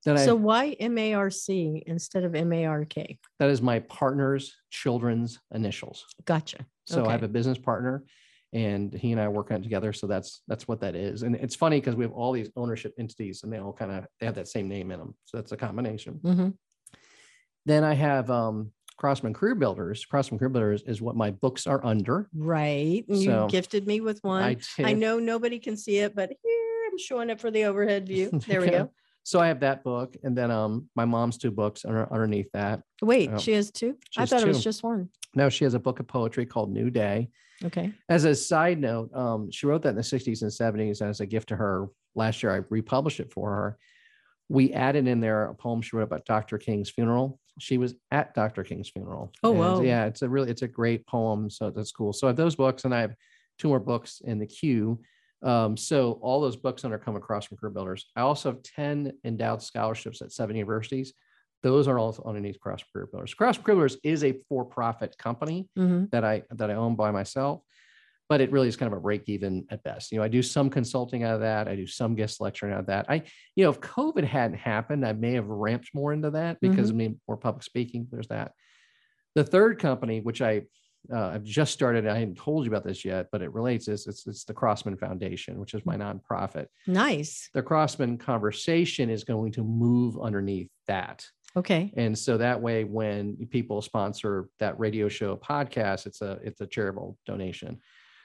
Then 0.05 0.17
I 0.17 0.23
So 0.23 0.35
why 0.35 0.75
MARC 0.79 1.49
instead 1.85 2.23
of 2.23 2.31
MARK? 2.33 2.95
that 3.39 3.49
is 3.49 3.61
my 3.61 3.79
partner's 3.79 4.55
children's 4.69 5.41
initials. 5.53 6.05
Gotcha. 6.23 6.65
So 6.85 7.05
I 7.05 7.11
have 7.11 7.23
a 7.23 7.27
business 7.27 7.57
partner 7.57 8.05
and 8.55 8.93
he 8.93 9.11
and 9.11 9.19
I 9.19 9.27
work 9.27 9.51
on 9.51 9.57
it 9.57 9.63
together. 9.63 9.91
So 9.91 10.07
that's 10.07 10.41
that's 10.47 10.65
what 10.67 10.79
that 10.79 10.95
is. 10.95 11.23
And 11.23 11.35
it's 11.35 11.55
funny 11.55 11.79
because 11.81 11.95
we 11.95 12.05
have 12.05 12.13
all 12.13 12.31
these 12.31 12.49
ownership 12.55 12.93
entities 12.97 13.43
and 13.43 13.51
they 13.51 13.59
all 13.59 13.73
kind 13.73 13.91
of 13.91 14.05
they 14.19 14.25
have 14.25 14.35
that 14.35 14.47
same 14.47 14.69
name 14.69 14.91
in 14.91 14.99
them. 14.99 15.13
So 15.25 15.37
that's 15.37 15.51
a 15.51 15.57
combination. 15.57 16.19
Mhm. 16.23 16.53
Then 17.65 17.83
I 17.83 17.93
have 17.93 18.31
um 18.31 18.71
Crossman 18.97 19.33
Career 19.33 19.55
Builders. 19.55 20.05
Crossman 20.05 20.39
Career 20.39 20.49
Builders 20.49 20.83
is 20.83 21.01
what 21.01 21.17
my 21.17 21.31
books 21.31 21.67
are 21.67 21.85
under. 21.85 22.29
Right. 22.33 23.03
and 23.09 23.17
You 23.21 23.47
gifted 23.49 23.85
me 23.85 23.99
with 23.99 24.19
one. 24.23 24.41
I, 24.41 24.55
did- 24.77 24.97
know 24.99 25.19
nobody 25.19 25.59
can 25.59 25.75
see 25.75 25.97
it, 25.97 26.15
but 26.15 26.29
here 26.41 26.89
I'm 26.89 26.97
showing 26.97 27.29
it 27.29 27.41
for 27.41 27.51
the 27.51 27.65
overhead 27.65 28.07
view. 28.07 28.29
There 28.47 28.61
we 28.61 28.67
Yeah. 28.67 28.83
go. 28.83 28.91
So 29.23 29.39
I 29.41 29.47
have 29.47 29.59
that 29.61 29.83
book 29.83 30.15
and 30.23 30.37
then 30.37 30.49
um 30.49 30.87
my 30.95 31.03
mom's 31.03 31.37
two 31.37 31.51
books 31.51 31.83
under, 31.83 32.07
underneath 32.13 32.49
that. 32.53 32.83
Wait, 33.01 33.31
Oh, 33.33 33.37
she 33.37 33.51
has 33.51 33.69
two? 33.69 33.97
she 34.11 34.19
I 34.19 34.21
has 34.21 34.29
thought 34.29 34.43
it 34.43 34.47
was 34.47 34.63
just 34.63 34.81
one. 34.81 35.09
No, 35.33 35.49
she 35.49 35.65
has 35.65 35.73
a 35.73 35.79
book 35.79 35.99
of 35.99 36.07
poetry 36.07 36.45
called 36.45 36.71
New 36.71 36.89
Day. 36.89 37.29
Okay. 37.63 37.93
As 38.09 38.25
a 38.25 38.35
side 38.35 38.79
note, 38.79 39.13
um, 39.15 39.49
she 39.51 39.65
wrote 39.65 39.81
that 39.83 39.89
in 39.89 39.95
the 39.95 40.01
60s 40.01 40.41
and 40.41 40.51
70s 40.51 41.01
as 41.01 41.21
a 41.21 41.25
gift 41.25 41.49
to 41.49 41.55
her. 41.55 41.87
Last 42.15 42.43
year, 42.43 42.53
I 42.53 42.61
republished 42.69 43.19
it 43.19 43.31
for 43.31 43.49
her. 43.49 43.77
We 44.49 44.73
added 44.73 45.07
in 45.07 45.21
there 45.21 45.45
a 45.45 45.55
poem 45.55 45.81
she 45.81 45.95
wrote 45.95 46.03
about 46.03 46.25
Dr. 46.25 46.57
King's 46.57 46.89
funeral. 46.89 47.39
She 47.59 47.77
was 47.77 47.95
at 48.11 48.33
Dr. 48.33 48.63
King's 48.63 48.89
funeral. 48.89 49.31
Oh, 49.43 49.51
And, 49.51 49.59
wow. 49.59 49.81
Yeah, 49.81 50.05
it's 50.05 50.21
a 50.21 50.29
really 50.29 50.51
it's 50.51 50.61
a 50.61 50.67
great 50.67 51.07
poem. 51.07 51.49
So 51.49 51.71
that's 51.71 51.91
cool. 51.91 52.13
So 52.13 52.27
I 52.27 52.29
have 52.29 52.37
those 52.37 52.55
books, 52.55 52.85
and 52.85 52.93
I 52.93 53.01
have 53.01 53.15
two 53.57 53.69
more 53.69 53.79
books 53.79 54.21
in 54.23 54.37
the 54.39 54.45
queue. 54.45 54.99
Um, 55.41 55.77
so 55.77 56.19
all 56.21 56.41
those 56.41 56.55
books 56.57 56.83
under 56.83 56.97
come 56.97 57.15
across 57.15 57.45
from 57.45 57.57
Career 57.57 57.71
Builders. 57.71 58.07
I 58.15 58.21
also 58.21 58.51
have 58.51 58.63
10 58.63 59.13
endowed 59.23 59.61
scholarships 59.61 60.21
at 60.21 60.31
seven 60.31 60.55
universities. 60.55 61.13
Those 61.65 61.87
are 61.87 61.97
all 61.97 62.15
underneath 62.25 62.59
Cross 62.59 62.83
Career 62.93 63.07
Builders. 63.11 63.33
Cross 63.33 63.57
Builders 63.57 63.97
is 64.03 64.23
a 64.23 64.33
for-profit 64.47 65.17
company 65.17 65.67
Mhm. 65.77 66.11
that 66.11 66.23
I 66.23 66.43
that 66.51 66.69
I 66.69 66.75
own 66.75 66.95
by 66.95 67.09
myself, 67.09 67.61
but 68.29 68.39
it 68.39 68.51
really 68.51 68.67
is 68.67 68.75
kind 68.75 68.91
of 68.93 68.97
a 68.97 69.01
break 69.01 69.27
even 69.27 69.65
at 69.71 69.81
best. 69.83 70.11
You 70.11 70.19
know, 70.19 70.23
I 70.23 70.27
do 70.27 70.43
some 70.43 70.69
consulting 70.69 71.23
out 71.23 71.33
of 71.35 71.41
that. 71.41 71.67
I 71.67 71.75
do 71.75 71.87
some 71.87 72.13
guest 72.15 72.39
lecturing 72.39 72.71
out 72.73 72.81
of 72.81 72.85
that. 72.85 73.07
I, 73.09 73.23
you 73.55 73.63
know, 73.63 73.71
if 73.71 73.79
COVID 73.81 74.23
hadn't 74.23 74.57
happened, 74.59 75.03
I 75.05 75.13
may 75.13 75.33
have 75.33 75.47
ramped 75.47 75.89
more 75.95 76.13
into 76.13 76.29
that 76.31 76.59
because 76.59 76.91
I 76.91 76.93
mean 76.93 77.19
more 77.27 77.37
public 77.37 77.63
speaking. 77.63 78.07
There's 78.11 78.27
that. 78.27 78.51
The 79.33 79.43
third 79.43 79.79
company, 79.79 80.21
which 80.21 80.41
I 80.41 80.63
uh, 81.13 81.27
I've 81.35 81.43
just 81.43 81.71
started, 81.71 82.07
I 82.07 82.17
hadn't 82.17 82.37
told 82.37 82.65
you 82.65 82.71
about 82.71 82.83
this 82.83 83.05
yet, 83.05 83.27
but 83.31 83.43
it 83.43 83.53
relates. 83.53 83.87
Is 83.87 84.07
it's 84.07 84.25
it's 84.25 84.43
the 84.43 84.55
Crossman 84.55 84.97
Foundation, 84.97 85.59
which 85.59 85.73
is 85.75 85.85
my 85.85 85.95
nonprofit. 85.95 86.65
Nice. 86.87 87.49
The 87.53 87.61
Crossman 87.61 88.17
Conversation 88.17 89.11
is 89.11 89.23
going 89.23 89.51
to 89.53 89.63
move 89.63 90.19
underneath 90.19 90.69
that. 90.87 91.23
Okay. 91.57 91.93
And 91.95 92.17
so 92.17 92.37
that 92.37 92.61
way, 92.61 92.83
when 92.83 93.47
people 93.49 93.81
sponsor 93.81 94.49
that 94.59 94.77
radio 94.79 95.07
show 95.07 95.37
podcast, 95.37 96.05
it's 96.05 96.21
a 96.21 96.39
it's 96.43 96.61
a 96.61 96.67
charitable 96.67 97.17
donation. 97.25 97.79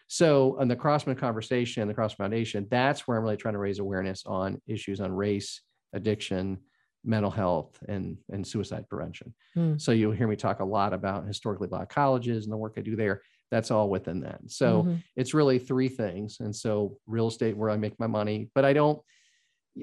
So 0.09 0.59
on 0.59 0.67
the 0.67 0.75
Crossman 0.77 1.17
conversation, 1.17 1.87
the 1.87 1.95
Cross 1.95 2.15
Foundation, 2.15 2.67
that's 2.71 3.07
where 3.07 3.17
I'm 3.17 3.23
really 3.23 3.37
trying 3.37 3.55
to 3.55 3.61
raise 3.61 3.79
awareness 3.79 4.25
on 4.27 4.61
issues 4.67 5.01
on 5.01 5.13
race, 5.13 5.63
addiction, 5.93 6.59
mental 7.05 7.31
health, 7.31 7.79
and 7.89 8.19
and 8.31 8.45
suicide 8.47 8.89
prevention. 8.89 9.33
Hmm. 9.55 9.79
So 9.79 9.93
you'll 9.93 10.13
hear 10.13 10.27
me 10.27 10.37
talk 10.37 10.61
a 10.61 10.65
lot 10.65 10.93
about 10.93 11.27
historically 11.27 11.69
black 11.69 11.89
colleges 11.89 12.45
and 12.45 12.53
the 12.53 12.57
work 12.57 12.75
I 12.77 12.81
do 12.81 12.97
there. 12.97 13.23
That's 13.53 13.71
all 13.71 13.89
within 13.91 14.21
that. 14.21 14.41
So 14.49 14.85
Mhm. 14.85 15.03
it's 15.17 15.35
really 15.35 15.59
three 15.59 15.89
things. 15.89 16.39
And 16.41 16.55
so 16.55 16.99
real 17.07 17.29
estate 17.29 17.57
where 17.57 17.71
I 17.71 17.77
make 17.77 17.99
my 17.99 18.07
money, 18.07 18.51
but 18.55 18.65
I 18.65 18.73
don't, 18.73 19.01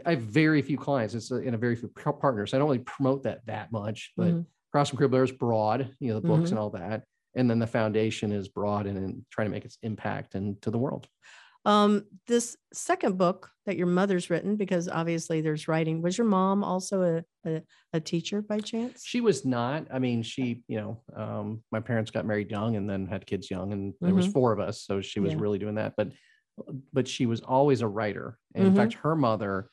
I 0.05 0.11
have 0.11 0.21
very 0.21 0.61
few 0.61 0.77
clients. 0.77 1.13
It's 1.13 1.31
a, 1.31 1.37
in 1.37 1.53
a 1.53 1.57
very 1.57 1.75
few 1.75 1.87
partners. 1.89 2.53
I 2.53 2.57
don't 2.57 2.67
really 2.67 2.79
promote 2.79 3.23
that 3.23 3.45
that 3.45 3.71
much, 3.71 4.13
but 4.17 4.33
Mhm. 4.33 4.45
Cross 4.71 4.91
and 4.91 4.99
Builder 4.99 5.23
is 5.23 5.31
broad, 5.31 5.95
you 5.99 6.09
know, 6.09 6.15
the 6.19 6.27
books 6.27 6.49
Mhm. 6.49 6.51
and 6.51 6.59
all 6.59 6.69
that. 6.71 7.05
And 7.35 7.49
then 7.49 7.59
the 7.59 7.67
foundation 7.67 8.31
is 8.31 8.49
broad 8.49 8.85
and, 8.85 8.97
and 8.97 9.25
trying 9.31 9.47
to 9.47 9.51
make 9.51 9.65
its 9.65 9.77
impact 9.81 10.35
into 10.35 10.69
the 10.71 10.77
world. 10.77 11.07
Um, 11.65 12.05
this 12.27 12.55
second 12.73 13.17
book 13.17 13.51
that 13.65 13.77
your 13.77 13.87
mother's 13.87 14.29
written, 14.29 14.55
because 14.55 14.87
obviously 14.87 15.41
there's 15.41 15.67
writing, 15.67 16.01
was 16.01 16.17
your 16.17 16.27
mom 16.27 16.63
also 16.63 17.01
a, 17.45 17.49
a, 17.49 17.61
a 17.93 17.99
teacher 17.99 18.41
by 18.41 18.59
chance? 18.59 19.03
She 19.05 19.19
was 19.21 19.45
not. 19.45 19.87
I 19.91 19.99
mean, 19.99 20.21
she, 20.23 20.63
you 20.67 20.77
know, 20.77 21.03
um, 21.15 21.63
my 21.71 21.79
parents 21.81 22.11
got 22.11 22.25
married 22.25 22.51
young 22.51 22.75
and 22.77 22.89
then 22.89 23.05
had 23.05 23.25
kids 23.25 23.49
young, 23.51 23.73
and 23.73 23.93
there 24.01 24.15
was 24.15 24.27
Mhm. 24.27 24.33
four 24.33 24.51
of 24.53 24.59
us, 24.59 24.81
so 24.81 25.01
she 25.01 25.19
was 25.19 25.33
Yeah. 25.33 25.41
really 25.41 25.59
doing 25.59 25.75
that. 25.75 25.95
But, 25.97 26.13
but 26.93 27.07
she 27.07 27.25
was 27.25 27.41
always 27.41 27.81
a 27.81 27.87
writer. 27.87 28.37
And 28.55 28.65
In 28.67 28.73
Mhm. 28.73 28.75
fact, 28.77 28.93
her 28.93 29.15
mother, 29.15 29.69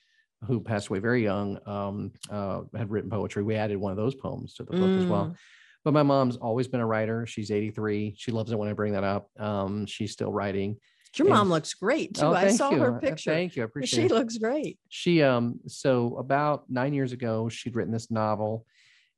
who 0.46 0.60
passed 0.60 0.88
away 0.88 0.98
very 0.98 1.22
young, 1.22 1.58
um, 1.66 2.12
uh, 2.30 2.62
had 2.76 2.90
written 2.90 3.10
poetry. 3.10 3.42
We 3.42 3.54
added 3.56 3.76
one 3.78 3.90
of 3.92 3.96
those 3.96 4.14
poems 4.14 4.54
to 4.54 4.64
the 4.64 4.72
book 4.72 4.98
as 5.00 5.06
well. 5.06 5.26
Mm. 5.26 5.36
But 5.84 5.92
my 5.94 6.02
mom's 6.02 6.36
always 6.36 6.66
been 6.68 6.80
a 6.80 6.86
writer. 6.86 7.26
She's 7.26 7.50
83. 7.50 8.14
She 8.16 8.32
loves 8.32 8.50
it 8.52 8.58
when 8.58 8.68
I 8.68 8.72
bring 8.72 8.92
that 8.94 9.04
up. 9.04 9.28
Um, 9.38 9.84
she's 9.86 10.12
still 10.12 10.32
writing. 10.32 10.76
Your 11.16 11.28
mom 11.28 11.48
looks 11.48 11.74
great 11.74 12.14
too. 12.14 12.26
Oh, 12.26 12.32
I 12.32 12.48
saw 12.50 12.70
you. 12.70 12.78
her 12.80 12.96
Uh, 12.96 13.00
picture. 13.00 13.30
Thank 13.30 13.54
you. 13.54 13.62
I 13.62 13.66
appreciate 13.66 14.00
She 14.00 14.06
it. 14.06 14.10
looks 14.10 14.36
great. 14.38 14.78
she 14.88 15.22
um 15.22 15.60
so 15.68 16.16
about 16.16 16.64
nine 16.68 16.92
years 16.92 17.12
ago 17.12 17.48
she'd 17.48 17.76
written 17.76 17.92
this 17.92 18.10
novel 18.10 18.66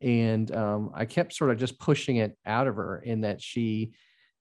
and 0.03 0.55
um 0.55 0.91
i 0.95 1.07
kept 1.07 1.33
sort 1.33 1.51
of 1.51 1.57
just 1.57 1.79
pushing 1.79 2.17
it 2.17 2.37
out 2.45 2.67
of 2.67 2.77
her 2.77 2.99
in 2.99 3.23
that 3.23 3.41
she 3.41 3.93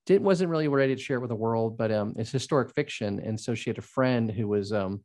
didn't 0.05 0.23
wasn't 0.23 0.49
really 0.49 0.67
ready 0.67 0.93
to 0.93 1.01
share 1.01 1.15
it 1.15 1.21
with 1.21 1.29
the 1.29 1.35
world 1.35 1.77
but 1.77 1.93
um 1.93 2.13
it's 2.17 2.29
historic 2.29 2.69
fiction 2.75 3.21
and 3.23 3.39
so 3.39 3.55
she 3.55 3.69
had 3.69 3.77
a 3.77 3.81
friend 3.81 4.29
who 4.29 4.49
was 4.49 4.73
um 4.73 5.01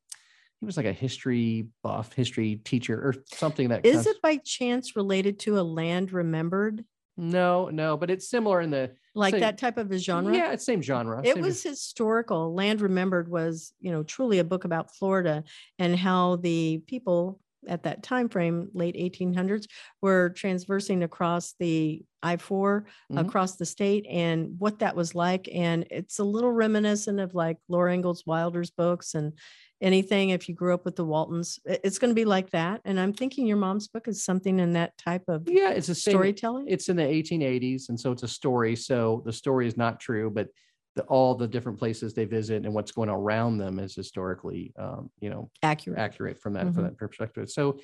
he 0.61 0.67
was 0.67 0.77
like 0.77 0.87
a 0.87 0.93
history 0.93 1.67
buff 1.83 2.13
history 2.13 2.57
teacher 2.57 2.95
or 3.01 3.15
something 3.33 3.69
that 3.71 3.85
Is 3.87 4.07
it 4.07 4.21
by 4.23 4.37
chance 4.37 4.95
related 4.97 5.39
to 5.41 5.59
a 5.59 5.63
land 5.63 6.13
remembered? 6.13 6.85
no 7.17 7.69
no 7.71 7.97
but 7.97 8.11
it's 8.11 8.29
similar 8.31 8.61
in 8.61 8.71
the 8.71 8.93
Like 9.15 9.33
Same- 9.33 9.41
that 9.41 9.59
type 9.59 9.77
of 9.79 9.91
a 9.91 9.99
genre? 9.99 10.35
yeah 10.35 10.53
it's 10.53 10.65
same 10.65 10.81
genre 10.83 11.21
It 11.25 11.35
same- 11.35 11.43
was 11.45 11.63
historical. 11.63 12.55
Land 12.55 12.81
Remembered 12.81 13.29
was, 13.29 13.73
you 13.81 13.91
know, 13.91 14.03
truly 14.05 14.39
a 14.39 14.45
book 14.45 14.65
about 14.65 14.95
Florida 14.95 15.43
and 15.79 15.97
how 15.97 16.37
the 16.37 16.83
people 16.87 17.41
at 17.69 17.83
that 17.83 18.03
time 18.03 18.29
frame, 18.31 18.71
late 18.73 18.95
1800s, 18.97 19.67
were 20.01 20.31
transversing 20.31 21.03
across 21.03 21.55
the 21.59 22.03
I-4 22.23 22.87
Mhm. 23.13 23.21
across 23.27 23.57
the 23.57 23.67
state 23.67 24.07
and 24.09 24.59
what 24.59 24.79
that 24.79 24.97
was 24.97 25.15
like. 25.15 25.47
And 25.53 25.87
it's 25.91 26.19
a 26.21 26.25
little 26.25 26.53
reminiscent 26.53 27.21
of 27.21 27.35
like 27.35 27.59
Laura 27.69 27.93
Ingalls 27.93 28.25
Wilder's 28.25 28.71
books 28.71 29.15
and 29.15 29.35
anything. 29.81 30.31
If 30.31 30.49
you 30.49 30.55
grew 30.55 30.75
up 30.75 30.85
with 30.85 30.97
the 30.97 31.05
Waltons, 31.05 31.59
it's 31.65 31.99
going 31.99 32.11
to 32.11 32.15
be 32.15 32.25
like 32.25 32.51
that. 32.51 32.81
And 32.85 32.99
I'm 33.01 33.13
thinking 33.13 33.47
your 33.47 33.57
mom's 33.57 33.89
book 33.89 34.09
is 34.09 34.25
something 34.25 34.59
in 34.59 34.73
that 34.75 34.97
type 34.99 35.25
of 35.29 35.43
yeah 35.47 35.71
it's 35.71 35.87
same 35.87 35.95
storytelling. 35.95 36.67
it's 36.69 36.89
in 36.89 36.97
the 36.97 37.03
1880s 37.03 37.89
and 37.89 37.99
so 37.99 38.13
it's 38.13 38.23
a 38.23 38.29
story 38.29 38.77
so 38.77 39.23
the 39.25 39.33
story 39.33 39.67
is 39.67 39.77
not 39.77 39.99
true 39.99 40.31
but 40.31 40.49
the, 40.97 41.03
all 41.05 41.35
the 41.35 41.49
different 41.49 41.79
places 41.79 42.13
they 42.13 42.27
visit 42.27 42.65
and 42.67 42.75
what's 42.75 42.93
going 42.93 43.09
on 43.09 43.17
around 43.17 43.57
them 43.59 43.79
is 43.79 43.95
historically 43.95 44.73
um, 44.79 45.11
you 45.21 45.31
know 45.31 45.51
accurate. 45.63 45.99
accurate 45.99 46.39
from 46.41 46.53
that 46.55 46.75
from 46.75 46.85
Mhm. 46.85 46.89
that 46.89 46.99
perspective 46.99 47.51
so 47.51 47.79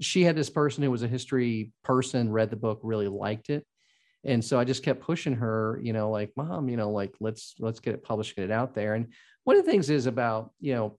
she 0.00 0.22
had 0.22 0.34
this 0.34 0.50
person 0.50 0.82
who 0.82 0.90
was 0.90 1.02
a 1.02 1.08
history 1.08 1.72
person 1.82 2.32
read 2.32 2.50
the 2.50 2.56
book 2.56 2.80
really 2.82 3.08
liked 3.08 3.50
it 3.50 3.66
and 4.24 4.42
so 4.42 4.58
i 4.58 4.64
just 4.64 4.82
kept 4.82 5.02
pushing 5.02 5.34
her 5.34 5.78
you 5.82 5.92
know 5.92 6.10
like 6.10 6.30
mom 6.36 6.68
you 6.70 6.76
know 6.76 6.90
like 6.90 7.14
let's 7.20 7.54
let's 7.58 7.80
get 7.80 7.94
it 7.94 8.02
published 8.02 8.34
get 8.34 8.44
it 8.46 8.50
out 8.50 8.74
there 8.74 8.94
and 8.94 9.12
one 9.44 9.56
of 9.56 9.64
the 9.64 9.70
things 9.70 9.90
is 9.90 10.06
about 10.06 10.52
you 10.60 10.74
know 10.74 10.98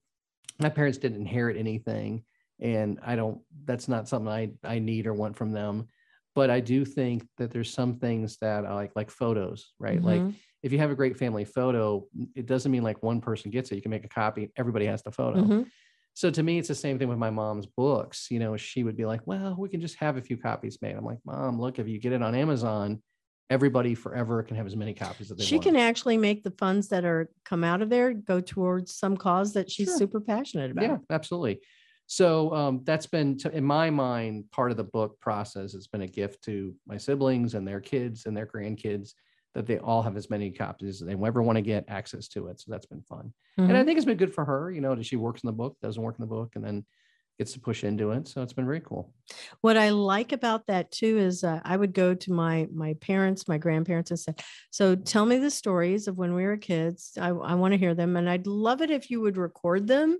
my 0.59 0.69
parents 0.69 0.97
didn't 0.97 1.19
inherit 1.21 1.57
anything 1.57 2.23
and 2.59 2.99
i 3.03 3.15
don't 3.15 3.41
that's 3.65 3.87
not 3.87 4.07
something 4.07 4.29
i 4.31 4.49
i 4.63 4.79
need 4.79 5.07
or 5.07 5.13
want 5.13 5.35
from 5.35 5.51
them. 5.51 5.87
But 6.33 6.49
i 6.49 6.59
do 6.59 6.83
think 6.85 7.27
that 7.37 7.51
there's 7.51 7.71
some 7.73 7.97
things 7.99 8.37
that 8.41 8.65
i 8.65 8.73
like 8.73 8.91
like 8.95 9.09
photos 9.11 9.73
right? 9.79 10.01
Like 10.03 10.21
Mhm. 10.21 10.35
if 10.63 10.71
you 10.71 10.79
have 10.79 10.91
a 10.91 10.95
great 10.95 11.17
family 11.17 11.45
photo 11.45 12.05
it 12.35 12.45
doesn't 12.45 12.71
mean 12.71 12.83
like 12.83 13.03
one 13.03 13.21
person 13.21 13.51
gets 13.51 13.71
it. 13.71 13.75
You 13.75 13.81
can 13.81 13.91
make 13.91 14.05
a 14.05 14.09
copy 14.09 14.51
everybody 14.57 14.85
has 14.85 15.01
the 15.03 15.11
photo. 15.11 15.41
Mhm. 15.43 15.65
so 16.13 16.31
to 16.31 16.43
me 16.43 16.57
it's 16.59 16.69
the 16.69 16.75
same 16.75 16.97
thing 16.99 17.09
with 17.09 17.17
my 17.17 17.29
mom's 17.29 17.65
books. 17.67 18.29
You 18.31 18.39
know 18.39 18.55
she 18.57 18.83
would 18.83 18.95
be 18.97 19.05
like 19.05 19.25
well 19.27 19.55
we 19.59 19.69
can 19.69 19.81
just 19.81 19.95
have 19.97 20.17
a 20.17 20.21
few 20.21 20.37
copies 20.37 20.81
made. 20.81 20.95
I'm 20.95 21.05
like 21.05 21.19
mom 21.25 21.59
look 21.59 21.79
if 21.79 21.87
you 21.87 21.99
get 21.99 22.13
it 22.13 22.21
on 22.21 22.35
amazon 22.35 23.01
everybody 23.49 23.93
forever 23.95 24.41
can 24.43 24.55
have 24.55 24.65
as 24.65 24.75
many 24.75 24.93
copies 24.93 25.31
as 25.31 25.37
they 25.37 25.43
want. 25.43 25.47
she 25.47 25.55
want 25.55 25.63
can 25.65 25.75
actually 25.75 26.17
make 26.17 26.43
the 26.43 26.51
funds 26.51 26.87
that 26.89 27.05
are 27.05 27.29
come 27.43 27.63
out 27.63 27.81
of 27.81 27.89
there 27.89 28.13
go 28.13 28.41
towards 28.41 28.95
some 28.95 29.15
cause 29.15 29.53
that 29.53 29.69
she's 29.69 29.87
Sure. 29.87 29.97
super 29.99 30.19
passionate 30.19 30.71
about. 30.71 30.83
Yeah, 30.83 30.97
absolutely. 31.09 31.61
So 32.07 32.53
um, 32.53 32.81
that's 32.83 33.07
been, 33.07 33.37
to, 33.39 33.51
in 33.55 33.63
my 33.63 33.89
mind, 33.89 34.51
part 34.51 34.71
of 34.71 34.77
the 34.77 34.83
book 34.83 35.19
process. 35.19 35.73
It's 35.73 35.87
been 35.87 36.03
a 36.03 36.07
gift 36.07 36.43
to 36.45 36.75
my 36.87 36.97
siblings 36.97 37.55
and 37.55 37.67
their 37.67 37.81
kids 37.81 38.25
and 38.25 38.35
their 38.37 38.45
grandkids 38.45 39.13
that 39.55 39.65
they 39.65 39.79
all 39.79 40.01
have 40.03 40.17
as 40.17 40.29
many 40.29 40.51
copies 40.51 41.01
as 41.01 41.07
they 41.07 41.13
ever 41.13 41.41
want 41.41 41.55
to 41.55 41.61
get 41.61 41.85
access 41.87 42.27
to 42.29 42.47
it. 42.47 42.59
So 42.59 42.71
that's 42.71 42.85
been 42.85 43.01
fun, 43.03 43.33
and 43.57 43.71
I 43.77 43.81
Mhm. 43.81 43.85
think 43.85 43.97
it's 43.97 44.05
been 44.05 44.17
good 44.17 44.33
for 44.33 44.43
her. 44.43 44.69
You 44.69 44.81
know, 44.81 44.93
that 44.95 45.05
she 45.05 45.15
works 45.15 45.43
in 45.43 45.47
the 45.47 45.53
book, 45.53 45.77
doesn't 45.81 46.01
work 46.03 46.15
in 46.19 46.23
the 46.23 46.27
book, 46.27 46.51
and 46.55 46.63
then 46.65 46.85
gets 47.37 47.53
to 47.53 47.59
push 47.59 47.83
into 47.83 48.11
it. 48.11 48.27
So 48.27 48.41
it's 48.41 48.53
been 48.53 48.65
very 48.65 48.81
cool. 48.81 49.13
What 49.61 49.77
I 49.77 49.89
like 49.89 50.31
about 50.31 50.67
that 50.67 50.91
too 50.91 51.17
is 51.17 51.43
uh, 51.43 51.59
I 51.63 51.75
would 51.75 51.93
go 51.93 52.13
to 52.13 52.33
my 52.33 52.67
my 52.73 52.95
parents, 53.01 53.47
my 53.47 53.57
grandparents, 53.57 54.11
and 54.11 54.19
say, 54.19 54.33
"So 54.71 54.95
tell 54.95 55.25
me 55.25 55.37
the 55.37 55.51
stories 55.51 56.07
of 56.07 56.17
when 56.17 56.33
we 56.33 56.45
were 56.45 56.57
kids. 56.57 57.17
I, 57.19 57.29
I 57.29 57.55
want 57.55 57.73
to 57.73 57.77
hear 57.77 57.95
them, 57.95 58.15
and 58.15 58.29
I'd 58.29 58.47
love 58.47 58.81
it 58.81 58.91
if 58.91 59.09
you 59.09 59.21
would 59.21 59.37
record 59.37 59.87
them." 59.87 60.17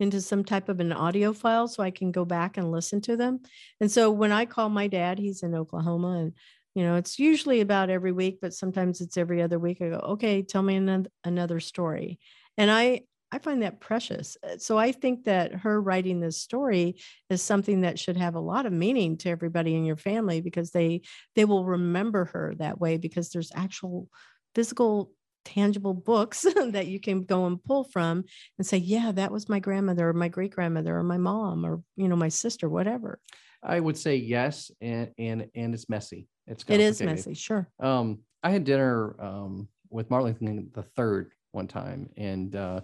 into 0.00 0.20
some 0.20 0.44
type 0.44 0.68
of 0.68 0.80
an 0.80 0.92
audio 0.92 1.32
file 1.32 1.68
so 1.68 1.80
I 1.80 1.92
can 1.92 2.10
go 2.10 2.24
back 2.24 2.56
and 2.56 2.72
listen 2.72 3.00
to 3.02 3.16
them. 3.16 3.38
And 3.80 3.88
so 3.88 4.10
when 4.10 4.32
I 4.32 4.46
call 4.46 4.68
my 4.68 4.88
dad, 4.88 5.20
he's 5.20 5.44
in 5.44 5.54
Oklahoma 5.54 6.18
and 6.18 6.32
you 6.74 6.84
know, 6.84 6.96
it's 6.96 7.18
usually 7.18 7.60
about 7.60 7.90
every 7.90 8.12
week, 8.12 8.38
but 8.40 8.54
sometimes 8.54 9.00
it's 9.00 9.16
every 9.16 9.42
other 9.42 9.58
week. 9.58 9.82
I 9.82 9.90
go, 9.90 9.96
okay, 9.96 10.42
tell 10.42 10.62
me 10.62 10.76
another, 10.76 11.10
another 11.22 11.60
story. 11.60 12.18
And 12.56 12.70
I, 12.70 13.02
I 13.32 13.38
find 13.38 13.62
that 13.62 13.80
precious. 13.80 14.36
Uh, 14.42 14.58
So 14.58 14.78
I 14.78 14.92
think 14.92 15.24
that 15.24 15.54
her 15.54 15.80
writing 15.80 16.20
this 16.20 16.36
story 16.36 16.96
is 17.30 17.42
something 17.42 17.80
that 17.80 17.98
should 17.98 18.18
have 18.18 18.34
a 18.34 18.40
lot 18.40 18.66
of 18.66 18.72
meaning 18.72 19.16
to 19.18 19.30
everybody 19.30 19.74
in 19.74 19.84
your 19.84 19.96
family 19.96 20.42
because 20.42 20.70
they, 20.70 21.00
they 21.34 21.46
will 21.46 21.64
remember 21.64 22.26
her 22.26 22.54
that 22.58 22.78
way 22.78 22.98
because 22.98 23.30
there's 23.30 23.50
actual 23.54 24.08
physical 24.54 25.10
tangible 25.44 25.94
books 25.94 26.42
that 26.56 26.86
you 26.86 27.00
can 27.00 27.22
go 27.22 27.46
and 27.46 27.64
pull 27.64 27.84
from 27.84 28.24
and 28.58 28.66
say, 28.66 28.76
yeah, 28.76 29.10
that 29.12 29.32
was 29.32 29.48
my 29.48 29.58
grandmother 29.58 30.10
or 30.10 30.12
my 30.12 30.28
great 30.28 30.54
grandmother 30.54 30.96
or 30.96 31.02
my 31.02 31.18
mom 31.18 31.64
or, 31.64 31.82
you 31.96 32.08
know, 32.08 32.16
my 32.16 32.28
sister, 32.28 32.68
whatever. 32.68 33.18
I 33.62 33.78
would 33.78 33.96
say 33.96 34.16
yes, 34.16 34.72
and 34.80 35.10
and 35.18 35.48
and 35.54 35.72
it's 35.72 35.88
messy. 35.88 36.26
It's 36.48 36.64
It 36.66 36.80
is 36.80 37.00
messy. 37.00 37.34
Sure. 37.34 37.68
Um, 37.78 38.18
I 38.42 38.50
had 38.50 38.64
dinner 38.64 39.14
um, 39.20 39.68
with 39.88 40.10
Martin 40.10 40.26
Luther 40.26 40.38
King 40.40 40.70
the 40.74 40.82
third 40.82 41.30
one 41.52 41.68
time, 41.68 42.10
and 42.16 42.56
uh, 42.56 42.80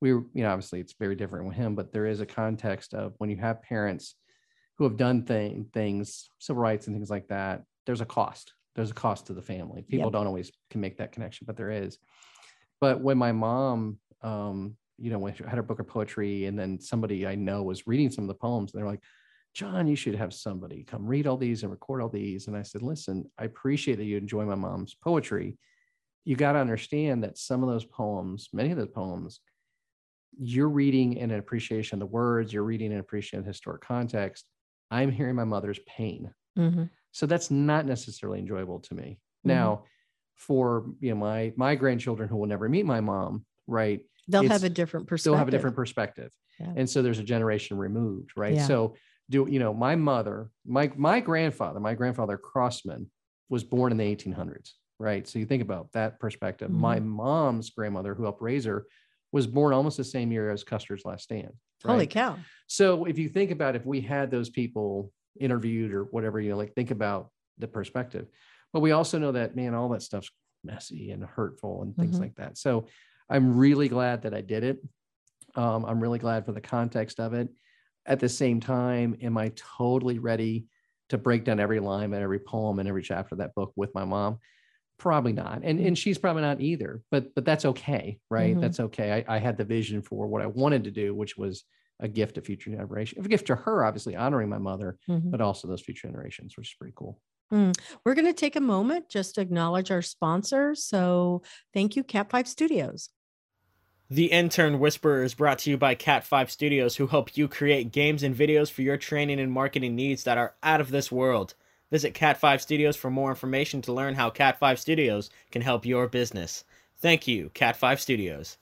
we 0.00 0.14
were, 0.14 0.24
you 0.32 0.42
know, 0.42 0.50
obviously 0.50 0.80
it's 0.80 0.94
very 0.98 1.14
different 1.14 1.46
with 1.46 1.56
him, 1.56 1.74
but 1.74 1.92
there 1.92 2.06
is 2.06 2.20
a 2.20 2.26
context 2.26 2.94
of 2.94 3.14
when 3.18 3.30
you 3.30 3.36
have 3.36 3.62
parents 3.62 4.14
who 4.78 4.84
have 4.84 4.96
done 4.96 5.24
thing, 5.24 5.66
things, 5.74 6.28
civil 6.38 6.62
rights 6.62 6.86
and 6.86 6.96
things 6.96 7.10
like 7.10 7.28
that. 7.28 7.62
There's 7.86 8.00
a 8.00 8.06
cost. 8.06 8.54
There's 8.74 8.90
a 8.90 8.94
cost 8.94 9.26
to 9.26 9.34
the 9.34 9.42
family. 9.42 9.82
People 9.82 10.06
Yep. 10.06 10.12
don't 10.12 10.26
always 10.26 10.50
can 10.70 10.80
make 10.80 10.98
that 10.98 11.12
connection, 11.12 11.44
but 11.46 11.56
there 11.56 11.70
is. 11.70 11.98
But 12.80 13.02
when 13.02 13.18
my 13.18 13.32
mom, 13.32 13.98
um, 14.22 14.76
you 14.96 15.10
know, 15.10 15.18
when 15.18 15.34
she 15.34 15.44
had 15.44 15.54
her 15.54 15.62
book 15.62 15.80
of 15.80 15.88
poetry, 15.88 16.46
and 16.46 16.58
then 16.58 16.80
somebody 16.80 17.26
I 17.26 17.34
know 17.34 17.62
was 17.62 17.86
reading 17.86 18.10
some 18.10 18.24
of 18.24 18.28
the 18.28 18.34
poems, 18.34 18.72
and 18.72 18.80
they're 18.80 18.88
like, 18.88 19.02
John, 19.52 19.86
you 19.86 19.96
should 19.96 20.14
have 20.14 20.32
somebody 20.32 20.84
come 20.84 21.06
read 21.06 21.26
all 21.26 21.36
these 21.36 21.62
and 21.62 21.72
record 21.72 22.00
all 22.00 22.08
these. 22.08 22.46
And 22.46 22.56
I 22.56 22.62
said, 22.62 22.82
listen, 22.82 23.30
I 23.38 23.44
appreciate 23.44 23.96
that 23.96 24.04
you 24.04 24.16
enjoy 24.16 24.44
my 24.44 24.54
mom's 24.54 24.94
poetry. 24.94 25.58
You 26.24 26.36
got 26.36 26.52
to 26.52 26.58
understand 26.60 27.24
that 27.24 27.36
some 27.36 27.62
of 27.62 27.68
those 27.68 27.84
poems, 27.84 28.48
many 28.52 28.70
of 28.70 28.78
those 28.78 28.88
poems, 28.88 29.40
you're 30.40 30.68
reading 30.70 31.14
in 31.14 31.30
an 31.30 31.38
appreciation 31.38 31.96
of 31.96 32.00
the 32.00 32.12
words, 32.12 32.52
you're 32.52 32.64
reading 32.64 32.92
in 32.92 32.98
appreciation 32.98 33.40
of 33.40 33.46
historic 33.46 33.82
context. 33.82 34.46
I'm 34.90 35.10
hearing 35.12 35.36
my 35.36 35.44
mother's 35.44 35.80
pain. 35.86 36.34
Mhm. 36.56 36.90
So 37.12 37.26
that's 37.26 37.50
not 37.50 37.86
necessarily 37.86 38.38
enjoyable 38.38 38.80
to 38.80 38.94
me. 38.94 39.20
Mhm. 39.44 39.48
Now, 39.48 39.84
for 40.34 40.86
you 41.00 41.10
know, 41.10 41.16
my 41.16 41.52
my 41.56 41.74
grandchildren 41.74 42.28
who 42.28 42.36
will 42.36 42.46
never 42.46 42.68
meet 42.68 42.86
my 42.86 43.00
mom, 43.00 43.44
right? 43.66 44.00
They'll 44.28 44.44
have 44.44 44.64
a 44.64 44.70
different 44.70 45.06
perspective. 45.08 45.30
They'll 45.32 45.38
have 45.38 45.48
a 45.48 45.50
different 45.50 45.76
perspective. 45.76 46.32
Yeah. 46.58 46.72
And 46.76 46.88
so 46.88 47.02
there's 47.02 47.18
a 47.18 47.24
generation 47.24 47.76
removed, 47.78 48.32
right? 48.36 48.54
Yeah. 48.54 48.66
So 48.66 48.96
do 49.28 49.46
you 49.48 49.58
know 49.58 49.74
my 49.74 49.96
mother, 49.96 50.50
my 50.64 50.90
my 50.96 51.20
grandfather, 51.20 51.80
my 51.80 51.94
grandfather 51.94 52.38
Crossman 52.38 53.10
was 53.48 53.64
born 53.64 53.92
in 53.92 53.98
the 53.98 54.04
1800s, 54.04 54.76
right? 54.98 55.26
So 55.26 55.38
you 55.38 55.46
think 55.46 55.62
about 55.62 55.92
that 55.92 56.20
perspective. 56.20 56.70
My 56.70 57.00
Mm-hmm. 57.00 57.08
mom's 57.08 57.70
grandmother, 57.70 58.14
who 58.14 58.22
helped 58.22 58.42
raise 58.42 58.64
her, 58.64 58.86
was 59.32 59.46
born 59.46 59.72
almost 59.72 59.96
the 59.96 60.04
same 60.04 60.32
year 60.32 60.50
as 60.50 60.64
Custer's 60.64 61.04
Last 61.04 61.24
Stand. 61.24 61.52
Holy 61.84 62.06
cow. 62.06 62.38
So 62.66 63.04
if 63.04 63.18
you 63.18 63.28
think 63.28 63.50
about 63.50 63.76
if 63.76 63.86
we 63.86 64.00
had 64.00 64.30
those 64.30 64.50
people 64.50 65.12
interviewed 65.38 65.92
or 65.94 66.04
whatever, 66.04 66.40
you 66.40 66.50
know, 66.50 66.56
like 66.56 66.74
think 66.74 66.90
about 66.90 67.30
the 67.58 67.68
perspective. 67.68 68.26
But 68.72 68.80
we 68.80 68.90
also 68.92 69.18
know 69.18 69.32
that 69.32 69.56
man, 69.56 69.74
all 69.74 69.88
that 69.90 70.02
stuff's 70.02 70.30
messy 70.62 71.10
and 71.10 71.24
hurtful 71.24 71.82
and 71.82 71.96
things 71.96 72.16
Mhm. 72.16 72.20
like 72.20 72.34
that. 72.36 72.58
So 72.58 72.86
I'm 73.28 73.56
really 73.56 73.88
glad 73.88 74.22
that 74.22 74.34
I 74.34 74.40
did 74.40 74.64
it. 74.64 74.82
Um, 75.54 75.84
I'm 75.84 76.00
really 76.00 76.18
glad 76.18 76.44
for 76.44 76.52
the 76.52 76.60
context 76.60 77.18
of 77.18 77.32
it. 77.32 77.48
At 78.06 78.20
the 78.20 78.28
same 78.28 78.60
time, 78.60 79.16
am 79.22 79.38
I 79.38 79.52
totally 79.54 80.18
ready 80.18 80.66
to 81.08 81.18
break 81.18 81.44
down 81.44 81.60
every 81.60 81.80
line 81.80 82.12
and 82.12 82.22
every 82.22 82.38
poem 82.40 82.78
and 82.78 82.88
every 82.88 83.02
chapter 83.02 83.34
of 83.34 83.38
that 83.38 83.54
book 83.54 83.72
with 83.76 83.94
my 83.94 84.04
mom? 84.04 84.38
Probably 85.00 85.32
not. 85.32 85.62
And 85.64 85.80
and 85.80 85.98
she's 85.98 86.18
probably 86.18 86.42
not 86.42 86.60
either. 86.60 87.02
But 87.10 87.34
but 87.34 87.44
that's 87.44 87.64
okay, 87.64 88.20
right? 88.30 88.54
Mhm. 88.54 88.60
That's 88.60 88.78
okay. 88.80 89.24
I, 89.26 89.36
I 89.36 89.38
had 89.38 89.56
the 89.56 89.64
vision 89.64 90.02
for 90.02 90.28
what 90.28 90.42
I 90.42 90.46
wanted 90.46 90.84
to 90.84 90.90
do, 90.92 91.14
which 91.14 91.36
was 91.38 91.64
a 91.98 92.06
gift 92.06 92.36
to 92.36 92.42
future 92.42 92.70
generation. 92.70 93.24
A 93.24 93.28
gift 93.28 93.46
to 93.48 93.56
her, 93.56 93.84
obviously 93.84 94.14
honoring 94.14 94.48
my 94.50 94.58
mother, 94.58 94.98
Mhm. 95.08 95.30
but 95.30 95.40
also 95.40 95.66
those 95.68 95.80
future 95.82 96.06
generations, 96.08 96.56
which 96.56 96.70
is 96.72 96.74
pretty 96.78 96.92
cool. 96.94 97.20
We're 97.50 98.14
going 98.14 98.26
to 98.26 98.32
take 98.32 98.54
a 98.54 98.60
moment 98.60 99.08
just 99.08 99.34
to 99.34 99.40
acknowledge 99.40 99.90
our 99.90 100.02
sponsor. 100.02 100.74
So 100.76 101.42
thank 101.74 101.96
you, 101.96 102.04
Cat 102.04 102.30
5 102.30 102.46
Studios. 102.46 103.10
The 104.08 104.26
Intern 104.26 104.78
Whisperer 104.80 105.22
is 105.24 105.34
brought 105.34 105.58
to 105.60 105.70
you 105.70 105.76
by 105.76 105.94
Cat5 105.94 106.50
Studios, 106.50 106.96
who 106.96 107.06
help 107.08 107.36
you 107.36 107.48
create 107.48 107.92
games 107.92 108.22
and 108.22 108.36
videos 108.36 108.70
for 108.70 108.82
your 108.82 108.96
training 108.96 109.40
and 109.40 109.50
marketing 109.52 109.94
needs 109.96 110.24
that 110.24 110.38
are 110.38 110.54
out 110.62 110.80
of 110.80 110.90
this 110.90 111.10
world. 111.12 111.54
Visit 111.90 112.14
Cat5 112.14 112.60
Studios 112.60 112.96
for 112.96 113.10
more 113.10 113.30
information 113.30 113.82
to 113.82 113.92
learn 113.92 114.14
how 114.14 114.30
Cat5 114.30 114.78
Studios 114.78 115.30
can 115.50 115.62
help 115.62 115.84
your 115.84 116.08
business. 116.08 116.64
Thank 116.98 117.26
you, 117.26 117.50
Cat5 117.54 117.98
Studios. 117.98 118.58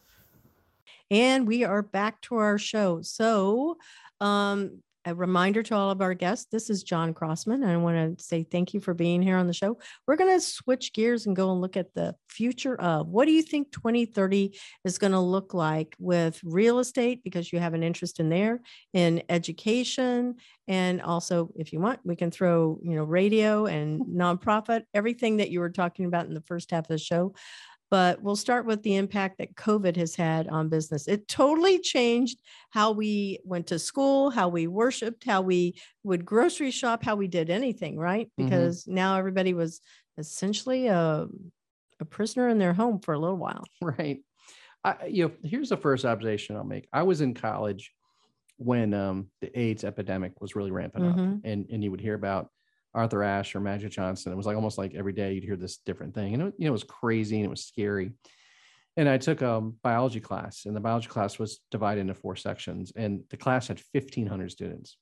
And 1.11 1.47
we 1.47 1.64
are 1.64 1.83
back 1.83 2.20
to 2.22 2.37
our 2.37 2.59
show. 2.59 3.03
So, 3.03 3.79
um, 4.20 4.83
a 5.09 5.14
reminder 5.14 5.62
to 5.62 5.74
all 5.74 5.90
of 5.90 6.02
our 6.02 6.12
guests 6.12 6.48
this 6.52 6.68
is 6.68 6.82
John 6.82 7.14
Crossman. 7.14 7.64
I 7.64 7.78
want 7.78 8.18
to 8.18 8.22
say 8.22 8.42
thank 8.42 8.74
you 8.74 8.80
for 8.80 8.92
being 8.92 9.22
here 9.22 9.38
on 9.38 9.46
the 9.46 9.54
show. 9.54 9.78
We're 10.06 10.16
going 10.16 10.38
to 10.38 10.44
switch 10.44 10.92
gears 10.92 11.24
and 11.24 11.34
go 11.34 11.50
and 11.50 11.62
look 11.62 11.78
at 11.78 11.94
the 11.94 12.14
future 12.28 12.78
of 12.78 13.09
what 13.09 13.24
do 13.24 13.32
you 13.32 13.40
think 13.40 13.72
2030 13.72 14.59
is 14.84 14.98
going 14.98 15.12
to 15.12 15.20
look 15.20 15.54
like 15.54 15.96
with 15.98 16.38
real 16.44 16.78
estate, 16.78 17.24
because 17.24 17.50
you 17.50 17.59
have 17.59 17.72
an 17.72 17.82
interest 17.82 18.20
in 18.20 18.28
there, 18.28 18.61
in 18.92 19.22
education. 19.30 20.34
And 20.68 21.00
also, 21.00 21.48
if 21.56 21.72
you 21.72 21.80
want, 21.80 22.00
we 22.04 22.14
can 22.14 22.30
throw, 22.30 22.78
you 22.82 22.94
know, 22.94 23.04
radio 23.04 23.64
and 23.64 24.02
nonprofit, 24.02 24.82
everything 24.92 25.38
that 25.38 25.50
you 25.50 25.61
were 25.61 25.70
talking 25.70 26.04
about 26.04 26.26
in 26.26 26.34
the 26.34 26.42
first 26.42 26.70
half 26.70 26.84
of 26.84 26.88
the 26.88 26.98
show 26.98 27.34
but 27.91 28.22
we'll 28.22 28.36
start 28.36 28.66
with 28.66 28.82
the 28.82 28.97
impact 28.97 29.39
that 29.39 29.55
COVID 29.55 29.97
has 29.97 30.14
had 30.14 30.49
on 30.49 30.68
business. 30.68 31.09
It 31.09 31.28
totally 31.28 31.78
changed 31.78 32.41
how 32.70 32.93
we 32.93 33.39
went 33.45 33.66
to 33.68 33.78
school, 33.78 34.30
how 34.30 34.49
we 34.49 34.66
worshiped, 34.66 35.24
how 35.24 35.43
we 35.43 35.74
would 36.05 36.24
grocery 36.24 36.70
shop, 36.70 37.03
how 37.03 37.16
we 37.16 37.28
did 37.28 37.51
anything, 37.51 37.99
right? 37.99 38.30
Mhm. 38.39 38.45
Because 38.45 38.86
now 38.86 39.16
everybody 39.18 39.55
was 39.55 39.80
essentially 40.18 40.89
a, 40.89 41.26
a 42.01 42.05
prisoner 42.05 42.49
in 42.49 42.59
their 42.59 42.74
home 42.74 43.01
for 43.01 43.14
a 43.14 43.18
little 43.18 43.36
while. 43.36 43.64
Right. 43.82 44.20
I, 44.84 45.07
you 45.07 45.26
know, 45.28 45.32
here's 45.43 45.70
the 45.70 45.76
first 45.76 46.05
observation 46.05 46.57
I'll 46.57 46.64
make. 46.64 46.89
I 46.93 47.03
was 47.03 47.20
in 47.20 47.34
college 47.34 47.93
when 48.59 48.95
um, 48.95 49.28
the 49.41 49.57
AIDS 49.59 49.84
epidemic 49.84 50.41
was 50.41 50.57
really 50.57 50.70
ramping 50.70 51.05
up, 51.07 51.16
Mhm. 51.16 51.41
and 51.45 51.66
and 51.70 51.82
you 51.84 51.91
would 51.91 52.01
hear 52.01 52.14
about 52.14 52.51
Arthur 52.95 53.22
Ashe 53.22 53.55
or 53.55 53.61
Magic 53.61 53.93
Johnson. 53.93 54.32
It 54.32 54.36
was 54.36 54.47
like 54.47 54.57
almost 54.57 54.78
like 54.78 54.95
every 54.95 55.12
day 55.12 55.32
you'd 55.32 55.45
hear 55.45 55.57
this 55.57 55.78
different 55.78 56.14
thing, 56.14 56.34
and 56.34 56.43
it, 56.45 56.55
you 56.59 56.64
know, 56.64 56.70
it 56.70 56.72
was 56.72 56.84
crazy 56.84 57.36
and 57.36 57.45
it 57.45 57.51
was 57.51 57.64
scary. 57.64 58.12
And 58.97 59.09
I 59.09 59.18
took 59.18 59.43
a 59.43 59.61
biology 59.61 60.20
class, 60.20 60.66
and 60.66 60.74
the 60.74 60.80
biology 60.80 61.09
class 61.09 61.39
was 61.39 61.61
divided 61.70 62.01
into 62.01 62.14
four 62.14 62.34
sections, 62.34 62.93
and 62.97 63.22
the 63.30 63.36
class 63.36 63.68
had 63.68 63.80
1,500 63.93 64.51
students. 64.51 64.97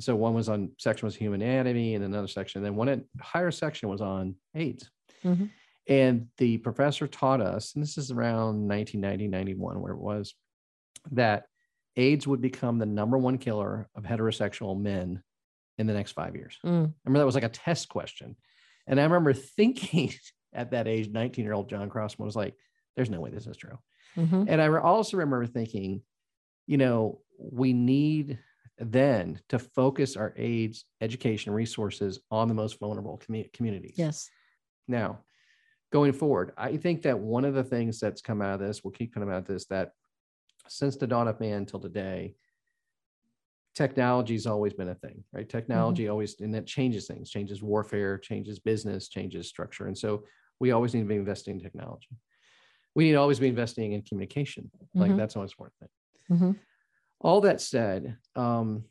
So 0.00 0.14
one 0.16 0.34
was 0.34 0.48
on 0.48 0.70
section 0.78 1.06
was 1.06 1.16
human 1.16 1.42
anatomy, 1.42 1.94
and 1.94 2.04
another 2.04 2.28
section, 2.28 2.58
and 2.58 2.66
then 2.66 2.76
one 2.76 3.04
higher 3.20 3.50
section 3.50 3.88
was 3.88 4.00
on 4.00 4.36
AIDS. 4.54 4.90
Mhm. 5.24 5.50
And 5.88 6.28
the 6.36 6.58
professor 6.58 7.06
taught 7.06 7.40
us, 7.40 7.74
and 7.74 7.82
this 7.82 7.96
is 7.96 8.10
around 8.10 8.68
1990, 8.68 9.28
91, 9.28 9.80
where 9.80 9.92
it 9.92 9.98
was, 9.98 10.34
that 11.12 11.46
AIDS 11.96 12.26
would 12.26 12.40
become 12.40 12.78
the 12.78 12.86
number 12.86 13.18
one 13.18 13.38
killer 13.38 13.88
of 13.94 14.04
heterosexual 14.04 14.78
men 14.78 15.22
in 15.78 15.86
the 15.86 15.94
next 15.94 16.12
five 16.12 16.34
years. 16.34 16.58
Mm. 16.64 16.92
Remember, 17.04 17.18
that 17.20 17.26
was 17.26 17.34
like 17.34 17.44
a 17.44 17.48
test 17.48 17.88
question. 17.88 18.36
And 18.86 19.00
I 19.00 19.04
remember 19.04 19.32
thinking 19.32 20.12
at 20.52 20.72
that 20.72 20.88
age, 20.88 21.08
19 21.08 21.44
year 21.44 21.54
old 21.54 21.70
John 21.70 21.88
Crossman 21.88 22.26
was 22.26 22.36
like, 22.36 22.54
there's 22.96 23.10
no 23.10 23.20
way 23.20 23.30
this 23.30 23.46
is 23.46 23.56
true. 23.56 23.78
Mhm. 24.16 24.46
And 24.48 24.60
I 24.60 24.68
also 24.78 25.16
remember 25.16 25.46
thinking, 25.46 26.02
you 26.66 26.76
know, 26.78 27.20
we 27.38 27.72
need 27.72 28.38
then 28.78 29.40
to 29.48 29.58
focus 29.58 30.16
our 30.16 30.34
AIDS 30.36 30.84
education 31.00 31.52
resources 31.52 32.20
on 32.30 32.48
the 32.48 32.54
most 32.54 32.78
vulnerable 32.78 33.20
commu- 33.24 33.52
communities. 33.52 33.94
Yes. 33.96 34.28
Now, 34.88 35.20
going 35.92 36.12
forward, 36.12 36.52
I 36.56 36.76
think 36.76 37.02
that 37.02 37.18
one 37.18 37.44
of 37.44 37.54
the 37.54 37.64
things 37.64 38.00
that's 38.00 38.20
come 38.20 38.42
out 38.42 38.54
of 38.54 38.60
this, 38.60 38.82
will 38.82 38.90
keep 38.90 39.12
coming 39.12 39.30
out 39.30 39.38
of 39.38 39.46
this, 39.46 39.66
that 39.66 39.92
since 40.68 40.96
the 40.96 41.06
dawn 41.06 41.28
of 41.28 41.40
man 41.40 41.66
till 41.66 41.80
today, 41.80 42.34
technology's 43.78 44.44
always 44.46 44.74
been 44.74 44.88
a 44.88 44.94
thing, 44.96 45.22
right? 45.32 45.48
Technology 45.48 46.08
always, 46.08 46.40
and 46.40 46.52
that 46.54 46.66
changes 46.66 47.06
things, 47.06 47.30
changes 47.30 47.62
warfare, 47.62 48.18
changes 48.18 48.58
business, 48.58 49.08
changes 49.08 49.48
structure. 49.48 49.86
And 49.86 49.96
so 49.96 50.24
we 50.58 50.72
always 50.72 50.94
need 50.94 51.02
to 51.02 51.06
be 51.06 51.14
investing 51.14 51.54
in 51.56 51.62
technology. 51.62 52.08
We 52.96 53.04
need 53.04 53.12
to 53.12 53.18
always 53.18 53.38
be 53.38 53.48
investing 53.48 53.92
in 53.92 54.02
communication. 54.02 54.72
Like 54.98 55.12
Mhm. 55.12 55.16
that's 55.16 55.36
always 55.36 55.54
thing. 55.54 55.88
Mhm. 56.30 56.58
All 57.20 57.40
that 57.42 57.60
said, 57.60 58.16
um, 58.36 58.84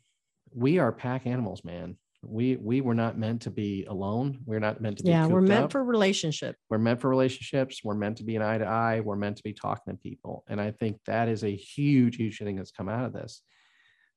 we 0.52 0.78
are 0.78 0.92
pack 0.92 1.26
animals, 1.26 1.64
man. 1.64 1.98
We 2.24 2.56
we 2.56 2.80
were 2.80 2.94
not 2.94 3.18
meant 3.18 3.42
to 3.42 3.50
be 3.50 3.84
alone. 3.84 4.40
We're 4.44 4.58
not 4.58 4.80
meant 4.80 4.98
to 4.98 5.04
be 5.04 5.10
Yeah, 5.10 5.26
we're 5.26 5.40
meant 5.42 5.64
up 5.66 5.72
for 5.72 5.84
relationship. 5.84 6.56
we're 6.70 6.78
meant 6.78 7.00
for 7.00 7.08
relationships 7.08 7.82
we're 7.84 7.94
meant 7.94 8.16
to 8.18 8.24
be 8.24 8.36
an 8.36 8.42
eye 8.42 8.58
to 8.58 8.64
eye 8.66 9.00
we're 9.00 9.16
meant 9.16 9.36
to 9.36 9.42
be 9.42 9.52
talking 9.52 9.94
to 9.94 9.98
people 9.98 10.44
and 10.48 10.60
i 10.60 10.70
think 10.70 10.98
that 11.06 11.28
is 11.28 11.44
a 11.44 11.54
huge 11.54 12.16
huge 12.16 12.38
thing 12.38 12.56
that's 12.56 12.70
come 12.70 12.88
out 12.88 13.04
of 13.04 13.12
this 13.12 13.42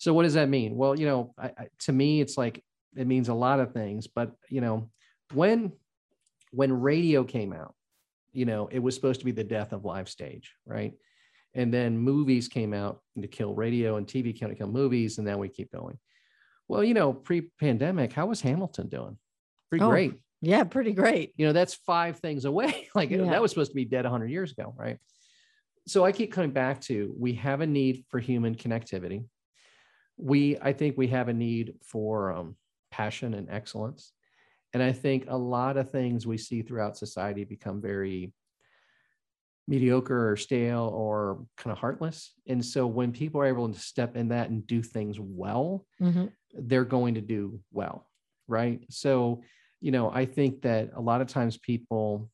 so 0.01 0.15
what 0.15 0.23
does 0.23 0.33
that 0.33 0.49
mean? 0.49 0.75
Well 0.75 0.97
you 0.99 1.05
know 1.05 1.33
I, 1.37 1.47
I, 1.61 1.67
to 1.85 1.91
me 1.91 2.21
it's 2.21 2.35
like 2.35 2.63
it 2.95 3.05
means 3.05 3.29
a 3.29 3.33
lot 3.45 3.59
of 3.59 3.71
things 3.71 4.07
but 4.07 4.31
you 4.49 4.59
know 4.59 4.89
when 5.33 5.71
when 6.51 6.73
radio 6.73 7.23
came 7.23 7.53
out 7.53 7.75
you 8.33 8.45
know 8.45 8.67
it 8.71 8.79
was 8.79 8.95
supposed 8.95 9.19
to 9.21 9.25
be 9.25 9.31
the 9.31 9.43
death 9.43 9.71
of 9.73 9.85
live 9.85 10.09
stage 10.09 10.47
right? 10.65 10.93
And 11.53 11.71
then 11.71 11.97
movies 11.99 12.47
came 12.47 12.73
out 12.73 13.01
to 13.21 13.27
kill 13.27 13.53
radio 13.53 13.97
and 13.97 14.07
tv 14.07 14.35
came 14.37 14.49
to 14.49 14.55
kill 14.55 14.69
movies 14.81 15.17
and 15.19 15.27
then 15.27 15.37
we 15.37 15.49
keep 15.49 15.71
going. 15.71 15.97
Well 16.67 16.83
you 16.83 16.95
know 16.95 17.13
pre-pandemic 17.13 18.11
how 18.11 18.25
was 18.25 18.41
hamilton 18.41 18.87
doing? 18.89 19.17
Pretty 19.69 19.85
Oh, 19.85 19.89
great. 19.89 20.13
Yeah, 20.41 20.63
pretty 20.63 20.93
great. 20.93 21.31
you 21.37 21.45
know 21.45 21.53
that's 21.53 21.75
five 21.75 22.17
things 22.17 22.45
away. 22.45 22.87
Like 22.95 23.11
Yeah. 23.11 23.25
that 23.25 23.41
was 23.41 23.51
supposed 23.51 23.71
to 23.71 23.75
be 23.75 23.85
dead 23.85 24.05
100 24.05 24.31
years 24.31 24.51
ago 24.51 24.73
right? 24.75 24.97
So 25.87 26.03
i 26.03 26.11
keep 26.11 26.31
coming 26.33 26.51
back 26.51 26.81
to 26.89 27.13
we 27.19 27.33
have 27.47 27.61
a 27.61 27.67
need 27.67 28.03
for 28.09 28.19
human 28.19 28.55
connectivity 28.55 29.25
we 30.17 30.57
i 30.61 30.71
think 30.73 30.97
we 30.97 31.07
have 31.07 31.27
a 31.29 31.33
need 31.33 31.73
for 31.83 32.31
um, 32.33 32.55
passion 32.91 33.33
and 33.33 33.49
excellence 33.49 34.11
and 34.73 34.81
i 34.83 34.91
think 34.91 35.25
a 35.27 35.37
lot 35.37 35.77
of 35.77 35.89
things 35.89 36.27
we 36.27 36.37
see 36.37 36.61
throughout 36.61 36.97
society 36.97 37.43
become 37.43 37.81
very 37.81 38.33
mediocre 39.67 40.31
or 40.31 40.35
stale 40.35 40.91
or 40.93 41.45
kind 41.57 41.71
of 41.71 41.77
heartless 41.77 42.33
and 42.47 42.63
so 42.65 42.85
when 42.87 43.11
people 43.11 43.39
are 43.39 43.45
able 43.45 43.71
to 43.71 43.79
step 43.79 44.15
in 44.17 44.27
that 44.29 44.49
and 44.49 44.65
do 44.67 44.81
things 44.81 45.17
well 45.19 45.85
Mhm. 46.01 46.31
they're 46.53 46.83
going 46.85 47.13
to 47.15 47.21
do 47.21 47.59
well 47.71 48.07
right 48.47 48.83
so 48.89 49.41
you 49.79 49.91
know 49.91 50.11
i 50.11 50.25
think 50.25 50.61
that 50.63 50.89
a 50.95 51.01
lot 51.01 51.21
of 51.21 51.27
times 51.27 51.57
people 51.57 52.29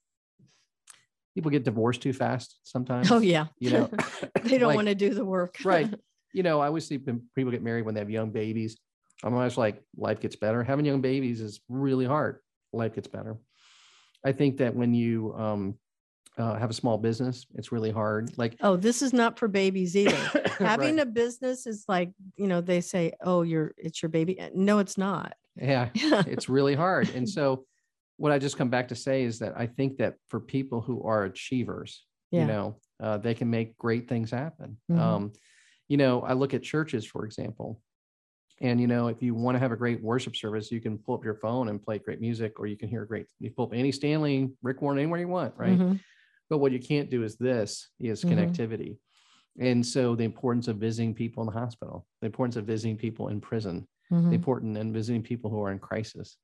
people 1.36 1.52
get 1.52 1.64
divorced 1.64 2.02
too 2.02 2.14
fast 2.14 2.60
sometimes 2.64 3.12
Oh, 3.12 3.20
yeah. 3.20 3.48
you 3.60 3.70
know 3.72 3.90
they 4.44 4.58
don't 4.58 4.70
like- 4.70 4.76
want 4.76 4.88
to 4.88 4.96
do 4.96 5.14
the 5.14 5.26
work. 5.26 5.58
right 5.64 5.94
you 6.38 6.44
know 6.44 6.62
i 6.62 6.68
always 6.68 6.86
see 6.88 6.98
when 6.98 7.22
people 7.36 7.52
get 7.52 7.64
married 7.64 7.84
when 7.86 7.96
they 7.96 8.00
have 8.00 8.10
young 8.10 8.30
babies 8.30 8.78
i'm 9.24 9.34
always 9.34 9.58
like 9.58 9.82
life 9.98 10.20
gets 10.20 10.36
better 10.36 10.64
having 10.64 10.86
young 10.86 11.02
babies 11.02 11.42
is 11.42 11.60
really 11.68 12.06
hard 12.06 12.38
life 12.72 12.94
gets 12.94 13.08
better 13.08 13.36
i 14.24 14.32
think 14.32 14.58
that 14.58 14.76
when 14.76 14.94
you 14.94 15.34
um, 15.36 15.76
uh, 16.38 16.54
have 16.60 16.70
a 16.70 16.74
small 16.74 16.98
business 17.00 17.48
it's 17.56 17.72
really 17.72 17.90
hard 17.90 18.32
like 18.38 18.56
Oh, 18.62 18.76
this 18.78 19.02
is 19.02 19.12
not 19.12 19.40
for 19.40 19.48
babies 19.48 19.96
either. 20.02 20.16
Having 20.60 20.98
right. 20.98 21.08
a 21.08 21.10
business 21.24 21.66
is 21.66 21.84
like, 21.88 22.12
you 22.36 22.46
know, 22.48 22.62
they 22.62 22.80
say, 22.82 23.14
oh, 23.22 23.42
you're, 23.42 23.74
it's 23.78 24.04
your 24.04 24.10
baby. 24.10 24.40
Uh, 24.40 24.50
No, 24.54 24.78
it's 24.78 24.98
not. 25.00 25.34
yeah 25.56 25.90
it's 25.96 26.48
really 26.48 26.76
hard. 26.76 27.10
And 27.16 27.28
so 27.28 27.66
what 28.18 28.32
I 28.32 28.38
just 28.38 28.56
come 28.58 28.70
back 28.70 28.88
to 28.90 28.96
say 28.96 29.24
is 29.24 29.40
that 29.40 29.54
I 29.58 29.66
think 29.66 29.98
that 29.98 30.14
for 30.30 30.40
people 30.40 30.80
who 30.82 31.02
are 31.04 31.24
achievers, 31.24 32.06
Yeah. 32.30 32.42
you 32.42 32.48
know, 32.48 32.66
uh, 33.02 33.18
they 33.18 33.34
can 33.34 33.50
make 33.50 33.76
great 33.78 34.08
things 34.08 34.30
happen. 34.30 34.78
Mhm. 34.92 35.00
Um, 35.00 35.32
you 35.88 35.98
know, 35.98 36.22
I 36.22 36.34
look 36.34 36.54
at 36.54 36.64
churches, 36.64 37.06
for 37.06 37.26
example, 37.26 37.82
and 38.62 38.82
you 38.82 38.88
know, 38.88 39.08
if 39.10 39.22
you 39.22 39.36
want 39.36 39.56
to 39.56 39.60
have 39.60 39.72
a 39.74 39.78
great 39.78 40.02
worship 40.04 40.36
service, 40.36 40.72
you 40.72 40.82
can 40.82 40.98
pull 41.00 41.16
up 41.16 41.26
your 41.26 41.36
phone 41.36 41.70
and 41.70 41.82
play 41.84 42.00
great 42.00 42.22
music, 42.22 42.60
or 42.60 42.68
you 42.68 42.78
can 42.78 42.90
hear 42.90 43.06
great. 43.06 43.28
You 43.40 43.52
pull 43.52 43.66
up 43.68 43.74
Andy 43.76 43.92
Stanley, 43.94 44.52
Rick 44.64 44.82
Warren, 44.82 45.00
anywhere 45.00 45.20
you 45.20 45.28
want, 45.30 45.56
right? 45.58 45.82
Mhm. 45.82 46.00
But 46.50 46.60
what 46.60 46.72
you 46.74 46.80
can't 46.80 47.10
do 47.12 47.24
is 47.24 47.38
this: 47.38 47.90
is 48.00 48.24
Mhm. 48.24 48.26
connectivity. 48.26 49.00
And 49.60 49.86
so, 49.86 50.16
the 50.16 50.26
importance 50.26 50.68
of 50.70 50.78
visiting 50.78 51.14
people 51.16 51.44
in 51.44 51.48
the 51.54 51.60
hospital, 51.60 52.08
the 52.22 52.28
importance 52.28 52.58
of 52.58 52.66
visiting 52.68 52.98
people 52.98 53.30
in 53.30 53.42
prison, 53.42 53.88
Mhm. 54.12 54.30
the 54.30 54.36
important 54.38 54.78
and 54.78 54.94
visiting 54.94 55.24
people 55.24 55.52
who 55.52 55.62
are 55.64 55.72
in 55.72 55.80
crisis. 55.80 56.38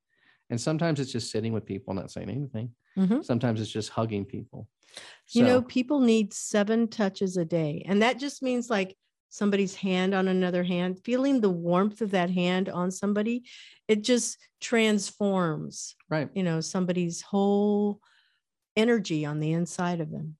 And 0.50 0.60
sometimes 0.60 1.00
it's 1.00 1.12
just 1.12 1.30
sitting 1.32 1.52
with 1.54 1.66
people, 1.66 1.94
not 1.94 2.10
saying 2.12 2.30
anything. 2.30 2.74
Mhm. 2.96 3.24
Sometimes 3.24 3.60
it's 3.60 3.70
just 3.70 3.90
hugging 3.90 4.26
people. 4.26 4.68
You 5.34 5.42
know, 5.44 5.62
people 5.62 6.00
need 6.00 6.32
seven 6.34 6.88
touches 6.88 7.36
a 7.36 7.44
day. 7.44 7.84
And 7.86 8.02
that 8.02 8.18
just 8.20 8.42
means 8.42 8.70
like 8.70 8.96
somebody's 9.34 9.74
hand 9.74 10.14
on 10.14 10.28
another 10.28 10.62
hand, 10.62 11.00
feeling 11.02 11.40
the 11.40 11.50
warmth 11.50 12.00
of 12.00 12.12
that 12.12 12.30
hand 12.30 12.68
on 12.68 12.92
somebody. 12.92 13.42
It 13.88 14.04
just 14.04 14.38
transforms, 14.60 15.96
right. 16.08 16.28
you 16.34 16.44
know, 16.44 16.60
somebody's 16.60 17.20
whole 17.20 17.98
energy 18.76 19.26
on 19.26 19.40
the 19.40 19.52
inside 19.52 20.00
of 20.00 20.12
them. 20.12 20.36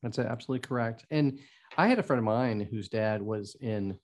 That's 0.00 0.20
absolutely 0.20 0.66
correct. 0.66 1.04
And 1.10 1.40
I 1.76 1.88
had 1.88 1.98
a 1.98 2.04
friend 2.04 2.18
of 2.18 2.24
mine 2.24 2.60
whose 2.60 2.88
dad 2.88 3.20
was 3.20 3.56
in 3.60 3.98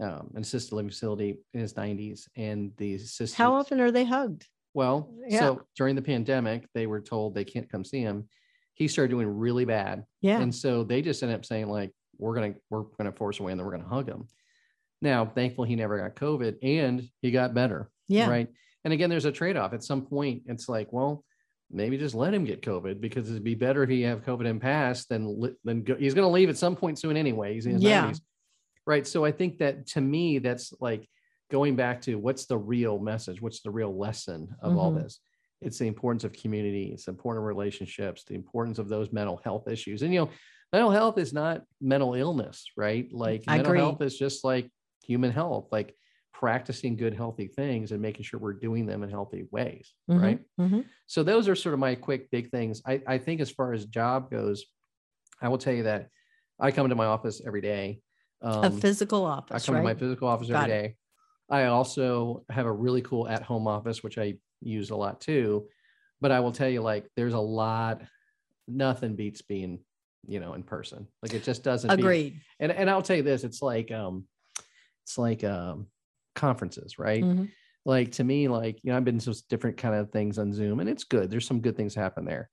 um, 0.00 0.32
an 0.34 0.42
assisted 0.42 0.74
living 0.74 0.90
facility 0.90 1.38
in 1.54 1.60
his 1.60 1.74
90s, 1.74 2.28
and 2.36 2.72
the 2.78 2.94
assistant. 2.94 3.36
How 3.38 3.54
often 3.54 3.80
are 3.80 3.92
they 3.92 4.04
hugged? 4.04 4.46
Well, 4.74 5.12
Yeah. 5.28 5.38
so 5.38 5.62
during 5.76 5.94
the 5.94 6.02
pandemic, 6.02 6.68
they 6.74 6.86
were 6.88 7.00
told 7.00 7.34
they 7.34 7.44
can't 7.44 7.70
come 7.70 7.84
see 7.84 8.00
him. 8.00 8.28
He 8.74 8.88
started 8.88 9.10
doing 9.10 9.28
really 9.28 9.64
bad, 9.64 10.04
Yeah. 10.20 10.40
and 10.40 10.52
so 10.52 10.82
they 10.82 11.00
just 11.00 11.22
ended 11.22 11.38
up 11.38 11.44
saying 11.44 11.68
like, 11.68 11.92
"We're 12.18 12.34
gonna 12.34 12.54
we're 12.70 12.82
gonna 12.98 13.12
force 13.12 13.40
away, 13.40 13.52
and 13.52 13.58
then 13.58 13.66
we're 13.66 13.76
gonna 13.76 13.88
hug 13.88 14.08
him." 14.08 14.26
Now, 15.00 15.24
thankfully, 15.26 15.68
he 15.68 15.76
never 15.76 15.98
got 15.98 16.16
COVID, 16.16 16.58
and 16.62 17.08
he 17.22 17.30
got 17.30 17.54
better. 17.54 17.90
yeah. 18.08 18.28
Right. 18.28 18.48
And 18.84 18.92
again, 18.92 19.10
there's 19.10 19.26
a 19.26 19.32
trade 19.32 19.56
off. 19.56 19.72
At 19.74 19.84
some 19.84 20.02
point, 20.06 20.42
it's 20.46 20.68
like, 20.68 20.92
well, 20.92 21.24
maybe 21.70 21.98
just 21.98 22.14
let 22.14 22.32
him 22.32 22.44
get 22.44 22.62
COVID 22.62 23.00
because 23.00 23.28
it'd 23.30 23.44
be 23.44 23.54
better 23.54 23.82
if 23.82 23.90
he 23.90 24.02
have 24.02 24.24
COVID 24.24 24.48
and 24.48 24.60
pass 24.60 25.04
than 25.06 25.40
than 25.64 25.82
go, 25.82 25.94
he's 25.96 26.14
going 26.14 26.26
to 26.26 26.32
leave 26.32 26.48
at 26.48 26.56
some 26.56 26.74
point 26.74 26.98
soon 26.98 27.16
anyway. 27.16 27.54
He's 27.54 27.66
in 27.66 27.72
his 27.74 27.82
Yeah. 27.82 28.06
90s. 28.06 28.20
Right. 28.86 29.06
So 29.06 29.24
I 29.24 29.32
think 29.32 29.58
that 29.58 29.86
to 29.88 30.00
me, 30.00 30.38
that's 30.38 30.72
like 30.80 31.06
going 31.50 31.76
back 31.76 32.00
to 32.02 32.14
what's 32.16 32.46
the 32.46 32.56
real 32.56 32.98
message? 32.98 33.42
What's 33.42 33.60
the 33.60 33.70
real 33.70 33.94
lesson 33.96 34.54
of 34.62 34.76
all 34.78 34.92
Mhm. 34.92 35.02
this? 35.02 35.20
It's 35.60 35.78
the 35.78 35.86
importance 35.86 36.24
of 36.24 36.32
community. 36.32 36.92
It's 36.92 37.04
the 37.04 37.10
importance 37.10 37.40
of 37.42 37.46
relationships, 37.46 38.24
the 38.24 38.34
importance 38.36 38.78
of 38.78 38.88
those 38.88 39.12
mental 39.12 39.36
health 39.44 39.68
issues. 39.68 40.02
And, 40.02 40.14
you 40.14 40.20
know, 40.20 40.30
mental 40.72 40.90
health 40.90 41.18
is 41.18 41.32
not 41.32 41.64
mental 41.80 42.14
illness, 42.14 42.66
right? 42.76 43.08
Like 43.12 43.46
I 43.46 43.56
mental 43.56 43.56
agree. 43.56 43.72
health 43.74 44.02
is 44.02 44.18
just 44.18 44.44
like 44.44 44.70
human 45.02 45.30
health, 45.30 45.68
like 45.72 45.96
practicing 46.32 46.96
good, 46.96 47.14
healthy 47.14 47.48
things 47.48 47.92
and 47.92 48.02
making 48.02 48.24
sure 48.24 48.40
we're 48.40 48.52
doing 48.54 48.86
them 48.86 49.02
in 49.02 49.10
healthy 49.10 49.46
ways, 49.50 49.94
Mhm, 50.08 50.16
right? 50.16 50.40
mhm. 50.58 50.90
So 51.06 51.22
those 51.22 51.48
are 51.48 51.56
sort 51.56 51.74
of 51.74 51.80
my 51.80 51.94
quick 51.96 52.30
big 52.30 52.50
things. 52.50 52.82
I, 52.86 53.02
I 53.06 53.18
think 53.18 53.40
as 53.40 53.50
far 53.50 53.72
as 53.72 53.86
job 53.86 54.30
goes, 54.30 54.64
I 55.42 55.48
will 55.48 55.58
tell 55.58 55.74
you 55.74 55.84
that 55.84 56.10
I 56.60 56.72
come 56.72 56.88
to 56.88 56.94
my 56.96 57.06
office 57.06 57.42
every 57.46 57.62
day. 57.62 58.02
a 58.62 58.70
physical 58.70 59.24
office. 59.24 59.50
I 59.50 59.60
come 59.60 59.74
right? 59.74 59.76
to 59.76 59.82
my 59.82 59.94
physical 59.94 60.28
office 60.28 60.50
every 60.50 60.64
Got 60.64 60.66
day. 60.66 60.96
I 61.50 61.64
also 61.66 62.44
have 62.50 62.66
a 62.66 62.72
really 62.72 63.02
cool 63.02 63.28
at 63.28 63.42
home 63.42 63.66
office, 63.68 64.02
which 64.02 64.18
I 64.18 64.36
use 64.60 64.90
a 64.90 64.96
lot 64.96 65.20
too. 65.20 65.68
But 66.20 66.32
I 66.32 66.40
will 66.40 66.52
tell 66.52 66.68
you, 66.70 66.82
like, 66.82 67.10
there's 67.16 67.34
a 67.34 67.40
lot, 67.40 68.02
nothing 68.68 69.16
beats 69.16 69.42
being, 69.42 69.84
you 70.26 70.40
know, 70.40 70.54
in 70.54 70.62
person. 70.62 71.06
Like 71.22 71.34
it 71.34 71.44
just 71.44 71.62
doesn't 71.62 71.90
Agreed. 71.90 72.40
and 72.60 72.72
and 72.72 72.90
I'll 72.90 73.02
tell 73.02 73.16
you 73.16 73.22
this, 73.22 73.44
it's 73.44 73.62
like 73.62 73.90
um 73.90 74.24
it's 75.04 75.18
like 75.18 75.44
um 75.44 75.86
conferences, 76.34 76.98
right? 76.98 77.24
Mhm. 77.24 77.50
Like 77.84 78.12
to 78.12 78.24
me, 78.24 78.48
like 78.48 78.82
you 78.82 78.90
know, 78.90 78.96
I've 78.96 79.04
been 79.04 79.18
to 79.18 79.42
different 79.48 79.76
kind 79.76 79.94
of 79.94 80.10
things 80.10 80.38
on 80.38 80.52
Zoom, 80.52 80.80
and 80.80 80.88
it's 80.88 81.04
good. 81.04 81.30
There's 81.30 81.46
some 81.46 81.60
good 81.60 81.76
things 81.76 81.94
happen 81.94 82.24
there, 82.24 82.50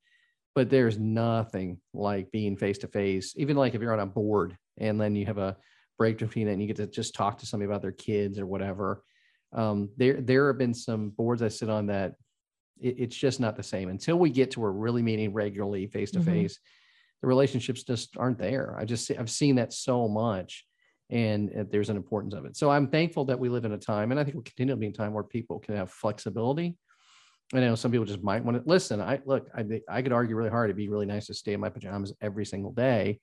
but 0.53 0.70
there's 0.70 0.97
nothing 0.97 1.80
like 1.93 2.32
being 2.32 2.55
face 2.55 2.78
to 2.80 2.88
face. 2.88 3.34
Even 3.36 3.57
like 3.57 3.76
if 3.76 3.82
you're 3.82 3.93
on 3.93 3.99
a 3.99 4.05
board 4.05 4.57
and 4.78 4.99
then 4.99 5.16
you 5.16 5.26
have 5.26 5.38
a 5.38 5.57
break 5.97 6.18
between 6.18 6.47
it, 6.47 6.53
and 6.53 6.61
you 6.61 6.68
get 6.68 6.78
to 6.78 6.88
just 6.88 7.16
talk 7.16 7.38
to 7.39 7.45
somebody 7.45 7.70
about 7.70 7.82
their 7.82 7.91
kids 7.91 8.39
or 8.39 8.45
whatever. 8.45 9.03
Um, 9.53 9.89
there 9.97 10.22
there 10.22 10.47
have 10.47 10.57
been 10.57 10.74
some 10.74 11.09
boards 11.09 11.41
I 11.41 11.47
sit 11.47 11.70
on 11.70 11.88
that 11.88 12.16
it, 12.80 12.95
it's 12.99 13.16
just 13.16 13.39
not 13.39 13.55
the 13.55 13.63
same 13.63 13.89
until 13.89 14.18
we 14.18 14.30
get 14.30 14.51
to 14.51 14.59
where 14.59 14.72
we're 14.72 14.80
really 14.80 15.01
meeting 15.01 15.34
regularly 15.34 15.88
face 15.88 16.11
to 16.11 16.22
face. 16.22 16.59
The 17.26 17.30
relationships 17.30 17.82
just 17.82 18.17
aren't 18.17 18.38
there. 18.38 18.78
I 18.80 18.86
just 18.86 19.09
I've 19.09 19.32
seen 19.32 19.55
that 19.55 19.73
so 19.73 20.07
much 20.07 20.63
and 21.09 21.67
there's 21.71 21.89
an 21.89 21.97
importance 21.97 22.36
of 22.36 22.45
it. 22.45 22.55
So 22.55 22.69
I'm 22.69 22.88
thankful 22.88 23.26
that 23.26 23.39
we 23.39 23.49
live 23.49 23.65
in 23.65 23.71
a 23.71 23.80
time, 23.80 24.11
and 24.11 24.19
I 24.19 24.23
think 24.23 24.36
we'll 24.36 24.43
continue 24.43 24.73
to 24.73 24.78
be 24.78 24.86
in 24.86 24.91
a 24.91 24.95
time 24.95 25.11
where 25.11 25.23
people 25.23 25.57
can 25.57 25.76
have 25.76 25.89
flexibility. 25.89 26.78
I 27.51 27.61
know 27.61 27.73
some 27.73 27.89
people 27.89 28.05
just 28.05 28.21
might 28.21 28.45
want 28.45 28.63
to 28.63 28.69
listen. 28.69 29.01
I 29.01 29.21
look, 29.26 29.49
I 29.55 29.65
I 29.89 30.03
could 30.03 30.13
argue 30.13 30.36
really 30.36 30.51
hard. 30.51 30.69
It'd 30.69 30.78
be 30.78 30.88
really 30.88 31.07
nice 31.07 31.26
to 31.26 31.34
stay 31.34 31.53
in 31.53 31.59
my 31.59 31.69
pajamas 31.69 32.13
every 32.21 32.45
single 32.45 32.71
day, 32.71 33.19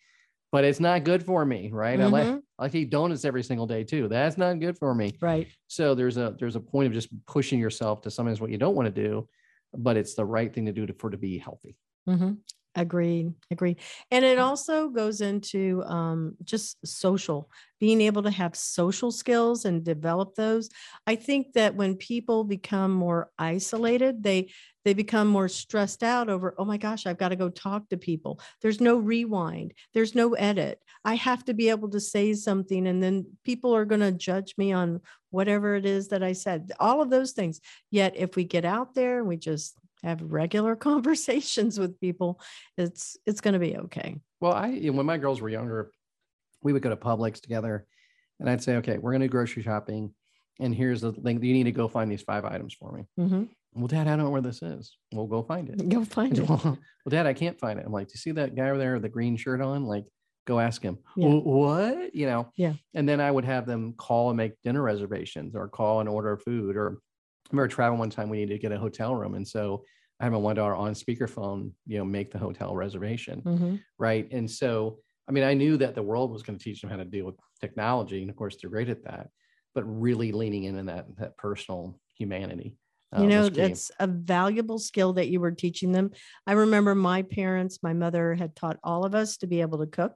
but 0.50 0.64
it's 0.64 0.80
not 0.80 1.05
good 1.05 1.24
for 1.24 1.44
me, 1.44 1.70
right? 1.72 2.00
I 2.00 2.07
like 2.07 2.26
Mhm. 2.26 2.42
I 2.59 2.70
eat 2.72 2.90
donuts 2.90 3.24
every 3.24 3.44
single 3.44 3.68
day 3.68 3.84
too. 3.84 4.09
That's 4.09 4.36
not 4.36 4.59
good 4.59 4.78
for 4.78 4.96
me. 4.96 5.12
Right. 5.20 5.46
So 5.68 5.94
there's 5.94 6.16
a 6.16 6.34
there's 6.40 6.57
a 6.57 6.61
point 6.61 6.88
of 6.88 6.92
just 6.92 7.09
pushing 7.26 7.61
yourself 7.61 8.00
to 8.03 8.11
sometimes 8.11 8.40
what 8.40 8.50
you 8.50 8.59
don't 8.59 8.74
want 8.74 8.92
to 8.92 9.03
do, 9.09 9.28
but 9.72 9.96
it's 9.96 10.16
the 10.16 10.24
right 10.24 10.53
thing 10.53 10.66
to 10.66 10.72
do 10.72 10.86
to, 10.86 10.92
for 10.94 11.09
to 11.09 11.16
be 11.16 11.38
healthy. 11.38 11.76
hmm 12.05 12.32
Agreed. 12.74 13.34
Agreed. 13.50 13.78
And 14.10 14.24
it 14.24 14.38
also 14.38 14.88
goes 14.88 15.20
into 15.20 15.82
um, 15.84 16.36
just 16.42 16.78
social, 16.86 17.50
being 17.80 18.00
able 18.00 18.22
to 18.22 18.30
have 18.30 18.56
social 18.56 19.10
skills 19.12 19.66
and 19.66 19.84
develop 19.84 20.34
those. 20.34 20.70
I 21.06 21.16
think 21.16 21.52
that 21.52 21.74
when 21.74 21.96
people 21.96 22.44
become 22.44 22.90
more 22.92 23.30
isolated, 23.38 24.22
they 24.22 24.50
they 24.84 24.94
become 24.94 25.28
more 25.28 25.48
stressed 25.48 26.02
out 26.02 26.28
over, 26.28 26.56
oh 26.58 26.64
my 26.64 26.76
gosh, 26.76 27.06
I've 27.06 27.18
got 27.18 27.28
to 27.28 27.36
go 27.36 27.48
talk 27.48 27.88
to 27.90 27.96
people. 27.96 28.40
There's 28.62 28.80
no 28.80 28.96
rewind. 28.96 29.74
There's 29.94 30.14
no 30.14 30.34
edit. 30.34 30.80
I 31.04 31.14
have 31.14 31.44
to 31.44 31.54
be 31.54 31.68
able 31.68 31.90
to 31.90 32.00
say 32.00 32.34
something, 32.34 32.88
and 32.88 33.00
then 33.00 33.26
people 33.44 33.76
are 33.76 33.84
going 33.84 34.00
to 34.00 34.12
judge 34.12 34.54
me 34.56 34.72
on 34.72 35.00
whatever 35.30 35.76
it 35.76 35.86
is 35.86 36.08
that 36.08 36.22
I 36.22 36.32
said. 36.32 36.72
All 36.80 37.00
of 37.00 37.10
those 37.10 37.32
things. 37.32 37.60
Yet, 37.90 38.14
if 38.16 38.34
we 38.34 38.44
get 38.44 38.64
out 38.64 38.94
there 38.94 39.18
and 39.18 39.28
we 39.28 39.36
just 39.36 39.76
have 40.03 40.20
regular 40.22 40.76
conversations 40.90 41.78
with 41.78 42.00
people, 42.00 42.40
it's 42.76 43.16
it's 43.26 43.40
going 43.40 43.55
to 43.55 43.61
be 43.61 43.76
okay. 43.76 44.16
Well, 44.40 44.53
I 44.53 44.78
when 44.88 45.07
my 45.07 45.18
girls 45.18 45.40
were 45.40 45.48
younger, 45.48 45.90
we 46.62 46.72
would 46.72 46.82
go 46.82 46.90
to 46.90 46.96
Publix 46.96 47.40
together, 47.40 47.86
and 48.40 48.48
I'd 48.48 48.62
say, 48.62 48.76
okay, 48.76 48.98
we're 48.98 49.12
gonna 49.12 49.28
grocery 49.28 49.62
shopping, 49.62 50.14
and 50.61 50.74
here's 50.74 51.00
the 51.00 51.12
thing: 51.12 51.42
you 51.42 51.53
need 51.53 51.64
to 51.64 51.72
go 51.72 51.88
find 51.88 52.11
these 52.11 52.22
five 52.22 52.44
items 52.44 52.74
for 52.74 52.92
me. 52.92 53.05
Mhm. 53.18 53.48
Well, 53.74 53.86
Dad, 53.86 54.07
I 54.07 54.16
don't 54.16 54.26
know 54.26 54.30
where 54.30 54.42
this 54.42 54.61
is. 54.61 54.98
We'll 55.14 55.26
go 55.26 55.42
find 55.42 55.68
it. 55.70 55.88
Go 55.88 56.05
find 56.05 56.38
it. 56.38 56.46
well, 56.48 56.76
Dad, 57.09 57.26
I 57.26 57.32
can't 57.32 57.59
find 57.59 57.78
it. 57.78 57.86
I'm 57.86 57.92
like, 57.92 58.09
do 58.09 58.12
you 58.14 58.18
see 58.18 58.32
that 58.32 58.55
guy 58.55 58.68
over 58.68 58.78
there 58.78 58.92
with 58.94 59.03
the 59.03 59.09
green 59.09 59.34
shirt 59.36 59.62
on? 59.62 59.84
Like, 59.86 60.05
go 60.46 60.61
ask 60.61 60.82
him. 60.82 60.98
Yeah. 61.16 61.28
What? 61.28 62.14
You 62.14 62.26
know? 62.26 62.50
Yeah. 62.57 62.74
And 62.92 63.09
then 63.09 63.18
I 63.18 63.30
would 63.30 63.46
have 63.46 63.64
them 63.64 63.94
call 63.96 64.28
and 64.28 64.36
make 64.36 64.61
dinner 64.62 64.82
reservations 64.82 65.55
or 65.55 65.68
call 65.68 66.00
and 66.00 66.09
order 66.09 66.36
food. 66.36 66.76
Or 66.76 66.98
I 67.53 67.57
remember 67.57 67.68
traveling 67.68 67.98
one 67.98 68.11
time, 68.11 68.30
we 68.30 68.38
needed 68.38 68.55
to 68.55 68.59
get 68.59 68.72
a 68.72 68.78
hotel 68.78 69.14
room. 69.14 69.34
And 69.34 69.46
so 69.46 69.84
I 70.20 70.24
had 70.24 70.32
my 70.32 70.38
one 70.38 70.57
daughter 70.57 70.74
on 70.74 70.94
speakerphone, 70.94 71.72
you 71.86 71.98
know, 71.98 72.05
make 72.05 72.30
the 72.30 72.38
hotel 72.38 72.74
reservation. 72.74 73.42
Mhm. 73.42 73.82
Right. 73.98 74.26
And 74.32 74.50
so, 74.50 75.00
I 75.28 75.32
mean, 75.32 75.44
I 75.44 75.53
knew 75.55 75.76
that 75.76 75.94
the 75.94 76.03
world 76.03 76.30
was 76.32 76.42
going 76.42 76.59
to 76.59 76.64
teach 76.64 76.80
them 76.80 76.88
how 76.90 76.96
to 76.96 77.05
deal 77.05 77.26
with 77.26 77.34
technology. 77.61 78.22
And 78.22 78.30
of 78.30 78.36
course, 78.36 78.57
they're 78.57 78.70
great 78.70 78.88
at 78.88 79.05
that, 79.05 79.28
but 79.74 79.84
really 79.84 80.32
leaning 80.32 80.64
in 80.64 80.76
in 80.78 80.86
that, 80.86 81.14
that 81.18 81.36
personal 81.36 82.00
humanity. 82.14 82.78
You 83.18 83.26
know, 83.26 83.48
that's 83.50 83.90
a 84.00 84.06
valuable 84.06 84.78
skill 84.78 85.12
that 85.14 85.28
you 85.28 85.38
were 85.38 85.50
teaching 85.50 85.92
them. 85.92 86.12
I 86.46 86.52
remember 86.52 86.94
my 86.94 87.22
parents, 87.22 87.82
my 87.82 87.92
mother 87.92 88.34
had 88.34 88.56
taught 88.56 88.78
all 88.82 89.04
of 89.04 89.14
us 89.14 89.36
to 89.38 89.46
be 89.46 89.60
able 89.60 89.78
to 89.80 89.86
cook. 89.86 90.14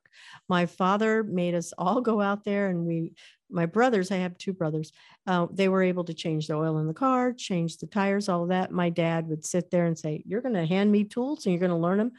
My 0.49 0.64
father 0.64 1.22
made 1.22 1.55
us 1.55 1.74
all 1.76 2.01
go 2.01 2.22
out 2.22 2.44
there 2.44 2.68
and 2.68 2.86
we, 2.86 3.12
my 3.51 3.66
brothers, 3.66 4.11
I 4.11 4.16
have 4.16 4.38
two 4.38 4.55
brothers, 4.55 4.92
uh, 5.26 5.47
they 5.53 5.68
were 5.68 5.82
able 5.82 6.05
to 6.05 6.14
change 6.14 6.47
the 6.47 6.55
oil 6.55 6.78
in 6.78 6.86
the 6.86 6.94
car, 6.94 7.34
change 7.34 7.76
the 7.76 7.86
tires, 7.86 8.28
all 8.30 8.44
of 8.44 8.49
that. 8.49 8.72
My 8.72 8.88
dad 8.88 9.28
would 9.28 9.44
sit 9.44 9.70
there 9.70 9.84
and 9.84 9.99
say, 9.99 10.22
You're 10.26 10.40
going 10.40 10.55
to 10.55 10.66
hand 10.66 10.90
me 10.90 11.05
tools 11.05 11.44
and 11.44 11.53
you're 11.53 11.61
going 11.61 11.70
to 11.70 11.76
learn 11.76 11.99
them. 11.99 12.12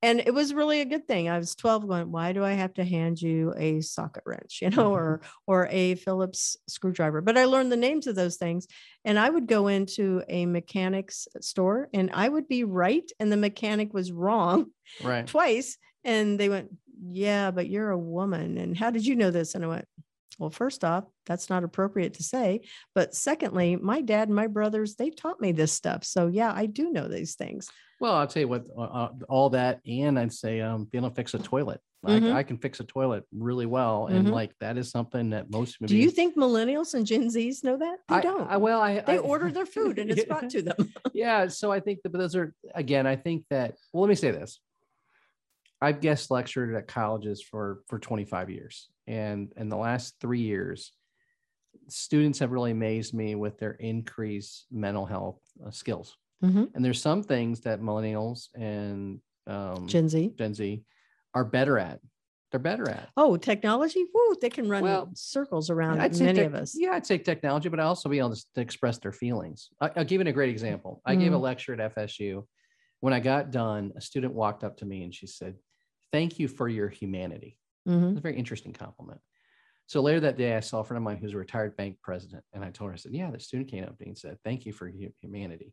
And 0.00 0.20
it 0.20 0.32
was 0.32 0.54
really 0.54 0.80
a 0.80 0.84
good 0.84 1.08
thing. 1.08 1.28
I 1.28 1.38
was 1.38 1.56
12 1.56 1.88
going, 1.88 2.12
Why 2.12 2.32
do 2.32 2.44
I 2.44 2.52
have 2.52 2.74
to 2.74 2.84
hand 2.84 3.20
you 3.20 3.52
a 3.56 3.80
socket 3.80 4.22
wrench, 4.26 4.58
you 4.62 4.70
know, 4.70 4.92
mm-hmm. 4.92 5.02
or 5.02 5.20
or 5.46 5.68
a 5.70 5.96
Phillips 5.96 6.56
screwdriver? 6.68 7.20
But 7.20 7.36
I 7.36 7.44
learned 7.46 7.72
the 7.72 7.76
names 7.76 8.06
of 8.06 8.14
those 8.14 8.36
things. 8.36 8.66
And 9.04 9.18
I 9.18 9.28
would 9.28 9.46
go 9.46 9.68
into 9.68 10.22
a 10.28 10.46
mechanic's 10.46 11.26
store 11.40 11.88
and 11.92 12.10
I 12.12 12.28
would 12.28 12.48
be 12.48 12.64
right 12.64 13.10
and 13.18 13.32
the 13.32 13.36
mechanic 13.36 13.92
was 13.94 14.12
wrong 14.12 14.66
right. 15.02 15.26
twice. 15.26 15.76
And 16.04 16.38
they 16.38 16.48
went, 16.48 16.70
Yeah, 17.10 17.50
but 17.50 17.68
you're 17.68 17.90
a 17.90 17.98
woman. 17.98 18.58
And 18.58 18.76
how 18.76 18.90
did 18.90 19.04
you 19.04 19.16
know 19.16 19.30
this? 19.30 19.54
And 19.54 19.64
I 19.64 19.68
went, 19.68 19.88
Well, 20.38 20.50
first 20.50 20.84
off, 20.84 21.04
that's 21.26 21.50
not 21.50 21.64
appropriate 21.64 22.14
to 22.14 22.22
say. 22.22 22.62
But 22.94 23.14
secondly, 23.14 23.76
my 23.76 24.00
dad 24.00 24.28
and 24.28 24.36
my 24.36 24.46
brothers, 24.46 24.94
they 24.94 25.10
taught 25.10 25.40
me 25.40 25.52
this 25.52 25.72
stuff. 25.72 26.04
So 26.04 26.28
yeah, 26.28 26.52
I 26.54 26.66
do 26.66 26.90
know 26.92 27.08
these 27.08 27.34
things. 27.34 27.68
Well, 28.00 28.14
I'll 28.14 28.28
tell 28.28 28.42
you 28.42 28.48
what, 28.48 28.64
uh, 28.76 28.80
uh, 28.82 29.08
all 29.28 29.50
that, 29.50 29.80
and 29.86 30.16
I'd 30.18 30.32
say, 30.32 30.60
um, 30.60 30.84
being 30.84 31.02
able 31.02 31.10
to 31.10 31.16
fix 31.16 31.34
a 31.34 31.38
toilet. 31.40 31.80
Mhm. 32.06 32.32
I, 32.32 32.38
I 32.38 32.42
can 32.44 32.58
fix 32.58 32.78
a 32.78 32.84
toilet 32.84 33.24
really 33.36 33.66
well, 33.66 34.06
and 34.06 34.28
Mhm. 34.28 34.30
like 34.30 34.52
that 34.60 34.78
is 34.78 34.88
something 34.88 35.30
that 35.30 35.50
most. 35.50 35.78
Do 35.84 35.96
you 35.96 36.10
think 36.12 36.36
millennials 36.36 36.94
and 36.94 37.04
Gen 37.04 37.24
Zs 37.24 37.64
know 37.64 37.76
that? 37.76 37.98
They 38.08 38.14
I, 38.14 38.20
don't. 38.20 38.48
I, 38.48 38.56
well, 38.58 38.80
I 38.80 39.00
they 39.00 39.14
I- 39.16 39.18
order 39.18 39.50
their 39.50 39.66
food 39.76 39.98
and 39.98 40.08
it's 40.08 40.24
brought 40.24 40.48
to 40.50 40.62
them. 40.62 40.76
yeah, 41.12 41.48
so 41.48 41.72
I 41.72 41.80
think 41.80 42.02
that 42.04 42.10
but 42.10 42.18
those 42.18 42.36
are 42.36 42.54
again. 42.72 43.08
I 43.08 43.16
think 43.16 43.46
that. 43.50 43.74
Well, 43.92 44.02
let 44.02 44.08
me 44.08 44.14
say 44.14 44.30
this. 44.30 44.60
I've 45.80 46.00
guest 46.00 46.30
lectured 46.30 46.72
at 46.76 46.86
colleges 46.86 47.42
for 47.42 47.80
for 47.88 47.98
25 47.98 48.48
years, 48.50 48.88
and 49.08 49.52
in 49.56 49.68
the 49.70 49.76
last 49.76 50.14
three 50.20 50.42
years, 50.42 50.92
students 51.88 52.38
have 52.38 52.52
really 52.52 52.70
amazed 52.70 53.14
me 53.14 53.34
with 53.34 53.58
their 53.58 53.72
increased 53.72 54.66
mental 54.70 55.06
health 55.06 55.40
uh, 55.64 55.70
skills. 55.70 56.16
Mhm. 56.44 56.70
And 56.74 56.84
there's 56.84 57.00
some 57.02 57.22
things 57.22 57.60
that 57.62 57.80
millennials 57.80 58.48
and 58.54 59.20
um, 59.46 59.86
Gen 59.86 60.08
Z. 60.08 60.34
Gen 60.38 60.54
Z 60.54 60.84
are 61.34 61.44
better 61.44 61.78
at. 61.78 62.00
They're 62.50 62.60
better 62.60 62.88
at. 62.88 63.08
Oh, 63.16 63.36
technology. 63.36 64.04
Woo, 64.14 64.34
they 64.40 64.50
can 64.50 64.68
run 64.68 64.82
Well, 64.82 65.10
circles 65.14 65.68
around 65.70 66.00
I'd 66.00 66.18
many 66.18 66.34
tech- 66.34 66.46
of 66.46 66.54
us. 66.54 66.74
Yeah, 66.78 66.92
I'd 66.92 67.06
say 67.06 67.18
technology, 67.18 67.68
but 67.68 67.80
I 67.80 67.84
also 67.84 68.08
be 68.08 68.18
able 68.18 68.34
to, 68.34 68.60
express 68.60 68.98
their 68.98 69.12
feelings. 69.12 69.68
I, 69.80 69.90
I'll 69.96 70.04
give 70.04 70.20
you 70.22 70.28
a 70.28 70.32
great 70.32 70.50
example. 70.50 71.00
I 71.04 71.14
gave 71.14 71.32
a 71.32 71.36
Mm. 71.36 71.40
lecture 71.42 71.72
at 71.74 71.80
FSU, 71.94 72.46
When 73.00 73.12
I 73.12 73.20
got 73.20 73.50
done, 73.50 73.92
a 73.96 74.00
student 74.00 74.34
walked 74.34 74.64
up 74.64 74.76
to 74.78 74.86
me 74.86 75.02
and 75.04 75.14
she 75.14 75.26
said, 75.26 75.56
Thank 76.12 76.38
you 76.38 76.48
for 76.48 76.68
your 76.68 76.88
humanity. 76.88 77.58
It 77.88 77.90
Mhm. 77.90 78.08
was 78.10 78.18
a 78.18 78.20
very 78.20 78.36
interesting 78.36 78.72
compliment. 78.72 79.20
So 79.86 80.02
later 80.02 80.20
that 80.20 80.36
day, 80.36 80.54
I 80.54 80.60
saw 80.60 80.80
a 80.80 80.84
friend 80.84 80.98
of 80.98 81.02
mine 81.04 81.16
who's 81.16 81.32
a 81.34 81.38
retired 81.38 81.76
bank 81.76 81.98
president. 82.02 82.44
And 82.52 82.62
I 82.62 82.70
told 82.70 82.90
her, 82.90 82.94
I 82.94 82.98
said, 82.98 83.12
Yeah, 83.14 83.30
the 83.30 83.40
student 83.40 83.70
came 83.70 83.84
up 83.84 83.96
to 83.96 84.02
me 84.04 84.08
and 84.10 84.18
said, 84.18 84.36
Thank 84.44 84.66
you 84.66 84.72
for 84.72 84.90
humanity. 85.20 85.72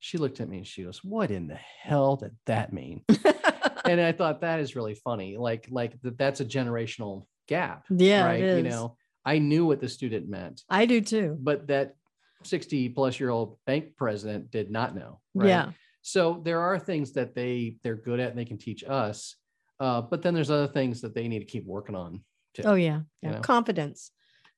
She 0.00 0.18
looked 0.18 0.40
at 0.40 0.48
me 0.48 0.58
and 0.58 0.66
she 0.66 0.82
goes, 0.82 1.04
What 1.04 1.30
in 1.30 1.46
the 1.46 1.54
hell 1.54 2.16
did 2.16 2.36
that 2.46 2.72
mean? 2.72 3.04
and 3.84 4.00
I 4.00 4.10
thought 4.12 4.40
that 4.40 4.58
is 4.58 4.74
really 4.74 4.94
funny. 4.96 5.36
Like, 5.36 5.68
like 5.70 6.00
that 6.02 6.18
that's 6.18 6.40
a 6.40 6.44
generational 6.44 7.26
gap. 7.46 7.84
Yeah, 7.88 8.24
right. 8.24 8.56
You 8.56 8.64
know, 8.64 8.96
I 9.24 9.38
knew 9.38 9.64
what 9.64 9.80
the 9.80 9.88
student 9.88 10.28
meant, 10.28 10.62
I 10.68 10.86
do 10.86 11.00
too. 11.00 11.36
but 11.40 11.68
that 11.68 11.94
60 12.42 12.88
plus 12.88 13.20
year 13.20 13.30
old 13.30 13.58
bank 13.66 13.96
president 13.96 14.50
did 14.50 14.68
not 14.72 14.96
know. 14.96 15.20
Right? 15.34 15.48
Yeah. 15.48 15.70
So 16.02 16.40
there 16.44 16.60
are 16.60 16.80
things 16.80 17.12
that 17.12 17.36
they 17.36 17.76
they're 17.84 17.94
good 17.94 18.18
at 18.18 18.30
and 18.30 18.38
they 18.38 18.44
can 18.44 18.58
teach 18.58 18.82
us. 18.82 19.36
Uh, 19.82 20.00
but 20.00 20.22
then 20.22 20.32
there's 20.32 20.48
other 20.50 20.68
things 20.68 21.00
that 21.00 21.12
they 21.12 21.26
need 21.26 21.40
to 21.40 21.44
keep 21.44 21.66
working 21.66 21.96
on. 21.96 22.22
Too. 22.54 22.62
Oh 22.64 22.74
yeah. 22.74 23.00
Yeah. 23.20 23.32
know? 23.32 23.40
Confidence. 23.40 24.12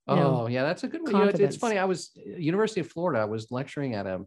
Oh, 0.06 0.16
know, 0.16 0.46
yeah, 0.48 0.64
that's 0.64 0.84
a 0.84 0.88
good 0.88 1.00
one. 1.02 1.12
You 1.12 1.18
know, 1.18 1.28
it's, 1.28 1.40
it's 1.40 1.56
funny. 1.56 1.78
I 1.78 1.86
was 1.86 2.10
University 2.14 2.82
of 2.82 2.88
Florida. 2.88 3.20
I 3.20 3.24
was 3.24 3.50
lecturing 3.50 3.94
at 3.94 4.06
a 4.06 4.22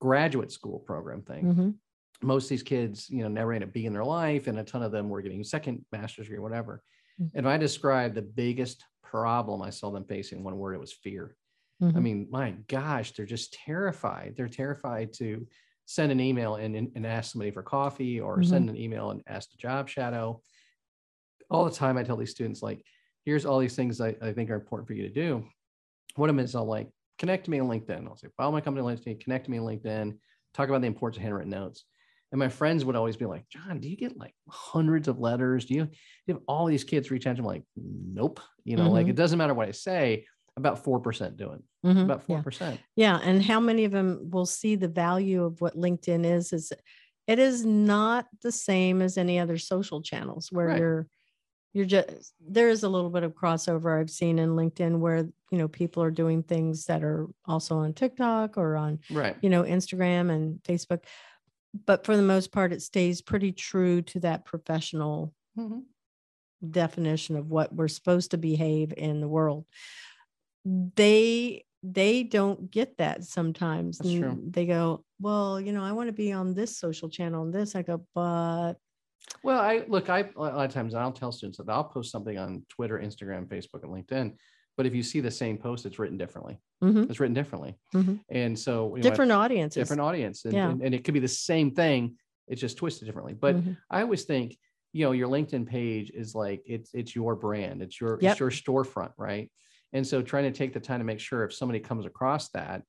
graduate 0.00 0.52
school 0.52 0.78
program 0.78 1.22
thing. 1.22 1.44
Mhm. 1.44 1.74
Most 2.22 2.44
of 2.44 2.50
these 2.50 2.62
kids, 2.62 3.10
you 3.10 3.22
know, 3.24 3.28
never 3.28 3.52
had 3.52 3.64
a 3.64 3.66
B 3.66 3.86
in 3.86 3.92
their 3.92 4.04
life, 4.04 4.46
and 4.46 4.56
a 4.60 4.62
ton 4.62 4.84
of 4.84 4.92
them 4.92 5.08
were 5.08 5.20
getting 5.20 5.42
second 5.42 5.84
master's 5.90 6.26
degree, 6.26 6.38
whatever. 6.38 6.80
Mm. 7.20 7.30
And 7.34 7.46
if 7.46 7.50
I 7.50 7.56
described 7.56 8.14
the 8.14 8.22
biggest 8.22 8.84
problem 9.02 9.62
I 9.62 9.70
saw 9.70 9.90
them 9.90 10.04
facing, 10.04 10.38
in 10.38 10.44
one 10.44 10.58
word, 10.58 10.74
it 10.74 10.80
was 10.80 10.92
fear. 10.92 11.34
I 11.82 11.86
Mhm. 11.86 12.02
mean, 12.02 12.28
my 12.30 12.52
gosh, 12.68 13.12
they're 13.14 13.26
just 13.26 13.52
terrified. 13.52 14.34
They're 14.36 14.48
terrified 14.48 15.12
to 15.14 15.44
send 15.86 16.10
an 16.12 16.20
email 16.20 16.56
and, 16.56 16.74
and, 16.76 16.90
and 16.94 17.06
ask 17.06 17.32
somebody 17.32 17.50
for 17.50 17.62
coffee 17.62 18.20
or 18.20 18.38
Mhm. 18.38 18.46
send 18.46 18.70
an 18.70 18.76
email 18.76 19.10
and 19.10 19.22
ask 19.26 19.50
the 19.50 19.56
job 19.56 19.88
shadow. 19.88 20.40
All 21.50 21.64
the 21.64 21.70
time, 21.70 21.98
I 21.98 22.02
tell 22.02 22.16
these 22.16 22.30
students, 22.30 22.62
like, 22.62 22.82
here's 23.24 23.44
all 23.44 23.58
these 23.58 23.76
things 23.76 24.00
I, 24.00 24.16
I 24.20 24.32
think 24.32 24.50
are 24.50 24.54
important 24.54 24.86
for 24.86 24.94
you 24.94 25.02
to 25.02 25.12
do. 25.12 25.46
One 26.16 26.30
of 26.30 26.36
them 26.36 26.44
is 26.44 26.54
I'll 26.54 26.64
like 26.64 26.88
connect 27.18 27.44
to 27.44 27.50
me 27.50 27.58
on 27.60 27.68
LinkedIn. 27.68 28.06
I'll 28.06 28.16
say, 28.16 28.28
follow 28.36 28.52
my 28.52 28.60
company 28.60 28.86
on 28.86 28.96
LinkedIn, 28.96 29.20
connect 29.20 29.44
to 29.46 29.50
me 29.50 29.58
on 29.58 29.64
LinkedIn, 29.64 30.18
talk 30.52 30.68
about 30.68 30.80
the 30.80 30.86
importance 30.86 31.18
of 31.18 31.22
handwritten 31.22 31.50
notes. 31.50 31.84
And 32.32 32.38
my 32.38 32.48
friends 32.48 32.84
would 32.84 32.96
always 32.96 33.16
be 33.16 33.26
like, 33.26 33.48
John, 33.48 33.78
do 33.78 33.88
you 33.88 33.96
get 33.96 34.16
like 34.16 34.34
hundreds 34.48 35.06
of 35.06 35.20
letters? 35.20 35.66
Do 35.66 35.74
you, 35.74 35.84
do 35.84 35.90
you 36.26 36.34
have 36.34 36.42
all 36.48 36.66
these 36.66 36.82
kids 36.82 37.10
reach 37.10 37.26
out 37.26 37.36
to 37.36 37.42
me? 37.42 37.48
I'm 37.48 37.54
like, 37.54 37.62
nope. 37.76 38.40
You 38.64 38.76
know, 38.76 38.90
like 38.90 39.06
Mhm. 39.06 39.10
it 39.10 39.16
doesn't 39.16 39.38
matter 39.38 39.54
what 39.54 39.68
I 39.68 39.72
say, 39.72 40.26
about 40.56 40.84
4% 40.84 41.36
do 41.36 41.52
it 41.52 41.62
Mhm. 41.84 42.04
about 42.04 42.22
four 42.22 42.42
percent. 42.42 42.80
Yeah, 42.96 43.18
and 43.22 43.42
how 43.42 43.60
many 43.60 43.84
of 43.84 43.92
them 43.92 44.30
will 44.30 44.46
see 44.46 44.76
the 44.76 44.88
value 44.88 45.44
of 45.44 45.60
what 45.60 45.74
LinkedIn 45.76 46.24
is? 46.24 46.52
Is 46.52 46.72
it 47.26 47.38
is 47.38 47.64
not 47.64 48.26
the 48.42 48.52
same 48.52 49.02
as 49.02 49.18
any 49.18 49.38
other 49.38 49.58
social 49.58 50.00
channels 50.02 50.48
where 50.52 50.66
Right. 50.68 50.78
you're 50.78 51.08
you're 51.74 51.84
just 51.86 52.34
there 52.40 52.68
is 52.68 52.84
a 52.84 52.88
little 52.88 53.10
bit 53.10 53.24
of 53.24 53.34
crossover 53.34 54.00
I've 54.00 54.10
seen 54.10 54.38
in 54.38 54.50
LinkedIn 54.50 55.00
where 55.00 55.28
you 55.50 55.58
know 55.58 55.68
people 55.68 56.02
are 56.02 56.10
doing 56.10 56.42
things 56.42 56.84
that 56.86 57.02
are 57.04 57.26
also 57.46 57.76
on 57.78 57.92
TikTok 57.94 58.56
or 58.56 58.76
on 58.76 59.00
Right. 59.10 59.36
you 59.42 59.50
know 59.50 59.64
Instagram 59.64 60.30
and 60.30 60.62
Facebook, 60.62 61.04
but 61.86 62.06
for 62.06 62.16
the 62.16 62.22
most 62.22 62.52
part, 62.52 62.72
it 62.72 62.80
stays 62.82 63.20
pretty 63.22 63.52
true 63.52 64.02
to 64.02 64.20
that 64.20 64.44
professional 64.44 65.34
Mhm. 65.58 65.84
definition 66.70 67.36
of 67.36 67.50
what 67.50 67.74
we're 67.74 67.88
supposed 67.88 68.30
to 68.30 68.38
behave 68.38 68.94
in 68.96 69.20
the 69.20 69.28
world 69.28 69.66
they 70.64 71.64
they 71.82 72.22
don't 72.22 72.70
get 72.70 72.96
that 72.96 73.24
sometimes 73.24 73.98
That's 73.98 74.14
true. 74.14 74.42
they 74.50 74.64
go 74.64 75.04
well 75.20 75.60
you 75.60 75.72
know 75.72 75.84
i 75.84 75.92
want 75.92 76.08
to 76.08 76.12
be 76.14 76.32
on 76.32 76.54
this 76.54 76.78
social 76.78 77.08
channel 77.10 77.42
and 77.42 77.52
this 77.52 77.74
i 77.76 77.82
go 77.82 78.04
but 78.14 78.74
Well, 79.42 79.60
I 79.60 79.84
look, 79.88 80.08
I 80.10 80.20
a 80.36 80.40
lot 80.40 80.64
of 80.66 80.72
times 80.72 80.94
I'll 80.94 81.12
tell 81.12 81.32
students 81.32 81.58
that 81.58 81.68
I'll 81.70 81.84
post 81.84 82.10
something 82.12 82.36
on 82.38 82.64
Twitter, 82.68 82.98
Instagram, 82.98 83.46
Facebook, 83.48 83.82
and 83.82 83.90
LinkedIn. 83.92 84.36
But 84.76 84.84
if 84.86 84.94
you 84.94 85.02
see 85.02 85.20
the 85.20 85.30
same 85.30 85.56
post, 85.56 85.86
it's 85.86 85.98
written 85.98 86.18
differently. 86.18 86.58
Mhm, 86.82 87.08
It's 87.08 87.20
written 87.20 87.32
differently. 87.34 87.72
Mhm. 87.94 88.20
And 88.28 88.58
so 88.58 88.72
you 88.96 89.02
know, 89.02 89.08
different 89.08 89.32
audiences 89.32 89.80
different 89.80 90.02
audience. 90.02 90.44
And, 90.44 90.54
Yeah. 90.54 90.70
and, 90.70 90.82
and 90.82 90.94
it 90.94 91.04
could 91.04 91.14
be 91.14 91.20
the 91.20 91.36
same 91.50 91.70
thing. 91.74 92.16
It's 92.48 92.60
just 92.60 92.76
twisted 92.76 93.06
differently. 93.06 93.32
But 93.34 93.56
Mhm. 93.56 93.76
I 93.90 94.02
always 94.02 94.24
think, 94.24 94.58
you 94.92 95.04
know, 95.06 95.12
your 95.12 95.28
LinkedIn 95.28 95.66
page 95.66 96.10
is 96.10 96.34
like 96.34 96.60
it's 96.66 96.90
it's 96.92 97.14
your 97.16 97.34
brand, 97.34 97.80
it's 97.82 97.98
your 98.00 98.18
Yep. 98.20 98.30
it's 98.32 98.40
your 98.40 98.50
storefront, 98.50 99.12
right? 99.16 99.50
And 99.94 100.06
so 100.06 100.22
trying 100.22 100.44
to 100.44 100.52
take 100.58 100.74
the 100.74 100.80
time 100.80 101.00
to 101.00 101.04
make 101.04 101.20
sure 101.20 101.44
if 101.44 101.54
somebody 101.54 101.80
comes 101.80 102.06
across 102.06 102.50
that 102.50 102.82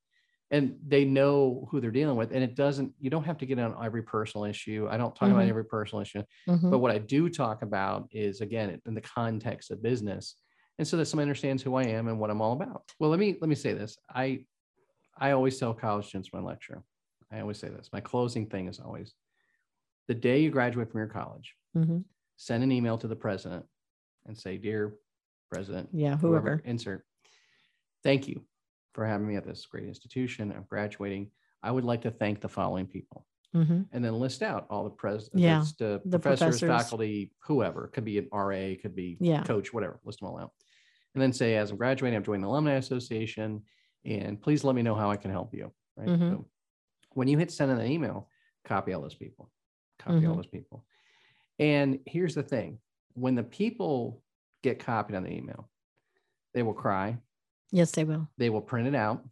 and 0.50 0.78
they 0.86 1.04
know 1.04 1.68
who 1.70 1.80
they're 1.80 1.90
dealing 1.90 2.16
with, 2.16 2.32
and 2.32 2.44
it 2.44 2.54
doesn't, 2.56 2.94
you 3.00 3.10
don't 3.10 3.24
have 3.24 3.38
to 3.38 3.46
get 3.46 3.58
on 3.58 3.76
every 3.84 4.02
personal 4.02 4.44
issue. 4.44 4.88
I 4.90 4.96
don't 4.96 5.16
talk 5.16 5.30
about 5.30 5.44
Mhm. 5.44 5.48
every 5.48 5.64
personal 5.64 6.02
issue, 6.02 6.22
Mhm. 6.48 6.70
but 6.70 6.78
what 6.80 6.92
I 6.92 6.98
do 6.98 7.28
talk 7.28 7.62
about 7.62 8.08
is 8.12 8.40
again 8.42 8.80
in 8.86 8.94
the 8.94 9.00
context 9.00 9.70
of 9.72 9.82
business, 9.82 10.36
and 10.78 10.86
so 10.86 10.96
that 10.98 11.06
somebody 11.06 11.24
understands 11.24 11.62
who 11.62 11.74
I 11.76 11.84
am 11.84 12.08
and 12.08 12.20
what 12.20 12.30
I'm 12.30 12.42
all 12.42 12.52
about. 12.52 12.92
Well, 13.00 13.10
let 13.10 13.20
me 13.20 13.36
let 13.40 13.48
me 13.48 13.56
say 13.56 13.72
this. 13.74 13.98
I 14.10 14.46
I 15.18 15.32
always 15.32 15.58
tell 15.58 15.74
college 15.74 16.06
students 16.08 16.32
when 16.32 16.42
I 16.44 16.46
lecture, 16.46 16.84
I 17.32 17.40
always 17.40 17.58
say 17.58 17.68
this. 17.70 17.90
My 17.92 18.00
closing 18.00 18.48
thing 18.48 18.68
is 18.68 18.80
always 18.80 19.14
the 20.08 20.14
day 20.14 20.40
you 20.40 20.50
graduate 20.50 20.90
from 20.90 20.98
your 21.00 21.08
college, 21.08 21.56
Mhm. 21.74 22.04
send 22.36 22.64
an 22.64 22.72
email 22.72 22.98
to 22.98 23.08
the 23.08 23.16
president 23.16 23.66
and 24.26 24.38
say, 24.38 24.58
Dear 24.58 24.94
President, 25.50 25.88
yeah 25.92 26.16
whoever, 26.16 26.50
whoever 26.56 26.62
insert, 26.64 27.04
thank 28.02 28.28
you 28.28 28.44
for 28.94 29.04
having 29.06 29.26
me 29.28 29.36
at 29.36 29.44
this 29.46 29.64
great 29.66 29.84
institution. 29.86 30.52
I'm 30.52 30.64
graduating. 30.68 31.30
I 31.62 31.70
would 31.70 31.84
like 31.84 32.02
to 32.02 32.10
thank 32.10 32.40
the 32.40 32.48
following 32.48 32.86
people. 32.86 33.26
Mhm. 33.54 33.86
And 33.92 34.04
then 34.04 34.14
list 34.18 34.42
out 34.42 34.66
all 34.70 34.84
the 34.84 34.90
presidents, 34.90 35.40
Yeah, 35.42 35.64
the, 35.78 36.00
the 36.04 36.18
professors, 36.18 36.60
professors. 36.60 36.84
faculty, 36.86 37.32
whoever. 37.44 37.88
Could 37.88 38.04
be 38.04 38.18
an 38.18 38.28
RA, 38.32 38.74
could 38.80 38.94
be 38.94 39.16
Yeah. 39.20 39.44
coach, 39.44 39.72
whatever. 39.72 40.00
List 40.04 40.20
them 40.20 40.28
all 40.28 40.38
out. 40.38 40.52
And 41.14 41.22
then 41.22 41.32
say, 41.32 41.56
as 41.56 41.70
I'm 41.70 41.76
graduating, 41.76 42.16
I'm 42.16 42.24
joining 42.24 42.42
the 42.42 42.48
Alumni 42.48 42.74
Association. 42.74 43.62
And 44.04 44.40
please 44.40 44.64
let 44.64 44.74
me 44.74 44.82
know 44.82 44.94
how 44.94 45.10
I 45.10 45.16
can 45.16 45.30
help 45.30 45.54
you. 45.54 45.72
Right. 45.96 46.08
Mhm. 46.08 46.30
So 46.30 46.48
when 47.14 47.28
you 47.28 47.38
hit 47.38 47.50
send 47.50 47.70
in 47.70 47.78
an 47.78 47.90
email, 47.90 48.28
copy 48.64 48.92
all 48.92 49.00
those 49.02 49.14
people. 49.14 49.50
Copy 49.98 50.26
all 50.26 50.34
Mhm. 50.34 50.36
those 50.36 50.46
people. 50.46 50.84
And 51.58 52.00
here's 52.06 52.34
the 52.34 52.42
thing 52.42 52.80
when 53.14 53.34
the 53.34 53.44
people 53.44 54.22
get 54.68 54.84
copied 54.84 55.16
on 55.16 55.22
the 55.22 55.32
email, 55.32 55.68
they 56.54 56.62
will 56.62 56.74
cry, 56.74 57.18
yes 57.72 57.90
they 57.92 58.04
will 58.04 58.28
they 58.38 58.50
will 58.50 58.60
print 58.60 58.88
it 58.88 58.94
out. 58.94 59.24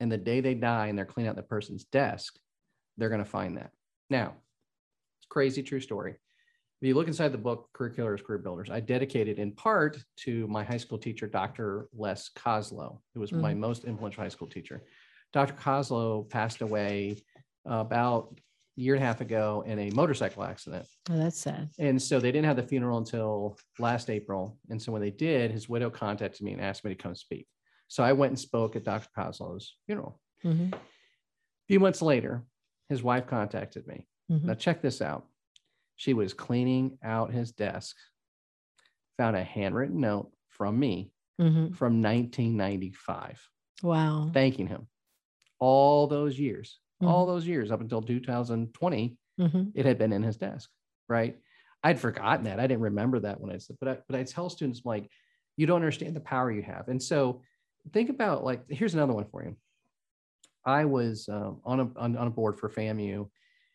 And 0.00 0.10
the 0.10 0.18
day 0.18 0.40
they 0.40 0.54
die 0.54 0.88
and 0.88 0.98
they're 0.98 1.04
cleaning 1.04 1.30
out 1.30 1.36
the 1.36 1.42
person's 1.42 1.84
desk, 1.84 2.36
they're 2.96 3.08
going 3.08 3.24
to 3.24 3.30
find 3.30 3.56
that. 3.56 3.70
Now, 4.10 4.34
it's 5.18 5.26
a 5.26 5.28
crazy 5.28 5.62
true 5.62 5.80
story. 5.80 6.16
If 6.80 6.88
you 6.88 6.94
look 6.94 7.06
inside 7.06 7.30
the 7.30 7.38
book, 7.38 7.68
Curriculars, 7.72 8.20
Career 8.20 8.38
Builders, 8.38 8.68
I 8.68 8.80
dedicated 8.80 9.38
in 9.38 9.52
part 9.52 10.02
to 10.24 10.48
my 10.48 10.64
high 10.64 10.78
school 10.78 10.98
teacher, 10.98 11.28
Dr. 11.28 11.88
Les 11.94 12.28
Coslow, 12.30 12.98
who 13.14 13.20
was 13.20 13.30
my 13.30 13.54
mm. 13.54 13.58
most 13.58 13.84
influential 13.84 14.24
high 14.24 14.28
school 14.28 14.48
teacher. 14.48 14.82
Dr. 15.32 15.54
Coslow 15.54 16.28
passed 16.28 16.60
away 16.60 17.22
about 17.64 18.36
a 18.76 18.80
year 18.80 18.94
and 18.94 19.02
a 19.02 19.06
half 19.06 19.20
ago 19.20 19.62
in 19.66 19.78
a 19.78 19.90
motorcycle 19.90 20.42
accident. 20.44 20.86
oh, 21.10 21.16
that's 21.18 21.38
sad 21.38 21.68
And 21.78 22.00
so 22.00 22.18
they 22.20 22.32
didn't 22.32 22.46
have 22.46 22.56
the 22.56 22.62
funeral 22.62 22.98
until 22.98 23.58
last 23.78 24.10
April. 24.10 24.58
And 24.70 24.80
so 24.80 24.92
when 24.92 25.02
they 25.02 25.10
did, 25.10 25.50
his 25.50 25.68
widow 25.68 25.90
contacted 25.90 26.42
me 26.42 26.52
and 26.52 26.60
asked 26.60 26.84
me 26.84 26.90
to 26.94 27.02
come 27.02 27.14
speak. 27.14 27.46
So 27.88 28.02
I 28.02 28.12
went 28.12 28.30
and 28.30 28.38
spoke 28.38 28.76
at 28.76 28.84
Dr. 28.84 29.08
Coslow's 29.16 29.76
funeral. 29.86 30.20
Mhm. 30.44 30.72
A 30.74 30.78
few 31.68 31.80
months 31.80 32.00
later, 32.02 32.44
his 32.88 33.02
wife 33.02 33.26
contacted 33.26 33.86
me. 33.86 34.06
Mhm. 34.30 34.44
Now, 34.44 34.54
check 34.54 34.80
this 34.82 35.02
out. 35.02 35.26
She 35.96 36.14
was 36.14 36.32
cleaning 36.34 36.98
out 37.02 37.32
his 37.32 37.52
desk, 37.52 37.96
found 39.18 39.36
a 39.36 39.44
handwritten 39.44 40.00
note 40.00 40.32
from 40.48 40.78
me 40.78 41.12
Mhm. 41.38 41.74
from 41.76 42.00
1995, 42.00 43.46
wow 43.82 44.30
thanking 44.32 44.66
him 44.68 44.88
all 45.58 46.06
those 46.06 46.38
years, 46.38 46.80
all 47.02 47.24
Mhm. 47.24 47.28
those 47.28 47.46
years 47.46 47.70
up 47.70 47.80
until 47.80 48.02
2020 48.02 49.18
Mhm. 49.38 49.72
it 49.74 49.84
had 49.86 49.98
been 49.98 50.12
in 50.12 50.22
his 50.22 50.36
desk, 50.36 50.70
right? 51.08 51.40
I'd 51.82 51.98
forgotten 51.98 52.44
that. 52.44 52.60
I 52.60 52.66
didn't 52.66 52.82
remember 52.82 53.20
that 53.20 53.40
when 53.40 53.50
I 53.52 53.58
said, 53.58 53.76
but 53.80 53.88
I, 53.88 53.98
but 54.06 54.16
I 54.16 54.22
tell 54.24 54.48
students 54.48 54.82
like, 54.84 55.10
you 55.56 55.66
don't 55.66 55.76
understand 55.76 56.14
the 56.14 56.20
power 56.20 56.50
you 56.50 56.62
have. 56.62 56.88
And 56.88 57.02
so 57.02 57.42
think 57.92 58.08
about 58.10 58.44
like, 58.44 58.68
here's 58.70 58.94
another 58.94 59.12
one 59.12 59.26
for 59.26 59.42
you. 59.44 59.56
I 60.64 60.84
was 60.84 61.28
um, 61.28 61.60
on, 61.64 61.80
a, 61.80 61.90
on, 61.96 62.16
on 62.16 62.26
a 62.28 62.30
board 62.30 62.58
for 62.58 62.68
FAMU 62.68 63.28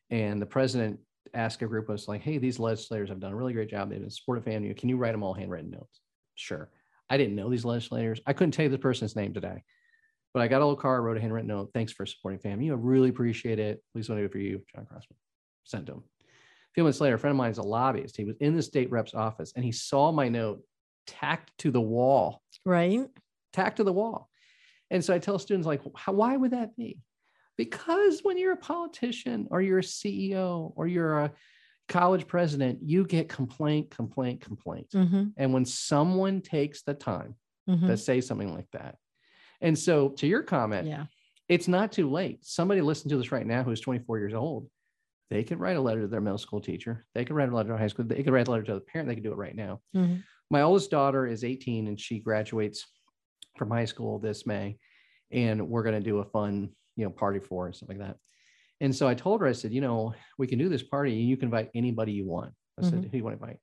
and 0.10 0.42
the 0.42 0.46
president 0.46 1.00
asked 1.34 1.62
a 1.62 1.68
group 1.68 1.90
was 1.90 2.08
like, 2.08 2.22
hey, 2.22 2.38
these 2.38 2.60
legislators 2.60 3.10
have 3.10 3.20
done 3.20 3.34
a 3.34 3.36
really 3.36 3.52
great 3.54 3.70
job. 3.70 3.90
They've 3.90 4.00
been 4.00 4.10
supportive 4.10 4.48
of 4.48 4.54
FAMU. 4.54 4.78
Can 4.78 4.88
you 4.88 4.96
write 4.98 5.12
them 5.12 5.24
all 5.24 5.34
handwritten 5.34 5.72
notes? 5.72 6.00
Sure. 6.36 6.70
I 7.10 7.18
didn't 7.18 7.36
know 7.36 7.50
these 7.50 7.66
legislators. 7.66 8.22
I 8.26 8.34
couldn't 8.34 8.52
tell 8.52 8.64
you 8.64 8.70
the 8.72 8.78
person's 8.78 9.16
name 9.16 9.34
today, 9.34 9.64
but 10.38 10.44
I 10.44 10.48
got 10.48 10.58
a 10.62 10.66
little 10.68 10.76
card, 10.80 11.04
wrote 11.04 11.18
a 11.18 11.20
handwritten 11.20 11.48
note. 11.48 11.72
Thanks 11.74 11.92
for 11.92 12.06
supporting 12.06 12.40
FAMU. 12.40 12.70
I 12.70 12.76
really 12.76 13.10
appreciate 13.10 13.58
it. 13.58 13.82
Please 13.92 14.08
want 14.08 14.20
to 14.20 14.22
do 14.22 14.26
it 14.28 14.32
for 14.32 14.38
you, 14.38 14.62
John 14.72 14.86
Crossman. 14.86 15.18
Sent 15.64 15.90
him. 15.90 16.04
A 16.22 16.74
few 16.76 16.84
months 16.84 17.02
later, 17.02 17.16
a 17.16 17.18
friend 17.18 17.32
of 17.32 17.38
mine 17.38 17.50
is 17.50 17.58
a 17.58 17.64
lobbyist. 17.64 18.16
He 18.16 18.24
was 18.24 18.38
in 18.38 18.56
the 18.56 18.62
state 18.62 18.92
rep's 18.92 19.16
office 19.16 19.52
and 19.56 19.66
he 19.66 19.72
saw 19.72 20.12
my 20.12 20.30
note 20.30 20.62
tacked 21.08 21.58
to 21.58 21.72
the 21.72 21.82
wall, 21.82 22.44
right 22.66 23.08
tacked 23.52 23.78
to 23.78 23.84
the 23.84 23.92
wall. 23.92 24.30
And 24.92 25.04
so 25.04 25.12
I 25.12 25.18
tell 25.18 25.40
students 25.40 25.66
like, 25.66 25.82
how, 25.96 26.14
why 26.14 26.38
would 26.38 26.52
that 26.52 26.78
be? 26.78 27.00
Because 27.58 28.20
when 28.22 28.38
you're 28.38 28.54
a 28.54 28.58
politician 28.58 29.48
or 29.50 29.60
you're 29.60 29.80
a 29.80 29.82
CEO 29.82 30.72
or 30.76 30.86
you're 30.86 31.18
a 31.20 31.32
college 31.90 32.28
president, 32.28 32.78
you 32.84 33.06
get 33.06 33.28
complaint, 33.28 33.90
complaint, 33.90 34.42
complaint. 34.42 34.90
Mhm, 34.94 35.34
And 35.36 35.52
when 35.52 35.66
someone 35.66 36.42
takes 36.42 36.84
the 36.84 36.94
time 36.94 37.34
mhm. 37.68 37.88
to 37.88 37.98
say 37.98 38.22
something 38.22 38.54
like 38.54 38.70
that, 38.74 38.98
and 39.62 39.78
so 39.78 40.10
to 40.10 40.28
your 40.28 40.44
comment, 40.44 40.88
Yeah. 40.88 41.06
it's 41.50 41.68
not 41.68 41.92
too 41.92 42.10
late. 42.10 42.46
Somebody 42.46 42.82
listen 42.82 43.10
to 43.10 43.18
this 43.18 43.32
right 43.32 43.46
now 43.46 43.64
who's 43.64 43.82
24 43.82 44.20
years 44.20 44.34
old. 44.34 44.70
They 45.30 45.44
could 45.44 45.60
write 45.60 45.76
a 45.78 45.82
letter 45.82 46.02
to 46.02 46.08
their 46.08 46.22
middle 46.22 46.38
school 46.38 46.62
teacher. 46.62 47.06
They 47.14 47.26
could 47.26 47.36
write 47.36 47.50
a 47.50 47.56
letter 47.56 47.70
to 47.70 47.78
high 47.78 47.88
school. 47.88 48.06
They 48.06 48.24
could 48.24 48.34
write 48.34 48.48
a 48.48 48.52
letter 48.52 48.64
to 48.64 48.76
the 48.76 48.82
parent. 48.82 49.10
They 49.10 49.16
could 49.16 49.24
do 49.24 49.32
it 49.34 49.38
right 49.38 49.56
now. 49.56 49.82
Mhm. 49.96 50.24
My 50.50 50.62
oldest 50.62 50.90
daughter 50.92 51.26
is 51.28 51.44
18 51.44 51.88
and 51.88 52.00
she 52.00 52.20
graduates 52.20 52.88
from 53.58 53.70
high 53.70 53.86
school 53.86 54.20
this 54.20 54.46
May. 54.46 54.78
And 55.32 55.68
we're 55.68 55.84
going 55.84 56.02
to 56.02 56.10
do 56.10 56.20
a 56.20 56.24
fun, 56.26 56.70
you 56.96 57.04
know, 57.04 57.10
party 57.12 57.40
for 57.40 57.64
her 57.64 57.68
and 57.68 57.76
stuff 57.76 57.90
like 57.90 57.98
that. 58.00 58.18
And 58.80 58.96
so 58.96 59.08
I 59.08 59.16
told 59.16 59.42
her, 59.42 59.48
I 59.48 59.52
said, 59.52 59.74
you 59.74 59.82
know, 59.82 60.14
we 60.38 60.48
can 60.48 60.60
do 60.60 60.70
this 60.70 60.84
party 60.84 61.20
and 61.20 61.28
you 61.28 61.36
can 61.36 61.46
invite 61.48 61.72
anybody 61.74 62.14
you 62.14 62.26
want. 62.26 62.54
I 62.80 62.84
said, 62.84 62.94
Mhm. 63.02 63.12
who 63.12 63.18
you 63.18 63.24
want 63.24 63.38
to 63.38 63.44
invite? 63.44 63.60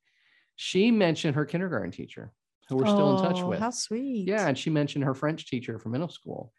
She 0.56 0.90
mentioned 0.90 1.36
her 1.36 1.46
kindergarten 1.46 1.92
teacher 1.92 2.32
who 2.68 2.76
we're 2.76 2.86
still 2.86 3.18
in 3.18 3.24
touch 3.24 3.42
Oh, 3.42 3.48
with. 3.48 3.58
How 3.60 3.70
sweet. 3.70 4.26
Yeah, 4.28 4.46
and 4.48 4.56
she 4.58 4.70
mentioned 4.70 5.04
her 5.04 5.14
French 5.14 5.46
teacher 5.46 5.78
from 5.78 5.92
middle 5.92 6.08
school. 6.08 6.52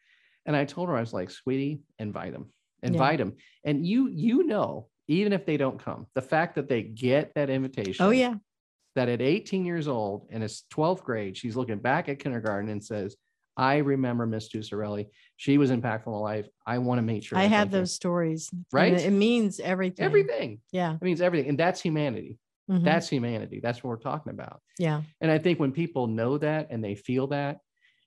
And 0.46 0.56
I 0.56 0.66
told 0.66 0.90
her, 0.90 0.96
I 0.96 1.00
was 1.00 1.14
like, 1.14 1.32
sweetie, 1.32 1.82
invite 1.98 2.34
them, 2.34 2.52
invite 2.84 3.18
them. 3.18 3.34
And 3.64 3.86
you, 3.86 4.10
you 4.10 4.44
know, 4.44 4.88
even 5.08 5.34
if 5.34 5.46
they 5.46 5.58
don't 5.58 5.84
come, 5.84 6.08
the 6.14 6.22
fact 6.22 6.56
that 6.56 6.68
they 6.70 6.84
get 6.84 7.34
that 7.36 7.50
invitation. 7.50 8.06
Oh 8.06 8.12
yeah. 8.12 8.36
That 8.96 9.10
at 9.10 9.22
18 9.22 9.66
years 9.66 9.88
old 9.90 10.28
in 10.30 10.42
his 10.42 10.64
12th 10.74 11.04
grade, 11.04 11.36
she's 11.36 11.56
looking 11.58 11.80
back 11.80 12.08
at 12.08 12.20
kindergarten 12.20 12.70
and 12.70 12.82
says, 12.84 13.16
I 13.58 13.78
remember 13.78 14.26
Miss 14.26 14.48
Tussarelli. 14.50 15.08
She 15.38 15.58
was 15.58 15.70
impactful 15.72 16.08
in 16.08 16.12
my 16.14 16.18
life. 16.20 16.48
I 16.66 16.78
want 16.78 17.00
to 17.00 17.02
make 17.02 17.24
sure 17.24 17.38
I 17.38 17.42
I 17.42 17.46
have 17.46 17.68
thank 17.68 17.72
her." 17.74 17.80
those 17.80 17.94
stories. 17.94 18.50
and 18.54 18.66
Right? 18.72 18.94
It 18.94 19.12
means 19.12 19.60
everything. 19.60 20.06
everything. 20.06 20.62
Yeah. 20.72 20.94
It 20.96 21.02
means 21.02 21.22
everything. 21.22 21.50
And 21.50 21.58
that's 21.60 21.82
humanity. 21.82 22.38
Mhm, 22.70 22.84
That's 22.84 23.10
humanity. 23.10 23.60
That's 23.62 23.84
what 23.84 23.90
we're 23.90 23.98
talking 23.98 24.32
about. 24.32 24.62
yeah. 24.78 25.04
And 25.22 25.32
I 25.32 25.38
think 25.40 25.60
when 25.60 25.72
people 25.72 26.08
know 26.08 26.38
that 26.38 26.68
and 26.70 26.84
they 26.84 26.96
feel 26.96 27.28
that, 27.28 27.60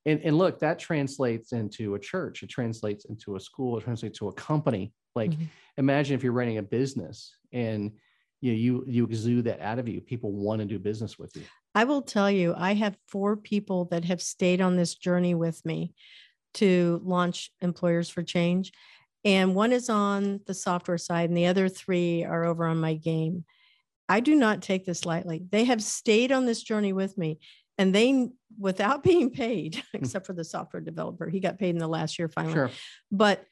and, 0.07 0.21
and 0.23 0.39
look, 0.39 0.61
that 0.61 0.79
translates 0.79 1.53
into 1.53 1.95
a 1.95 1.99
church, 1.99 2.43
it 2.43 2.49
translates 2.49 3.05
into 3.07 3.37
a 3.37 3.41
school, 3.41 3.79
it 3.79 3.85
translates 3.85 4.19
to 4.21 4.29
a 4.29 4.33
company. 4.33 4.93
Like 5.15 5.33
Mhm. 5.33 5.51
imagine 5.77 6.15
if 6.15 6.23
you're 6.23 6.33
running 6.33 6.59
a 6.59 6.63
business 6.63 7.37
and 7.53 7.93
you 8.41 8.53
you 8.53 8.85
you 8.87 9.05
exude 9.05 9.47
that 9.47 9.61
out 9.61 9.79
of 9.81 9.89
you, 9.89 10.01
people 10.01 10.33
want 10.33 10.61
to 10.61 10.67
do 10.67 10.79
business 10.79 11.19
with 11.19 11.35
you. 11.37 11.51
I 11.75 11.85
will 11.85 12.03
tell 12.03 12.31
you, 12.31 12.55
I 12.57 12.75
have 12.75 12.97
four 13.09 13.37
people 13.37 13.87
that 13.87 14.05
have 14.05 14.23
stayed 14.23 14.61
on 14.61 14.77
this 14.77 14.95
journey 14.95 15.35
with 15.35 15.65
me 15.67 15.95
to 16.55 17.01
launch 17.05 17.51
Employers 17.61 18.09
for 18.11 18.23
Change. 18.23 18.73
And 19.25 19.55
one 19.55 19.73
is 19.73 19.91
on 19.91 20.41
the 20.47 20.55
software 20.55 20.99
side, 20.99 21.29
and 21.29 21.37
the 21.37 21.47
other 21.47 21.69
three 21.69 22.25
are 22.25 22.45
over 22.45 22.67
on 22.67 22.79
my 22.79 22.95
game. 22.95 23.45
I 24.09 24.21
do 24.21 24.35
not 24.35 24.63
take 24.63 24.85
this 24.85 25.05
lightly. 25.05 25.45
They 25.51 25.65
have 25.65 25.83
stayed 25.83 26.33
on 26.33 26.47
this 26.47 26.63
journey 26.63 26.93
with 26.93 27.19
me, 27.19 27.39
and 27.77 27.95
they, 27.95 28.29
without 28.59 29.03
being 29.05 29.31
paid, 29.31 29.77
hmm. 29.93 29.99
except 29.99 30.27
for 30.27 30.33
the 30.33 30.45
software 30.45 30.81
developer, 30.81 31.29
he 31.29 31.41
got 31.41 31.59
paid 31.59 31.71
in 31.71 31.79
the 31.79 31.89
last 31.89 32.19
year 32.19 32.29
finally. 32.29 32.55
Sure. 32.55 32.71
but 33.11 33.45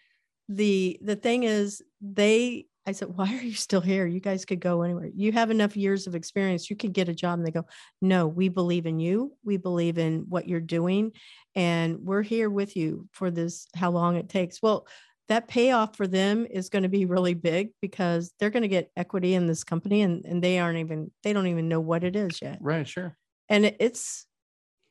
the 0.49 0.97
the 1.03 1.17
thing 1.17 1.43
is 1.43 1.83
they 2.01 2.67
i 2.87 2.93
said 2.93 3.09
why 3.09 3.35
are 3.35 3.43
you 3.43 3.53
still 3.53 3.81
here? 3.81 4.07
You 4.07 4.21
guys 4.21 4.45
could 4.45 4.61
go 4.61 4.83
anywhere. 4.83 5.11
You 5.13 5.33
have 5.33 5.51
enough 5.51 5.77
years 5.77 6.07
of 6.07 6.15
experience. 6.15 6.71
You 6.71 6.77
could 6.77 6.93
get 6.93 7.09
a 7.09 7.15
job. 7.15 7.41
And 7.41 7.47
they 7.47 7.51
go 7.51 7.65
no 8.01 8.29
we 8.29 8.49
believe 8.49 8.87
in 8.87 9.01
you. 9.01 9.33
We 9.43 9.57
believe 9.57 9.99
in 9.99 10.27
what 10.29 10.49
you're 10.49 10.61
doing 10.61 11.13
and 11.57 11.99
we're 12.01 12.23
here 12.23 12.49
with 12.49 12.77
you 12.77 13.09
for 13.11 13.33
this 13.33 13.67
how 13.75 13.91
long 13.91 14.15
it 14.15 14.29
takes. 14.29 14.63
Well 14.63 14.87
that 15.29 15.49
payoff 15.49 15.97
for 15.97 16.07
them 16.07 16.47
is 16.49 16.69
going 16.69 16.85
to 16.85 16.89
be 16.89 17.05
really 17.05 17.35
big 17.35 17.71
because 17.83 18.33
they're 18.39 18.51
going 18.51 18.63
to 18.63 18.69
get 18.69 18.91
equity 18.97 19.35
in 19.35 19.47
this 19.47 19.65
company 19.65 20.03
and, 20.03 20.25
and 20.25 20.43
they 20.43 20.59
aren't 20.59 20.79
even 20.79 21.11
they 21.23 21.33
don't 21.33 21.49
even 21.49 21.69
know 21.69 21.81
what 21.81 22.05
it 22.05 22.15
is 22.17 22.41
yet. 22.41 22.59
Right, 22.61 22.87
sure. 22.87 23.17
and 23.49 23.75
it's 23.81 24.27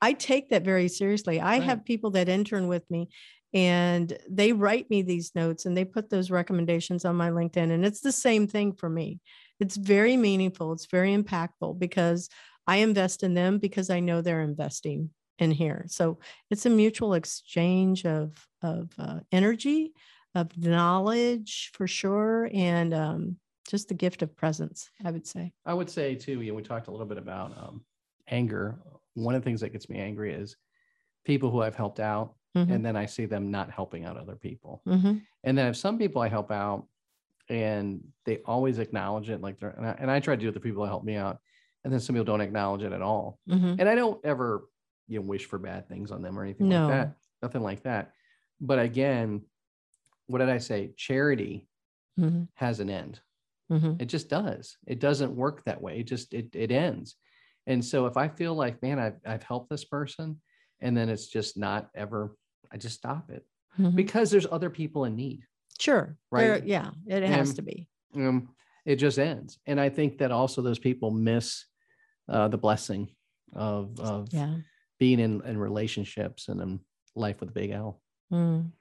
i 0.01 0.11
take 0.13 0.49
that 0.49 0.63
very 0.63 0.87
seriously. 0.87 1.39
I 1.39 1.53
Right. 1.59 1.63
have 1.63 1.85
people 1.85 2.11
that 2.11 2.27
intern 2.29 2.67
with 2.67 2.83
me 2.89 3.09
and 3.53 4.17
they 4.29 4.51
write 4.51 4.89
me 4.89 5.01
these 5.01 5.31
notes 5.35 5.65
and 5.65 5.75
they 5.77 5.85
put 5.85 6.09
those 6.09 6.29
recommendations 6.29 7.05
on 7.05 7.15
my 7.15 7.29
linkedin 7.29 7.71
and 7.71 7.85
it's 7.85 8.01
the 8.01 8.11
same 8.11 8.47
thing 8.47 8.73
for 8.73 8.89
me. 8.89 9.21
It's 9.61 9.77
very 9.77 10.17
meaningful. 10.17 10.73
It's 10.73 10.87
very 10.87 11.15
impactful 11.15 11.79
because 11.79 12.29
i 12.67 12.77
invest 12.77 13.23
in 13.23 13.35
them 13.35 13.57
because 13.59 13.89
i 13.89 13.99
know 13.99 14.21
they're 14.21 14.41
investing 14.41 15.11
in 15.39 15.51
here. 15.51 15.85
So 15.87 16.19
it's 16.49 16.65
a 16.65 16.69
mutual 16.69 17.13
exchange 17.13 18.05
of 18.05 18.45
of 18.61 18.89
uh, 18.97 19.19
energy 19.31 19.93
of 20.35 20.57
knowledge 20.57 21.71
for 21.73 21.87
sure 21.87 22.49
and 22.53 22.93
um, 22.93 23.37
just 23.67 23.87
the 23.87 23.93
gift 23.93 24.21
of 24.21 24.35
presence 24.35 24.89
i 25.03 25.11
would 25.11 25.25
say 25.27 25.51
I 25.65 25.73
would 25.73 25.89
say 25.89 26.15
too, 26.15 26.41
you 26.41 26.51
know, 26.51 26.55
we 26.55 26.63
talked 26.63 26.87
a 26.87 26.91
little 26.91 27.07
bit 27.07 27.17
about 27.17 27.57
um, 27.57 27.83
anger. 28.27 28.79
One 29.15 29.33
of 29.35 29.41
the 29.41 29.45
things 29.45 29.61
that 29.61 29.69
gets 29.71 29.89
me 29.89 29.97
angry 29.97 30.31
is 30.33 30.57
people 31.25 31.49
who 31.51 31.61
I've 31.61 31.75
helped 31.75 31.99
out 31.99 32.35
Mhm, 32.55 32.71
and 32.73 32.85
then 32.85 32.95
I 32.95 33.05
see 33.07 33.25
them 33.25 33.51
not 33.51 33.71
helping 33.71 34.05
out 34.05 34.17
other 34.17 34.35
people. 34.35 34.81
mhm. 34.87 35.25
And 35.43 35.57
then 35.57 35.67
if 35.67 35.75
some 35.77 35.97
people 35.97 36.21
I 36.21 36.29
help 36.29 36.51
out 36.51 36.87
and 37.49 38.03
they 38.25 38.39
always 38.45 38.79
acknowledge 38.79 39.29
it, 39.29 39.41
like 39.41 39.59
they're, 39.59 39.69
and 39.71 39.85
I, 39.85 39.91
and 39.99 40.11
I 40.11 40.19
try 40.19 40.35
to 40.35 40.39
do 40.39 40.45
it 40.47 40.49
with 40.49 40.55
the 40.55 40.59
people 40.61 40.83
that 40.83 40.89
help 40.89 41.03
me 41.03 41.15
out. 41.15 41.39
And 41.83 41.93
then 41.93 41.99
some 41.99 42.15
people 42.15 42.25
don't 42.25 42.41
acknowledge 42.41 42.83
it 42.83 42.93
at 42.93 43.01
all. 43.01 43.39
Mhm. 43.49 43.75
And 43.79 43.87
I 43.89 43.95
don't 43.95 44.23
ever, 44.25 44.69
you 45.07 45.19
know, 45.19 45.25
wish 45.25 45.45
for 45.45 45.59
bad 45.59 45.87
things 45.87 46.11
on 46.11 46.21
them 46.21 46.37
or 46.39 46.43
anything 46.43 46.69
No. 46.69 46.87
like 46.87 46.89
that. 46.89 47.17
Nothing 47.43 47.61
like 47.61 47.83
that. 47.83 48.13
But 48.59 48.79
again, 48.79 49.43
what 50.27 50.39
did 50.39 50.49
I 50.49 50.57
say? 50.57 50.93
Charity 50.97 51.67
Mhm. 52.19 52.47
has 52.55 52.79
an 52.79 52.89
end. 52.89 53.19
Mhm. 53.71 54.01
It 54.01 54.05
just 54.05 54.29
does. 54.29 54.77
It 54.87 54.99
doesn't 54.99 55.35
work 55.35 55.63
that 55.65 55.81
way. 55.81 55.99
It 55.99 56.03
just 56.07 56.33
it 56.33 56.55
it 56.55 56.71
ends. 56.71 57.15
And 57.67 57.83
so 57.83 58.05
if 58.05 58.15
I 58.17 58.27
feel 58.27 58.53
like, 58.55 58.81
man, 58.81 58.99
I've 58.99 59.19
I've 59.25 59.43
helped 59.43 59.69
this 59.69 59.85
person, 59.85 60.41
and 60.81 60.95
then 60.95 61.09
it's 61.09 61.27
just 61.27 61.57
not 61.57 61.89
ever, 61.95 62.35
I 62.71 62.77
just 62.77 62.95
stop 62.97 63.29
it 63.31 63.45
Mhm. 63.77 63.95
because 63.95 64.29
there's 64.31 64.45
other 64.51 64.69
people 64.69 65.05
in 65.05 65.15
need. 65.15 65.45
Sure. 65.79 66.17
Right. 66.31 66.43
There- 66.47 66.65
yeah, 66.65 66.91
it 67.07 67.23
has 67.23 67.49
And- 67.49 67.55
to 67.57 67.61
be. 67.63 67.89
Um, 68.13 68.55
it 68.85 68.95
just 68.97 69.17
ends. 69.19 69.59
And 69.65 69.79
I 69.81 69.89
think 69.89 70.19
that 70.19 70.31
also 70.31 70.61
those 70.61 70.79
people 70.79 71.11
miss 71.11 71.65
uh, 72.27 72.47
the 72.47 72.57
blessing 72.57 73.13
of 73.53 73.99
of 73.99 74.31
Yeah. 74.33 74.59
being 74.99 75.19
in, 75.19 75.43
in 75.45 75.57
relationships 75.57 76.47
and 76.49 76.61
in 76.61 76.79
life 77.15 77.39
with 77.39 77.49
a 77.49 77.53
big 77.53 77.71
L. 77.71 78.01
Mm. 78.31 78.71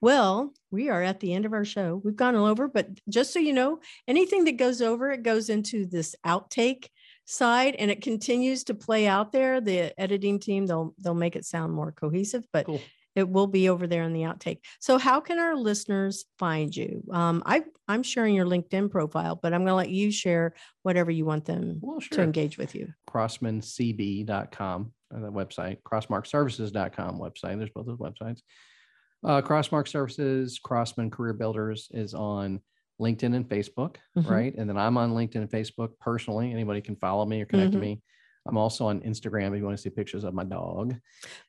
Well, 0.00 0.52
we 0.70 0.88
are 0.88 1.02
at 1.02 1.20
the 1.20 1.32
end 1.32 1.44
of 1.46 1.52
our 1.52 1.64
show. 1.64 2.00
We've 2.04 2.16
gone 2.16 2.36
all 2.36 2.46
over, 2.46 2.68
but 2.68 2.88
just 3.08 3.32
so 3.32 3.38
you 3.38 3.52
know, 3.52 3.80
anything 4.08 4.44
that 4.44 4.56
goes 4.56 4.82
over, 4.82 5.10
it 5.10 5.22
goes 5.22 5.48
into 5.50 5.86
this 5.86 6.14
outtake 6.26 6.88
side 7.24 7.74
and 7.76 7.90
it 7.90 8.02
continues 8.02 8.64
to 8.64 8.74
play 8.74 9.06
out 9.06 9.32
there. 9.32 9.60
The 9.60 9.98
editing 10.00 10.38
team, 10.38 10.66
they'll 10.66 10.94
they'll 10.98 11.14
make 11.14 11.36
it 11.36 11.44
sound 11.44 11.72
more 11.72 11.92
cohesive, 11.92 12.44
but 12.52 12.66
Cool. 12.66 12.80
it 13.16 13.28
will 13.28 13.46
be 13.48 13.68
over 13.68 13.86
there 13.88 14.02
in 14.04 14.12
the 14.12 14.20
outtake. 14.22 14.58
So 14.78 14.96
how 14.98 15.20
can 15.20 15.38
our 15.38 15.56
listeners 15.56 16.24
find 16.38 16.74
you? 16.76 17.02
Um, 17.10 17.42
I 17.44 17.64
I'm 17.88 18.02
sharing 18.04 18.34
your 18.34 18.46
LinkedIn 18.46 18.90
profile, 18.90 19.36
but 19.42 19.52
I'm 19.52 19.62
gonna 19.62 19.74
let 19.74 19.90
you 19.90 20.12
share 20.12 20.54
whatever 20.82 21.10
you 21.10 21.24
want 21.24 21.46
them 21.46 21.78
Well, 21.80 22.00
to 22.12 22.22
engage 22.22 22.58
with 22.58 22.74
you. 22.76 22.92
crossmancb.com, 23.10 24.92
uh, 25.14 25.20
the 25.20 25.32
website, 25.32 25.78
crossmarkservices.com 25.82 27.18
website. 27.18 27.58
There's 27.58 27.70
both 27.70 27.86
those 27.86 27.98
websites. 27.98 28.40
Uh, 29.24 29.40
Crossmark 29.42 29.88
Services, 29.88 30.58
Crossman 30.62 31.10
Career 31.10 31.32
Builders 31.32 31.88
is 31.92 32.14
on 32.14 32.60
LinkedIn 33.00 33.34
and 33.34 33.48
Facebook, 33.48 33.96
Mhm. 34.16 34.28
right? 34.30 34.54
And 34.56 34.68
then 34.68 34.76
I'm 34.78 34.96
on 34.96 35.12
LinkedIn 35.12 35.36
and 35.36 35.50
Facebook 35.50 35.98
personally. 36.00 36.52
Anybody 36.52 36.80
can 36.80 36.96
follow 36.96 37.24
me 37.26 37.42
or 37.42 37.46
connect 37.46 37.70
Mhm. 37.70 37.74
to 37.74 37.78
me. 37.78 38.02
I'm 38.46 38.56
also 38.56 38.86
on 38.86 39.00
Instagram 39.00 39.52
if 39.52 39.58
you 39.58 39.64
want 39.64 39.76
to 39.76 39.82
see 39.82 39.90
pictures 39.90 40.22
of 40.24 40.32
my 40.32 40.44
dog. 40.44 40.94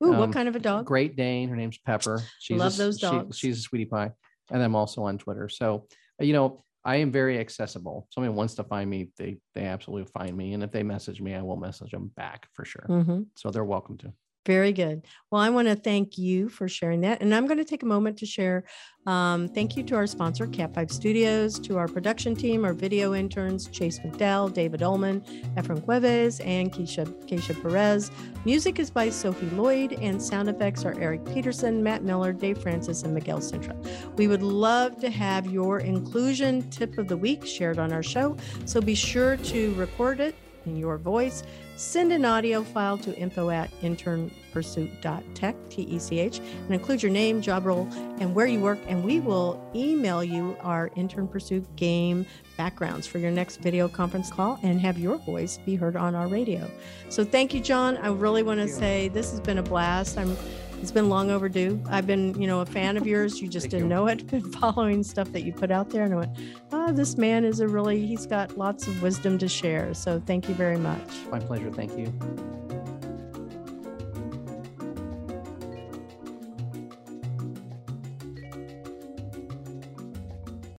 Ooh, 0.04 0.14
Um, 0.14 0.20
what 0.20 0.34
kind 0.34 0.48
of 0.50 0.56
a 0.56 0.60
dog? 0.60 0.86
Great 0.86 1.16
Dane. 1.16 1.48
Her 1.48 1.56
name's 1.56 1.78
Pepper. 1.78 2.22
She's 2.40 2.58
Love 2.60 2.74
a, 2.74 2.78
those 2.78 2.98
she- 3.00 3.06
dogs. 3.06 3.38
she's 3.38 3.60
a 3.60 3.62
sweetie 3.62 3.86
pie. 3.86 4.12
And 4.50 4.64
I'm 4.64 4.76
also 4.76 5.04
on 5.04 5.18
Twitter. 5.18 5.48
So, 5.50 5.88
uh, 6.20 6.26
you 6.26 6.34
know, 6.34 6.64
I 6.84 6.96
am 6.98 7.12
very 7.12 7.38
accessible. 7.38 8.08
Somebody 8.12 8.34
wants 8.34 8.56
to 8.56 8.64
find 8.64 8.90
me, 8.90 9.12
they 9.18 9.40
they 9.54 9.66
absolutely 9.66 10.10
find 10.12 10.36
me. 10.36 10.54
And 10.54 10.64
if 10.64 10.72
they 10.72 10.84
message 10.84 11.22
me, 11.22 11.36
I 11.36 11.42
will 11.42 11.58
message 11.58 11.92
them 11.92 12.08
back 12.16 12.48
for 12.54 12.64
sure. 12.66 12.86
Mhm. 12.88 13.28
So 13.36 13.52
they're 13.52 13.66
welcome 13.66 13.98
to. 14.00 14.14
Very 14.48 14.72
good. 14.72 15.06
Well, 15.30 15.42
I 15.42 15.50
want 15.50 15.68
to 15.68 15.76
thank 15.76 16.18
you 16.18 16.48
for 16.48 16.70
sharing 16.70 17.02
that. 17.02 17.22
And 17.22 17.36
I'm 17.36 17.48
going 17.48 17.58
to 17.58 17.66
take 17.66 17.84
a 17.84 17.86
moment 17.86 18.18
to 18.20 18.26
share. 18.26 18.64
Um, 19.06 19.50
thank 19.50 19.76
you 19.76 19.84
to 19.84 19.96
our 19.96 20.08
sponsor, 20.08 20.48
Cat5 20.48 20.90
Studios, 20.90 21.60
to 21.60 21.78
our 21.78 21.90
production 21.90 22.34
team, 22.34 22.64
our 22.64 22.72
video 22.72 23.14
interns, 23.14 23.68
Chase 23.68 24.00
McDowell, 24.00 24.54
David 24.54 24.82
Ullman, 24.82 25.20
Efren 25.58 25.84
Cuevas, 25.84 26.40
and 26.40 26.72
Keisha, 26.72 27.06
Keisha 27.28 27.62
Perez. 27.62 28.10
Music 28.46 28.80
is 28.80 28.90
by 28.90 29.10
Sophie 29.10 29.50
Lloyd, 29.50 29.94
and 30.00 30.22
sound 30.22 30.48
effects 30.48 30.86
are 30.86 30.98
Eric 30.98 31.26
Peterson, 31.26 31.84
Matt 31.84 32.04
Miller, 32.04 32.32
Dave 32.32 32.58
Francis, 32.58 33.04
and 33.04 33.14
Miguel 33.14 33.40
Sintra. 33.40 33.76
We 34.16 34.30
would 34.30 34.44
love 34.44 34.98
to 35.02 35.10
have 35.10 35.46
your 35.52 35.80
inclusion 35.80 36.70
tip 36.70 36.98
of 36.98 37.10
the 37.10 37.18
week 37.18 37.46
shared 37.46 37.80
on 37.80 37.92
our 37.92 38.04
show. 38.04 38.38
So 38.64 38.80
be 38.80 38.96
sure 38.96 39.36
to 39.36 39.74
record 39.74 40.22
it 40.22 40.36
in 40.66 40.78
your 40.78 40.98
voice. 40.98 41.44
Send 41.78 42.12
an 42.12 42.26
audio 42.26 42.64
file 42.64 42.98
to 42.98 43.16
info 43.16 43.52
at 43.52 43.72
internpursuit.tech, 43.82 45.56
T 45.70 45.84
E 45.84 46.00
C 46.00 46.20
H, 46.20 46.40
and 46.40 46.74
include 46.74 47.04
your 47.04 47.12
name, 47.12 47.40
job 47.40 47.68
role, 47.68 47.88
and 48.20 48.34
where 48.34 48.48
you 48.48 48.60
work. 48.60 48.80
And 48.88 49.04
we 49.04 49.20
will 49.20 49.64
email 49.76 50.24
you 50.24 50.58
our 50.62 50.90
Intern 50.96 51.28
Pursuit 51.28 51.64
game 51.76 52.26
backgrounds 52.58 53.06
for 53.06 53.20
your 53.20 53.30
next 53.30 53.58
video 53.58 53.88
conference 53.88 54.32
call 54.32 54.58
and 54.64 54.82
have 54.82 54.98
your 54.98 55.18
voice 55.20 55.60
be 55.60 55.76
heard 55.76 55.96
on 55.96 56.16
our 56.16 56.28
radio. 56.28 56.68
So 57.10 57.24
thank 57.24 57.54
you, 57.54 57.60
John. 57.62 57.98
I 57.98 58.08
really 58.08 58.42
want 58.42 58.60
to 58.60 58.68
say 58.68 59.10
this 59.10 59.30
has 59.30 59.40
been 59.40 59.60
a 59.60 59.64
blast. 59.64 60.18
I'm 60.18 60.36
it's 60.82 60.92
been 60.92 61.10
long 61.10 61.32
overdue. 61.32 61.82
I've 61.90 62.08
been, 62.08 62.40
you 62.40 62.48
know, 62.48 62.62
a 62.62 62.66
fan 62.66 62.98
of 62.98 63.08
yours. 63.08 63.42
You 63.42 63.48
just 63.48 63.66
Thank 63.66 63.72
didn't 63.72 63.86
you. 63.86 63.96
know 63.96 64.08
it. 64.08 64.28
Been 64.32 64.52
following 64.52 65.04
stuff 65.04 65.32
that 65.32 65.44
you 65.44 65.54
put 65.54 65.72
out 65.72 65.90
there, 65.90 66.04
and 66.04 66.14
I 66.14 66.18
went, 66.18 66.38
"Oh, 66.72 66.92
this 66.92 67.18
man 67.18 67.44
is 67.44 67.60
a 67.60 67.68
really. 67.68 68.06
He's 68.06 68.26
got 68.26 68.58
lots 68.58 68.88
of 68.88 69.02
wisdom 69.02 69.38
to 69.40 69.48
share." 69.48 69.94
So 69.94 70.22
thank 70.26 70.48
you 70.48 70.56
very 70.56 70.78
much. 70.78 71.10
My 71.32 71.40
pleasure. 71.40 71.72
Thank 71.72 71.98
you. 71.98 72.97